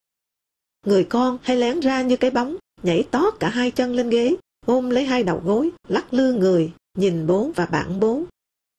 [0.86, 4.36] Người con hay lén ra như cái bóng, nhảy tót cả hai chân lên ghế,
[4.68, 8.22] ôm lấy hai đầu gối, lắc lư người, nhìn bố và bạn bố.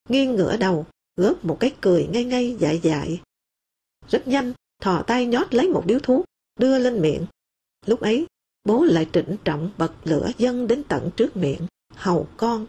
[0.10, 0.86] Nghiêng ngửa đầu,
[1.18, 3.22] góp một cái cười ngay ngay dại dại.
[4.08, 6.26] Rất nhanh, thò tay nhót lấy một điếu thuốc,
[6.60, 7.26] đưa lên miệng.
[7.86, 8.28] Lúc ấy,
[8.64, 12.68] bố lại trịnh trọng bật lửa dâng đến tận trước miệng, hầu con.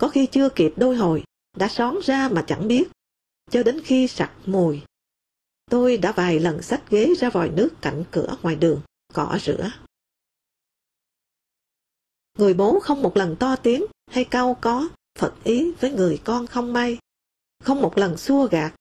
[0.00, 1.22] Có khi chưa kịp đôi hồi,
[1.56, 2.88] đã xón ra mà chẳng biết,
[3.50, 4.82] cho đến khi sặc mùi.
[5.70, 8.80] Tôi đã vài lần xách ghế ra vòi nước cạnh cửa ngoài đường,
[9.12, 9.70] cỏ rửa.
[12.38, 14.88] Người bố không một lần to tiếng hay cau có,
[15.18, 16.98] phật ý với người con không may,
[17.64, 18.74] không một lần xua gạt.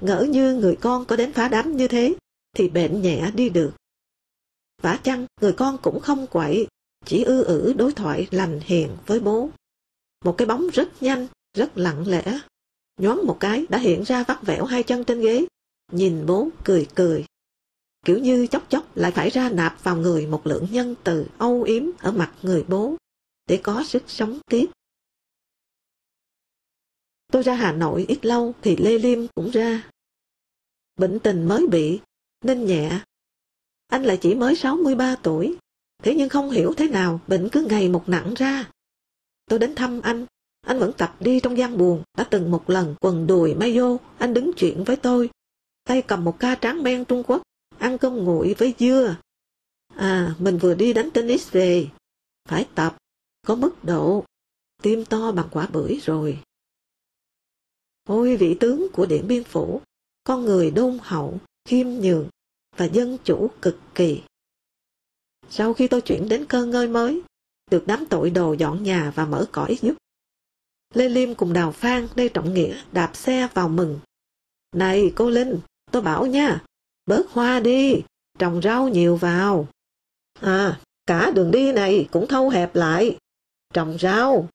[0.00, 2.14] Ngỡ như người con có đến phá đám như thế,
[2.56, 3.72] thì bệnh nhẹ đi được.
[4.82, 6.66] Vả chăng, người con cũng không quậy,
[7.04, 9.50] chỉ ư ử đối thoại lành hiền với bố.
[10.24, 12.40] Một cái bóng rất nhanh, rất lặng lẽ.
[13.00, 15.46] Nhoáng một cái đã hiện ra vắt vẻo hai chân trên ghế,
[15.92, 17.24] nhìn bố cười cười.
[18.06, 21.62] Kiểu như chốc chốc lại phải ra nạp vào người một lượng nhân từ âu
[21.62, 22.96] yếm ở mặt người bố,
[23.46, 24.66] để có sức sống tiếp.
[27.32, 29.90] Tôi ra Hà Nội ít lâu thì Lê Liêm cũng ra.
[30.96, 32.00] Bệnh tình mới bị,
[32.44, 33.00] nên nhẹ.
[33.86, 35.56] Anh lại chỉ mới 63 tuổi,
[36.02, 38.70] thế nhưng không hiểu thế nào bệnh cứ ngày một nặng ra.
[39.46, 40.26] Tôi đến thăm anh,
[40.60, 44.34] anh vẫn tập đi trong gian buồn, đã từng một lần quần đùi Mayo anh
[44.34, 45.30] đứng chuyện với tôi.
[45.84, 47.42] Tay cầm một ca tráng men Trung Quốc,
[47.78, 49.16] ăn cơm nguội với dưa.
[49.96, 51.88] À, mình vừa đi đánh tennis về.
[52.48, 52.96] Phải tập,
[53.46, 54.24] có mức độ.
[54.82, 56.38] Tim to bằng quả bưởi rồi.
[58.08, 59.80] Ôi vị tướng của Điện Biên Phủ,
[60.24, 61.38] con người đôn hậu,
[61.68, 62.28] khiêm nhường
[62.76, 64.22] và dân chủ cực kỳ.
[65.50, 67.22] Sau khi tôi chuyển đến cơ ngơi mới,
[67.70, 69.94] được đám tội đồ dọn nhà và mở cõi giúp.
[70.94, 74.00] Lê Liêm cùng Đào Phan Lê Trọng Nghĩa đạp xe vào mừng.
[74.76, 75.60] Này cô Linh,
[75.92, 76.64] tôi bảo nha,
[77.06, 78.02] bớt hoa đi,
[78.38, 79.68] trồng rau nhiều vào.
[80.40, 83.18] À, cả đường đi này cũng thâu hẹp lại.
[83.74, 84.48] Trồng rau.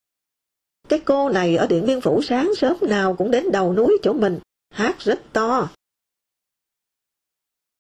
[0.90, 4.14] Cái cô này ở Điện Biên Phủ sáng sớm nào cũng đến đầu núi chỗ
[4.14, 5.70] mình, hát rất to.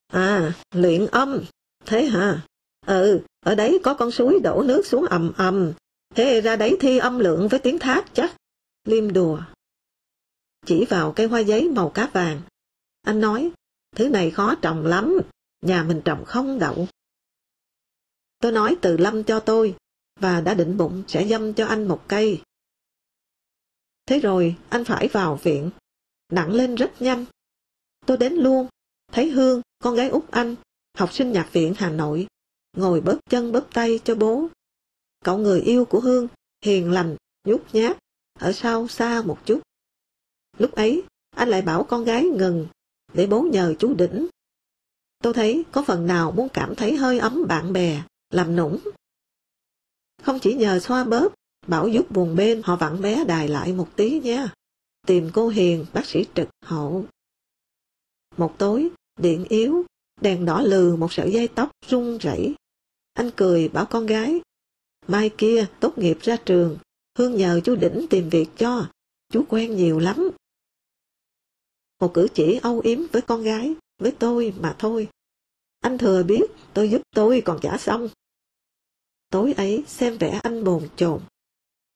[0.07, 1.43] À, luyện âm.
[1.85, 2.45] Thế hả?
[2.85, 5.73] Ừ, ở đấy có con suối đổ nước xuống ầm ầm.
[6.15, 8.35] Thế ra đấy thi âm lượng với tiếng thác chắc.
[8.84, 9.39] Liêm đùa.
[10.65, 12.41] Chỉ vào cây hoa giấy màu cá vàng.
[13.02, 13.52] Anh nói,
[13.95, 15.18] thứ này khó trồng lắm,
[15.61, 16.88] nhà mình trồng không đậu.
[18.39, 19.76] Tôi nói từ lâm cho tôi,
[20.19, 22.41] và đã định bụng sẽ dâm cho anh một cây.
[24.05, 25.72] Thế rồi anh phải vào viện,
[26.31, 27.26] nặng lên rất nhanh.
[28.05, 28.68] Tôi đến luôn,
[29.11, 30.55] thấy Hương, con gái út anh,
[30.97, 32.27] học sinh nhạc viện Hà Nội,
[32.77, 34.47] ngồi bóp chân bóp tay cho bố.
[35.26, 36.27] Cậu người yêu của Hương,
[36.65, 37.97] hiền lành, nhút nhát,
[38.39, 39.61] ở sau xa một chút.
[40.57, 42.68] Lúc ấy, anh lại bảo con gái ngừng,
[43.13, 44.27] để bố nhờ chú Đỉnh.
[45.23, 48.79] Tôi thấy có phần nào muốn cảm thấy hơi ấm bạn bè, làm nũng.
[50.23, 51.33] Không chỉ nhờ xoa bóp,
[51.67, 54.47] bảo giúp buồn bên họ vặn bé đài lại một tí nhé.
[55.07, 57.05] Tìm cô Hiền, bác sĩ trực hậu.
[58.38, 58.89] Một tối,
[59.19, 59.85] điện yếu,
[60.21, 62.55] đèn đỏ lừ một sợi dây tóc rung rẩy.
[63.13, 64.41] Anh cười bảo con gái,
[65.07, 66.77] mai kia tốt nghiệp ra trường,
[67.17, 68.88] Hương nhờ chú Đỉnh tìm việc cho,
[69.33, 70.29] chú quen nhiều lắm.
[72.01, 75.09] Một cử chỉ âu yếm với con gái, với tôi mà thôi.
[75.79, 76.41] Anh thừa biết
[76.73, 78.09] tôi giúp tôi còn chả xong.
[79.29, 81.21] Tối ấy xem vẻ anh bồn chồn,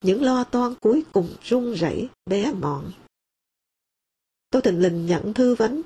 [0.02, 2.92] những lo toan cuối cùng run rẩy bé mọn.
[4.50, 5.82] Tôi tình lình nhận thư vấn.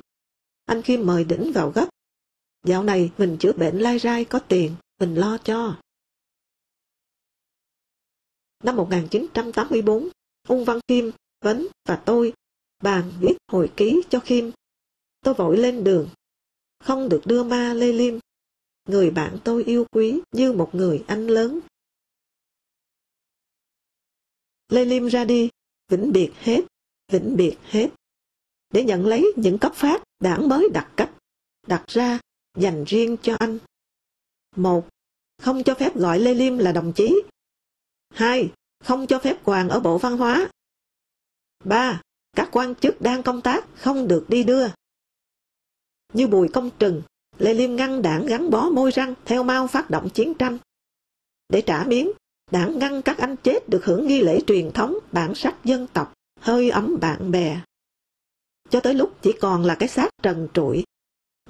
[0.65, 1.89] Anh Kim mời đỉnh vào gấp.
[2.65, 5.81] Dạo này mình chữa bệnh lai rai có tiền, mình lo cho.
[8.63, 10.09] Năm 1984,
[10.47, 12.33] Ung Văn Kim, Vấn và tôi
[12.84, 14.51] bàn viết hồi ký cho Kim.
[15.22, 16.10] Tôi vội lên đường,
[16.80, 18.19] không được đưa ma Lê Liêm.
[18.85, 21.60] Người bạn tôi yêu quý như một người anh lớn.
[24.69, 25.49] Lê Liêm ra đi,
[25.88, 26.61] vĩnh biệt hết,
[27.11, 27.89] vĩnh biệt hết.
[28.69, 31.14] Để nhận lấy những cấp phát đảng mới đặt cách,
[31.68, 32.19] đặt ra
[32.57, 33.57] dành riêng cho anh.
[34.56, 34.88] Một,
[35.38, 37.22] không cho phép gọi Lê Liêm là đồng chí.
[38.10, 38.51] Hai,
[38.84, 40.49] không cho phép quàng ở Bộ Văn hóa.
[41.64, 42.01] Ba,
[42.35, 44.68] các quan chức đang công tác không được đi đưa.
[46.14, 47.01] Như Bùi Công Trừng,
[47.38, 50.57] Lê Liêm ngăn đảng gắn bó môi răng theo mau phát động chiến tranh.
[51.49, 52.11] Để trả miếng,
[52.51, 56.14] đảng ngăn các anh chết được hưởng nghi lễ truyền thống bản sắc dân tộc,
[56.39, 57.61] hơi ấm bạn bè.
[58.69, 60.84] Cho tới lúc chỉ còn là cái xác trần trụi,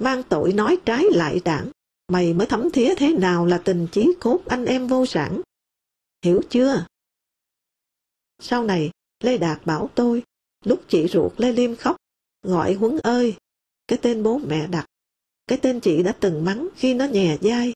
[0.00, 1.70] mang tội nói trái lại đảng,
[2.08, 5.40] mày mới thấm thía thế nào là tình chí cốt anh em vô sản.
[6.24, 6.86] Hiểu chưa?
[8.38, 8.90] Sau này,
[9.24, 10.22] Lê Đạt bảo tôi,
[10.64, 11.96] lúc chị ruột Lê Liêm khóc,
[12.42, 13.36] gọi Huấn ơi,
[13.88, 14.86] cái tên bố mẹ đặt,
[15.46, 17.72] cái tên chị đã từng mắng khi nó nhè dai.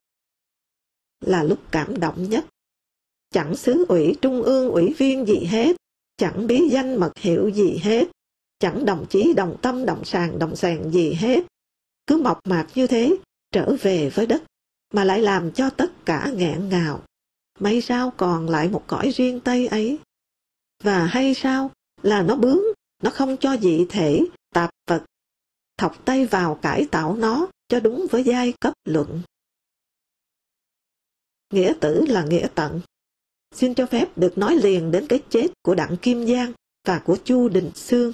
[1.20, 2.44] Là lúc cảm động nhất.
[3.30, 5.76] Chẳng xứ ủy trung ương ủy viên gì hết,
[6.16, 8.08] chẳng bí danh mật hiệu gì hết,
[8.58, 11.44] chẳng đồng chí đồng tâm đồng sàng đồng sàng gì hết.
[12.06, 13.16] Cứ mộc mạc như thế,
[13.52, 14.42] trở về với đất,
[14.94, 17.02] mà lại làm cho tất cả nghẹn ngào.
[17.58, 19.98] May sao còn lại một cõi riêng Tây ấy.
[20.82, 21.70] Và hay sao
[22.02, 22.60] là nó bướng,
[23.04, 24.20] nó không cho dị thể,
[24.54, 25.04] tạp vật,
[25.78, 29.22] thọc tay vào cải tạo nó cho đúng với giai cấp luận.
[31.50, 32.80] Nghĩa tử là nghĩa tận.
[33.54, 36.52] Xin cho phép được nói liền đến cái chết của Đặng Kim Giang
[36.86, 38.12] và của Chu Đình Sương.